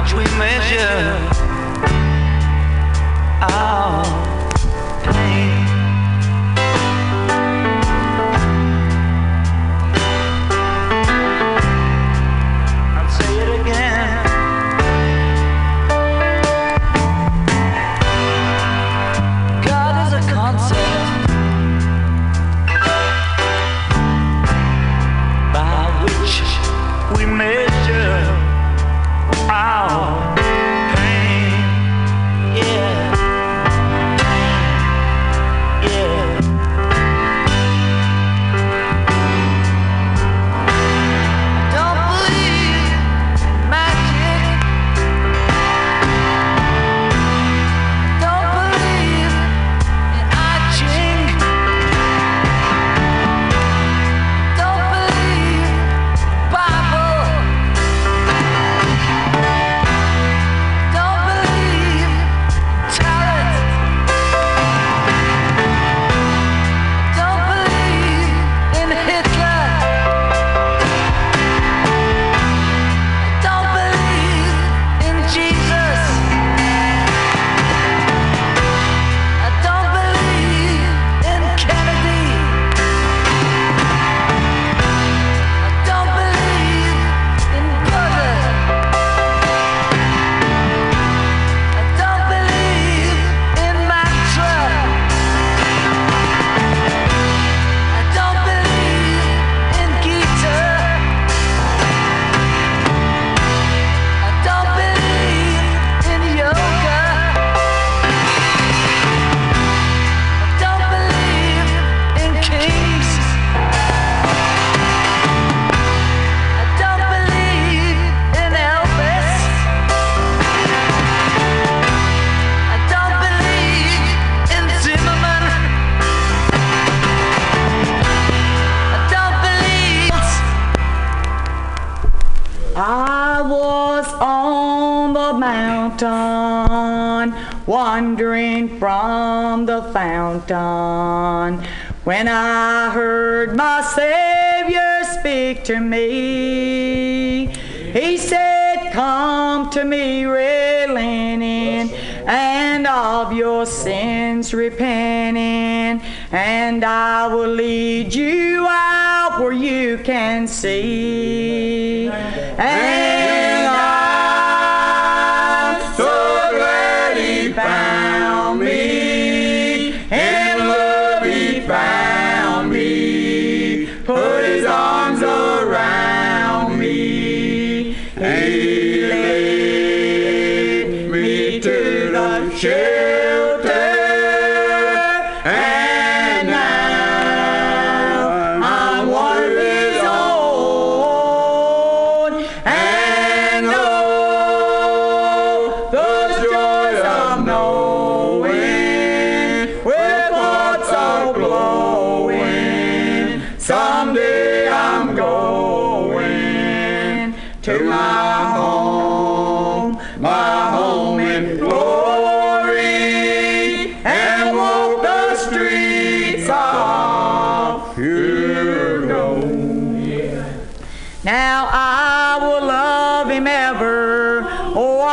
[0.02, 1.30] Which we measure.
[3.42, 3.91] Our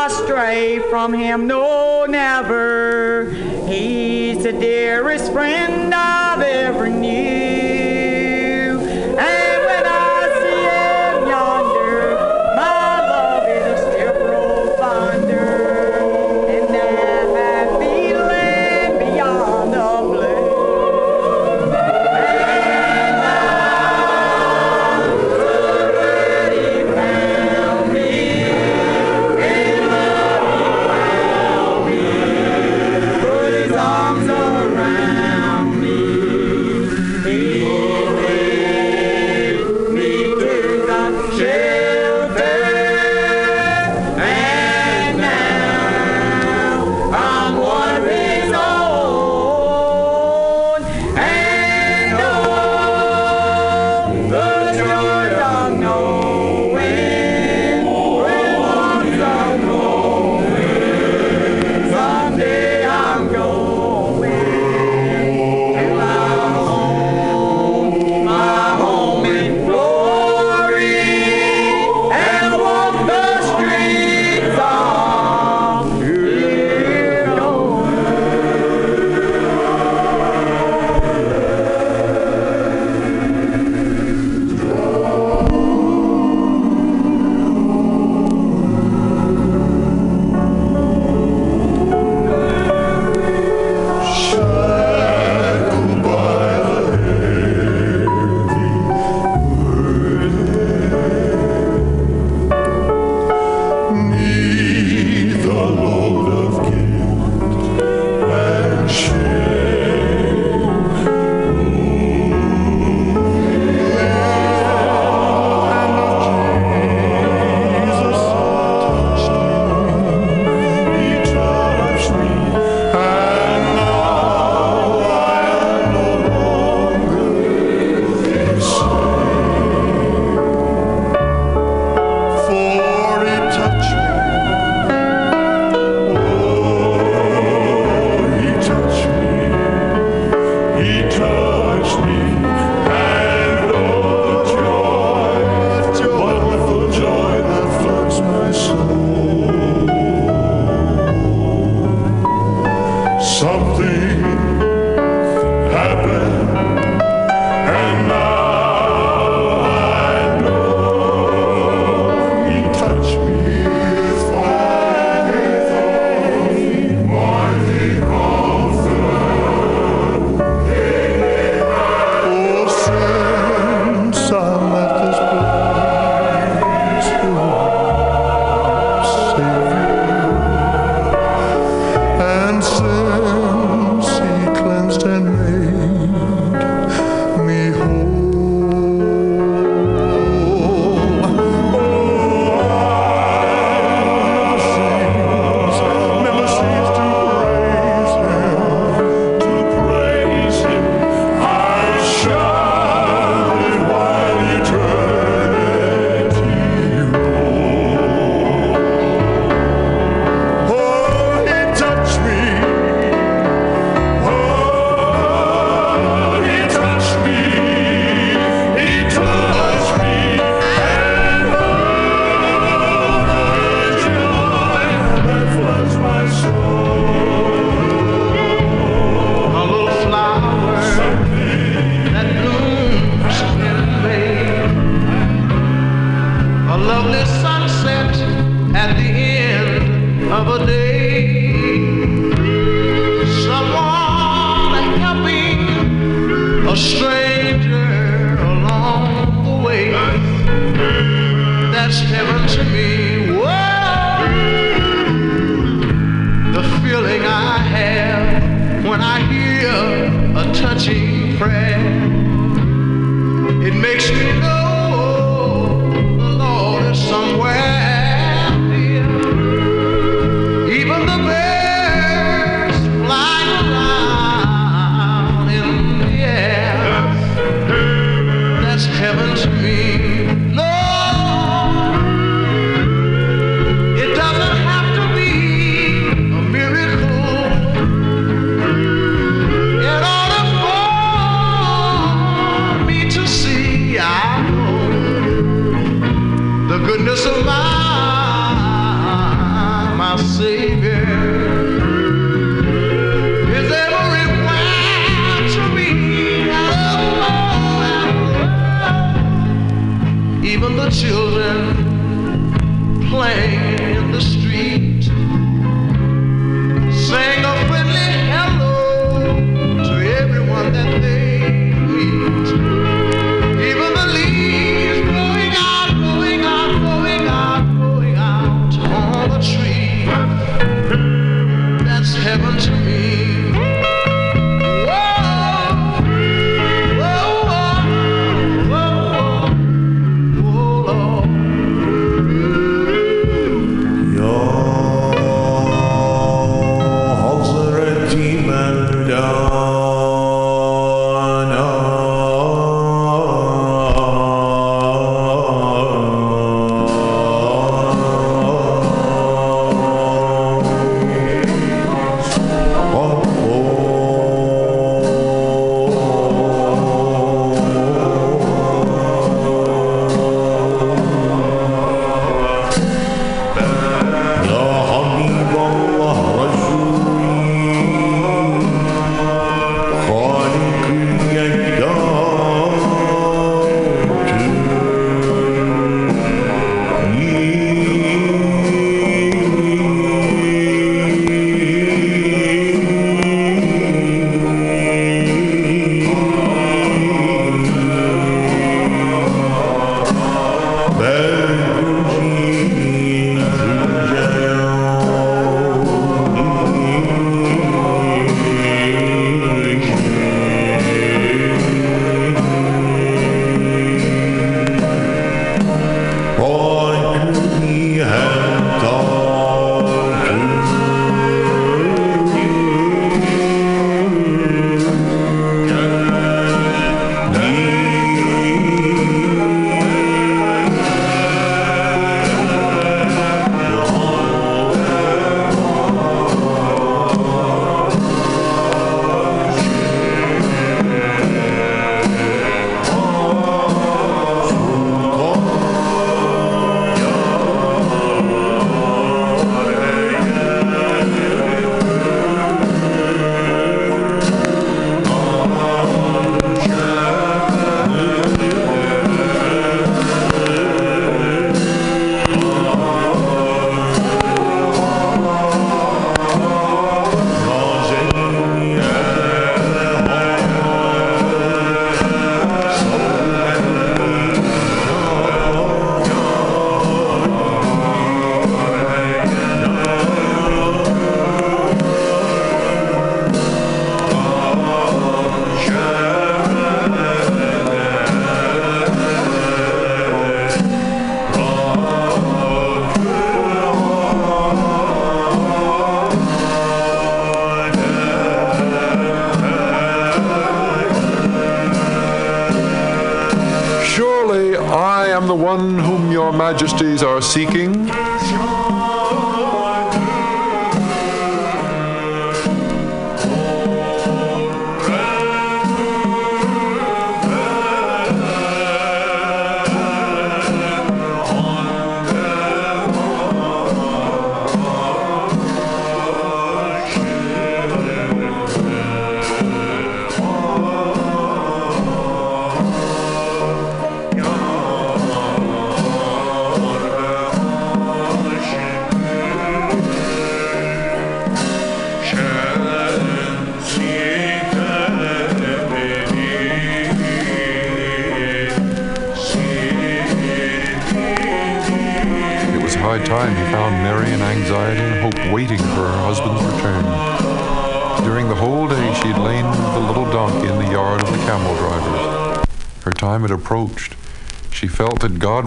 [0.09, 3.31] astray from him, no, never.
[3.67, 7.38] He's the dearest friend I've ever knew.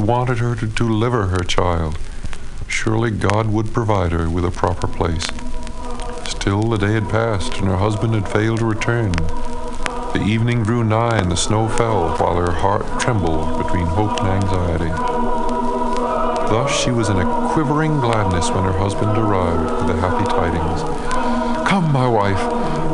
[0.01, 1.97] Wanted her to deliver her child.
[2.67, 5.27] Surely God would provide her with a proper place.
[6.25, 9.11] Still, the day had passed, and her husband had failed to return.
[10.13, 14.27] The evening drew nigh, and the snow fell, while her heart trembled between hope and
[14.27, 14.89] anxiety.
[16.49, 20.81] Thus she was in a quivering gladness when her husband arrived with the happy tidings.
[21.69, 22.41] Come, my wife,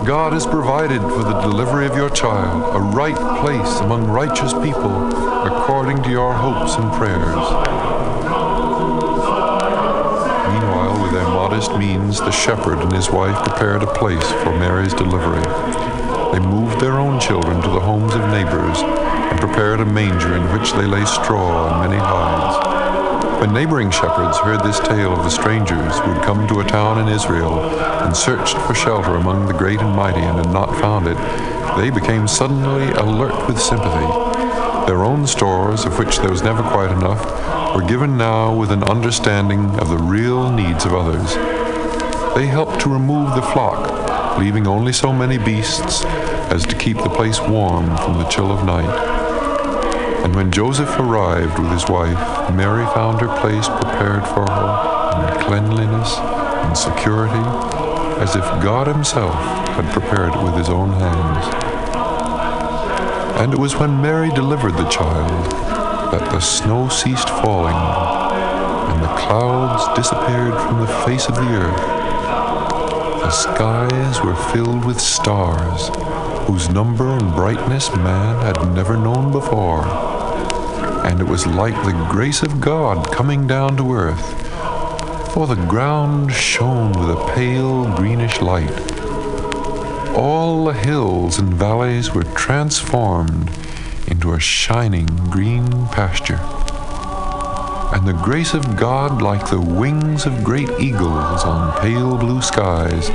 [0.05, 4.91] God has provided for the delivery of your child a right place among righteous people,
[5.67, 7.35] according to your hopes and prayers.
[10.47, 14.93] Meanwhile, with their modest means, the shepherd and his wife prepared a place for Mary's
[14.93, 15.43] delivery.
[16.31, 20.43] They moved their own children to the homes of neighbors and prepared a manger in
[20.57, 23.41] which they lay straw and many hides.
[23.41, 27.05] When neighboring shepherds heard this tale of the strangers who had come to a town
[27.05, 27.59] in Israel
[28.05, 31.17] and searched for shelter among the great and mighty and had not found it,
[31.75, 34.26] they became suddenly alert with sympathy.
[34.87, 38.83] Their own stores, of which there was never quite enough, were given now with an
[38.83, 41.35] understanding of the real needs of others.
[42.35, 46.05] They helped to remove the flock, leaving only so many beasts
[46.49, 48.95] as to keep the place warm from the chill of night.
[50.23, 54.87] And when Joseph arrived with his wife, Mary found her place prepared for her
[55.17, 57.43] in cleanliness and security,
[58.21, 61.76] as if God Himself had prepared it with His own hands.
[63.39, 65.51] And it was when Mary delivered the child
[66.11, 71.77] that the snow ceased falling and the clouds disappeared from the face of the earth.
[73.21, 75.89] The skies were filled with stars,
[76.47, 79.85] whose number and brightness man had never known before.
[81.05, 86.33] And it was like the grace of God coming down to earth, for the ground
[86.33, 88.96] shone with a pale greenish light.
[90.17, 93.51] All the hills and valleys were transformed
[94.07, 96.39] into a shining green pasture.
[97.93, 103.11] And the grace of God, like the wings of great eagles on pale blue skies,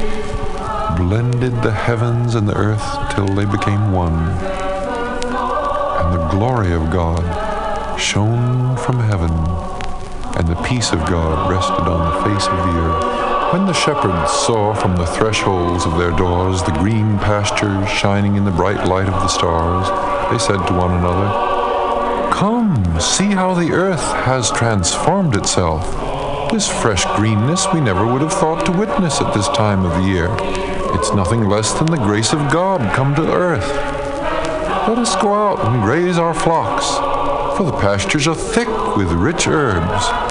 [0.96, 2.84] blended the heavens and the earth
[3.16, 4.28] till they became one.
[5.98, 9.32] And the glory of God shone from heaven,
[10.38, 13.31] and the peace of God rested on the face of the earth.
[13.52, 18.46] When the shepherds saw from the thresholds of their doors the green pastures shining in
[18.46, 19.86] the bright light of the stars,
[20.32, 25.84] they said to one another, Come, see how the earth has transformed itself.
[26.50, 30.08] This fresh greenness we never would have thought to witness at this time of the
[30.08, 30.34] year.
[30.96, 33.68] It's nothing less than the grace of God come to earth.
[34.88, 36.96] Let us go out and graze our flocks,
[37.58, 40.21] for the pastures are thick with rich herbs.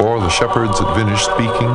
[0.00, 1.68] Before the shepherds had finished speaking,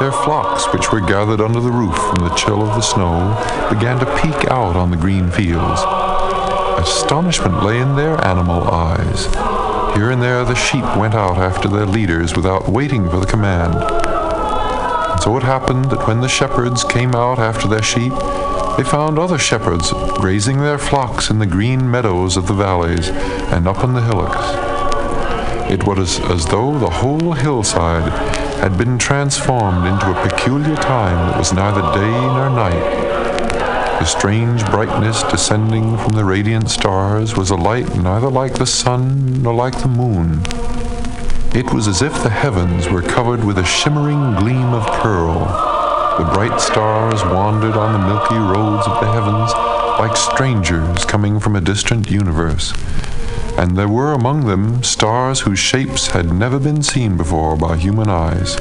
[0.00, 3.38] their flocks, which were gathered under the roof from the chill of the snow,
[3.72, 5.80] began to peek out on the green fields.
[6.80, 9.26] Astonishment lay in their animal eyes.
[9.94, 13.76] Here and there the sheep went out after their leaders without waiting for the command.
[13.76, 18.12] And so it happened that when the shepherds came out after their sheep,
[18.76, 23.08] they found other shepherds grazing their flocks in the green meadows of the valleys
[23.52, 24.71] and up on the hillocks.
[25.72, 28.12] It was as though the whole hillside
[28.60, 33.98] had been transformed into a peculiar time that was neither day nor night.
[33.98, 39.42] The strange brightness descending from the radiant stars was a light neither like the sun
[39.42, 40.42] nor like the moon.
[41.54, 45.38] It was as if the heavens were covered with a shimmering gleam of pearl.
[46.18, 49.50] The bright stars wandered on the milky roads of the heavens
[49.98, 52.74] like strangers coming from a distant universe
[53.58, 58.08] and there were among them stars whose shapes had never been seen before by human
[58.08, 58.56] eyes.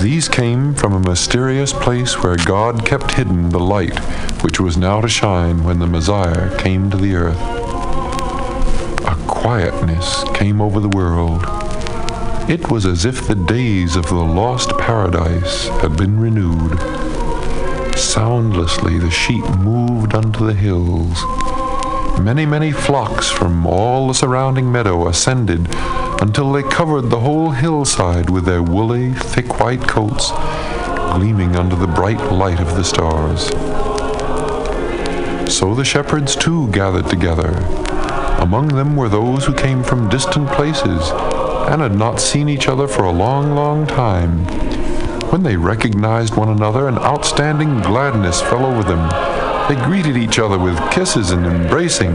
[0.00, 3.98] These came from a mysterious place where God kept hidden the light
[4.42, 7.38] which was now to shine when the Messiah came to the earth.
[9.06, 11.44] A quietness came over the world.
[12.50, 16.78] It was as if the days of the lost paradise had been renewed.
[17.96, 21.22] Soundlessly the sheep moved unto the hills.
[22.20, 25.68] Many, many flocks from all the surrounding meadow ascended
[26.20, 30.30] until they covered the whole hillside with their woolly, thick white coats,
[31.14, 33.46] gleaming under the bright light of the stars.
[35.52, 37.50] So the shepherds too gathered together.
[38.40, 41.10] Among them were those who came from distant places
[41.68, 44.44] and had not seen each other for a long, long time.
[45.30, 49.31] When they recognized one another, an outstanding gladness fell over them.
[49.68, 52.14] They greeted each other with kisses and embracing.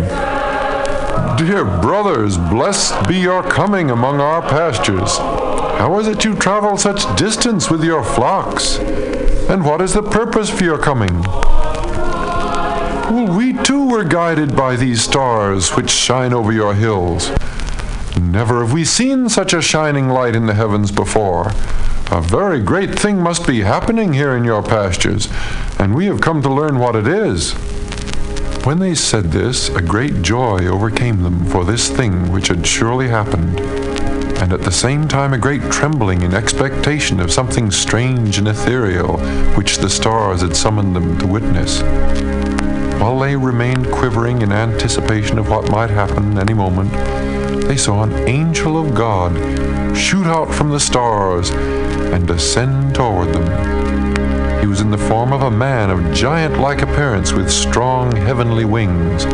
[1.38, 5.18] Dear brothers, blessed be your coming among our pastures.
[5.18, 8.80] How is it you travel such distance with your flocks?
[9.50, 11.22] And what is the purpose for your coming?
[13.10, 17.32] Well, we too were guided by these stars which shine over your hills.
[18.20, 21.52] Never have we seen such a shining light in the heavens before.
[22.10, 25.28] A very great thing must be happening here in your pastures,
[25.78, 27.52] and we have come to learn what it is.
[28.64, 33.10] When they said this, a great joy overcame them for this thing which had surely
[33.10, 33.60] happened,
[34.40, 39.18] and at the same time a great trembling in expectation of something strange and ethereal
[39.56, 41.82] which the stars had summoned them to witness.
[43.02, 46.94] While they remained quivering in anticipation of what might happen any moment,
[47.68, 49.36] they saw an angel of God
[49.98, 54.62] shoot out from the stars and descend toward them.
[54.62, 58.66] He was in the form of a man of giant like appearance with strong heavenly
[58.66, 59.26] wings.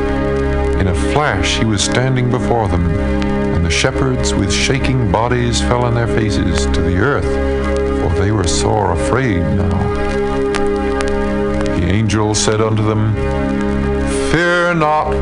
[0.80, 5.84] In a flash, he was standing before them, and the shepherds with shaking bodies fell
[5.84, 7.26] on their faces to the earth,
[8.02, 9.94] for they were sore afraid now.
[11.66, 13.14] The angel said unto them,
[14.32, 15.14] Fear not,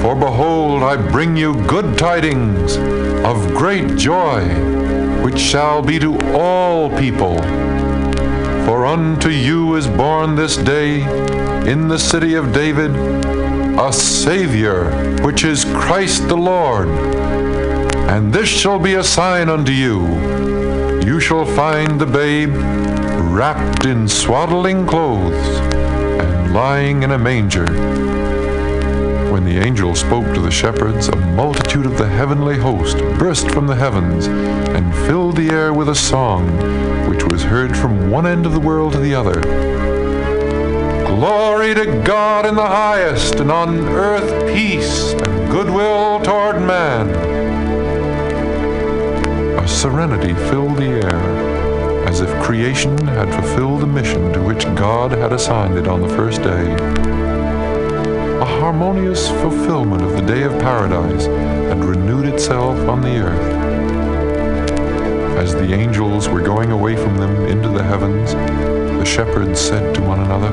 [0.00, 2.76] for behold, I bring you good tidings
[3.24, 4.42] of great joy,
[5.22, 7.36] which shall be to all people.
[8.66, 11.02] For unto you is born this day
[11.70, 12.94] in the city of David
[13.78, 14.90] a Savior,
[15.22, 16.88] which is Christ the Lord.
[18.08, 20.06] And this shall be a sign unto you.
[21.04, 22.54] You shall find the babe
[23.36, 27.66] wrapped in swaddling clothes and lying in a manger.
[29.36, 33.66] When the angel spoke to the shepherds, a multitude of the heavenly host burst from
[33.66, 36.46] the heavens and filled the air with a song,
[37.06, 39.42] which was heard from one end of the world to the other.
[41.06, 47.10] Glory to God in the highest, and on earth peace and goodwill toward man.
[49.58, 55.12] A serenity filled the air, as if creation had fulfilled the mission to which God
[55.12, 57.25] had assigned it on the first day.
[58.46, 63.52] Harmonious fulfillment of the day of paradise had renewed itself on the earth.
[65.36, 70.02] As the angels were going away from them into the heavens, the shepherds said to
[70.02, 70.50] one another,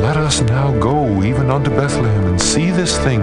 [0.00, 3.22] Let us now go even unto Bethlehem and see this thing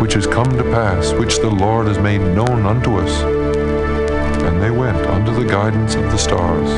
[0.00, 3.22] which has come to pass, which the Lord has made known unto us.
[4.44, 6.70] And they went under the guidance of the stars.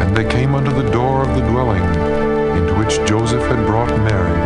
[0.00, 2.17] And they came unto the door of the dwelling
[2.78, 4.40] which Joseph had brought Mary.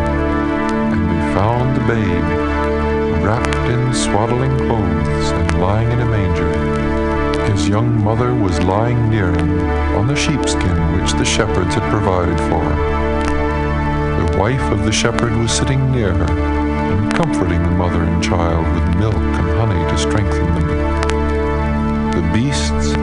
[0.91, 6.51] And they found the babe wrapped in swaddling clothes and lying in a manger.
[7.51, 9.59] His young mother was lying near him
[9.95, 14.25] on the sheepskin which the shepherds had provided for her.
[14.25, 18.65] The wife of the shepherd was sitting near her and comforting the mother and child
[18.73, 20.67] with milk and honey to strengthen them.
[22.11, 22.93] The beasts,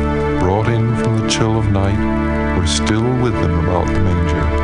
[0.40, 4.59] brought in from the chill of night, were still with them about the manger,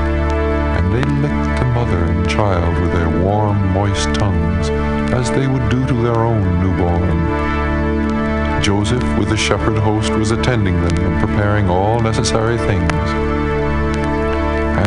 [0.97, 4.70] they licked the mother and child with their warm, moist tongues,
[5.12, 8.62] as they would do to their own newborn.
[8.62, 12.90] Joseph, with the shepherd host, was attending them and preparing all necessary things.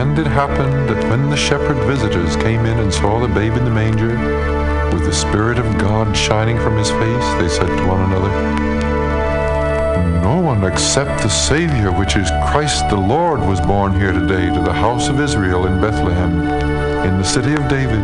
[0.01, 3.63] And it happened that when the shepherd visitors came in and saw the babe in
[3.63, 4.17] the manger,
[4.91, 8.88] with the Spirit of God shining from his face, they said to one another,
[10.29, 14.61] No one except the Savior, which is Christ the Lord, was born here today to
[14.61, 16.43] the house of Israel in Bethlehem,
[17.03, 18.03] in the city of David,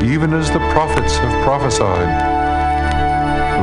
[0.00, 2.06] even as the prophets have prophesied.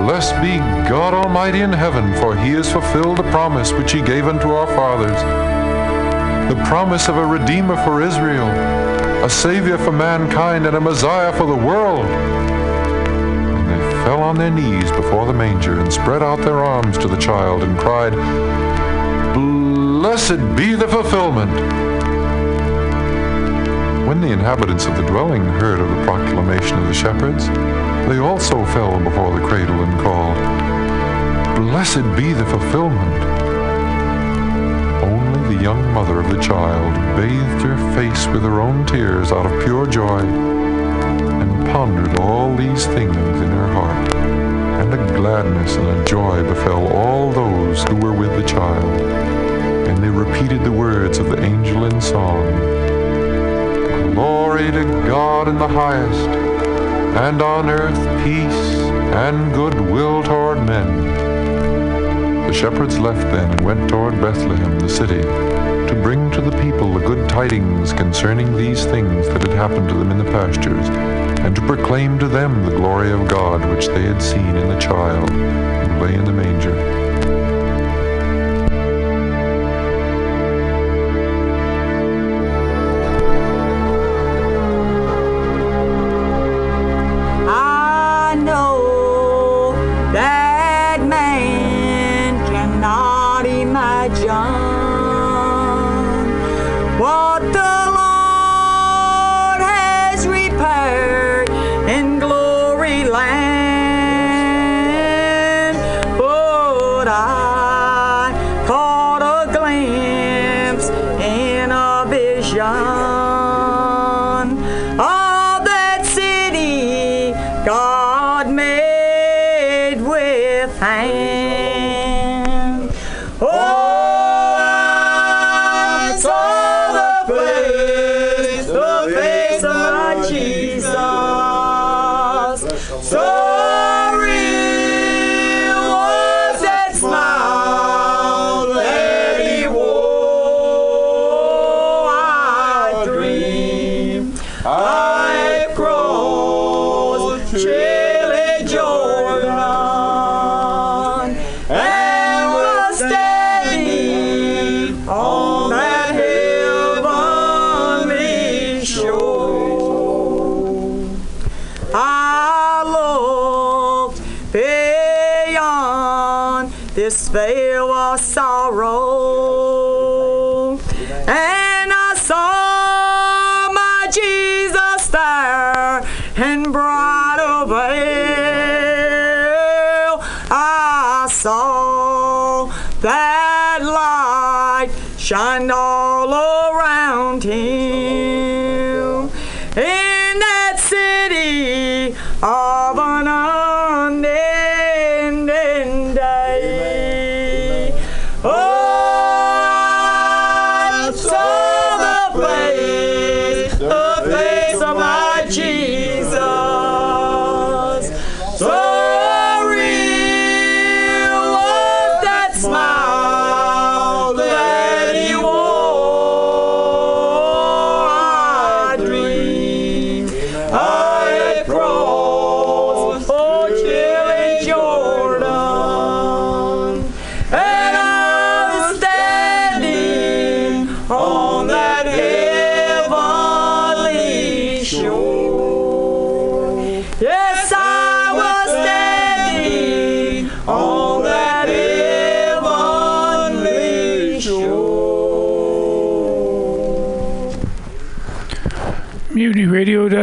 [0.03, 0.57] Blessed be
[0.89, 4.67] God Almighty in heaven, for he has fulfilled the promise which he gave unto our
[4.67, 5.21] fathers.
[6.53, 8.49] The promise of a Redeemer for Israel,
[9.23, 12.05] a Savior for mankind, and a Messiah for the world.
[14.03, 17.61] Fell on their knees before the manger and spread out their arms to the child
[17.61, 18.13] and cried,
[19.35, 21.51] Blessed be the fulfillment.
[24.07, 27.47] When the inhabitants of the dwelling heard of the proclamation of the shepherds,
[28.09, 30.35] they also fell before the cradle and called,
[31.57, 33.23] Blessed be the fulfillment.
[35.03, 39.45] Only the young mother of the child bathed her face with her own tears out
[39.45, 40.60] of pure joy
[41.71, 44.15] pondered all these things in her heart.
[44.15, 49.01] And a gladness and a joy befell all those who were with the child.
[49.87, 52.45] And they repeated the words of the angel in song.
[54.13, 56.27] Glory to God in the highest,
[57.17, 58.75] and on earth peace
[59.15, 61.07] and goodwill toward men.
[62.47, 66.93] The shepherds left then and went toward Bethlehem, the city, to bring to the people
[66.93, 70.89] the good tidings concerning these things that had happened to them in the pastures,
[71.43, 74.79] and to proclaim to them the glory of God which they had seen in the
[74.79, 77.00] child who lay in the manger.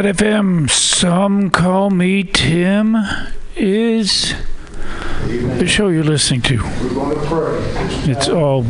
[0.09, 0.67] FM.
[0.71, 2.97] Some call me Tim.
[3.55, 4.33] Is
[5.27, 6.59] the show you're listening to?
[8.09, 8.63] It's all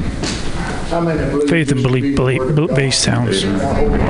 [1.48, 2.42] faith and belief, belief,
[2.76, 3.46] based sounds.
[3.46, 4.02] Amen.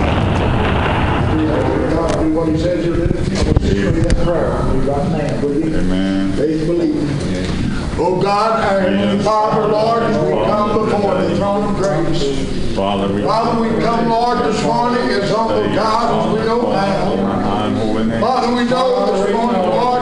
[6.34, 8.00] Faith, belief.
[8.00, 12.69] Oh God, our Father, Lord, we come before the throne of grace.
[12.80, 18.22] Father, we Father, we come, Lord, this morning as humble God as we know now.
[18.22, 19.99] Father, we know this morning, Lord,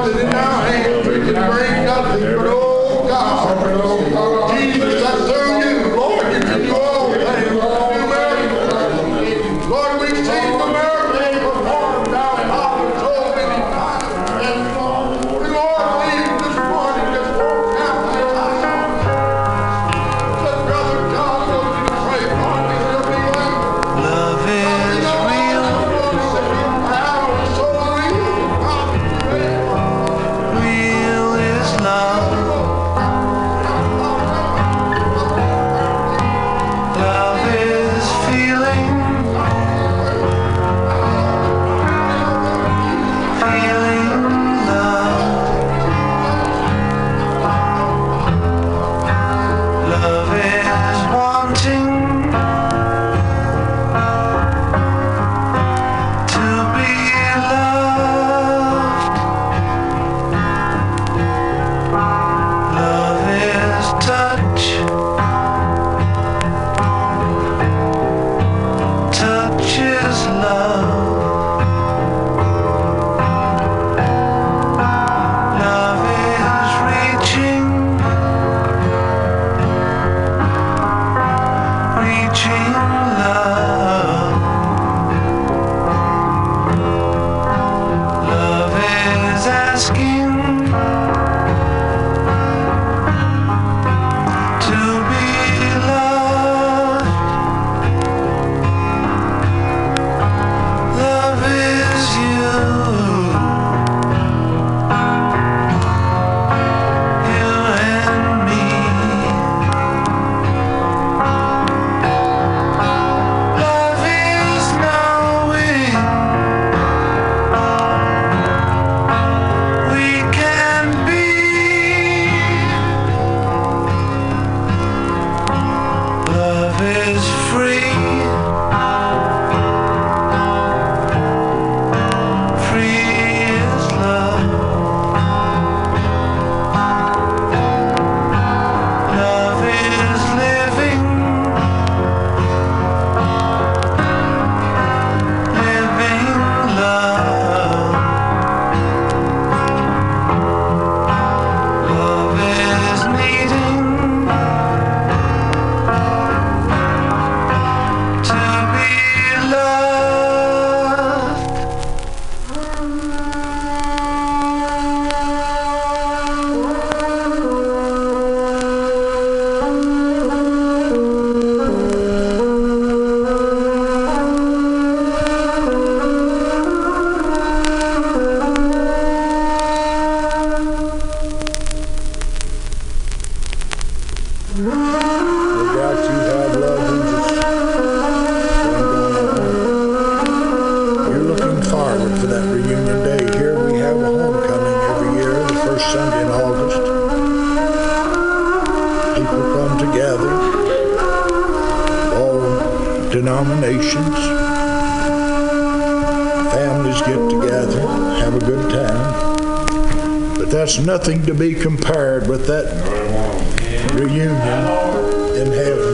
[215.38, 215.94] in heaven.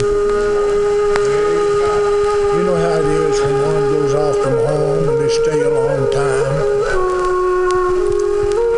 [2.56, 5.68] You know how it is when one goes off from home and they stay a
[5.68, 6.54] long time.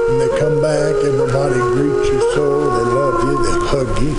[0.09, 2.45] When they come back, everybody greets you so,
[2.75, 4.15] they love you, they hug you.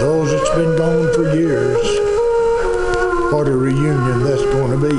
[0.00, 1.84] Those that's been gone for years,
[3.32, 4.96] what a reunion that's going to be.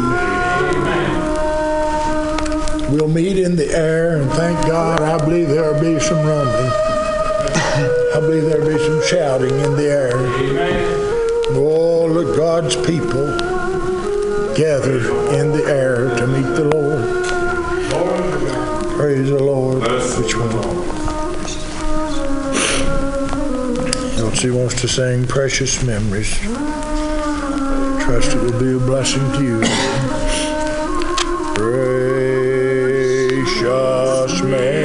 [2.95, 6.86] We'll meet in the air, and thank God, I believe there'll be some rumbling.
[8.17, 10.17] I believe there'll be some shouting in the air.
[11.55, 13.27] All of God's people
[14.55, 17.05] gathered in the air to meet the Lord.
[18.97, 19.83] Praise the Lord.
[19.83, 20.51] Which one?
[24.17, 26.39] Elsie wants to sing Precious Memories.
[28.03, 29.61] Trust it will be a blessing to you.
[33.47, 34.76] Precious memories,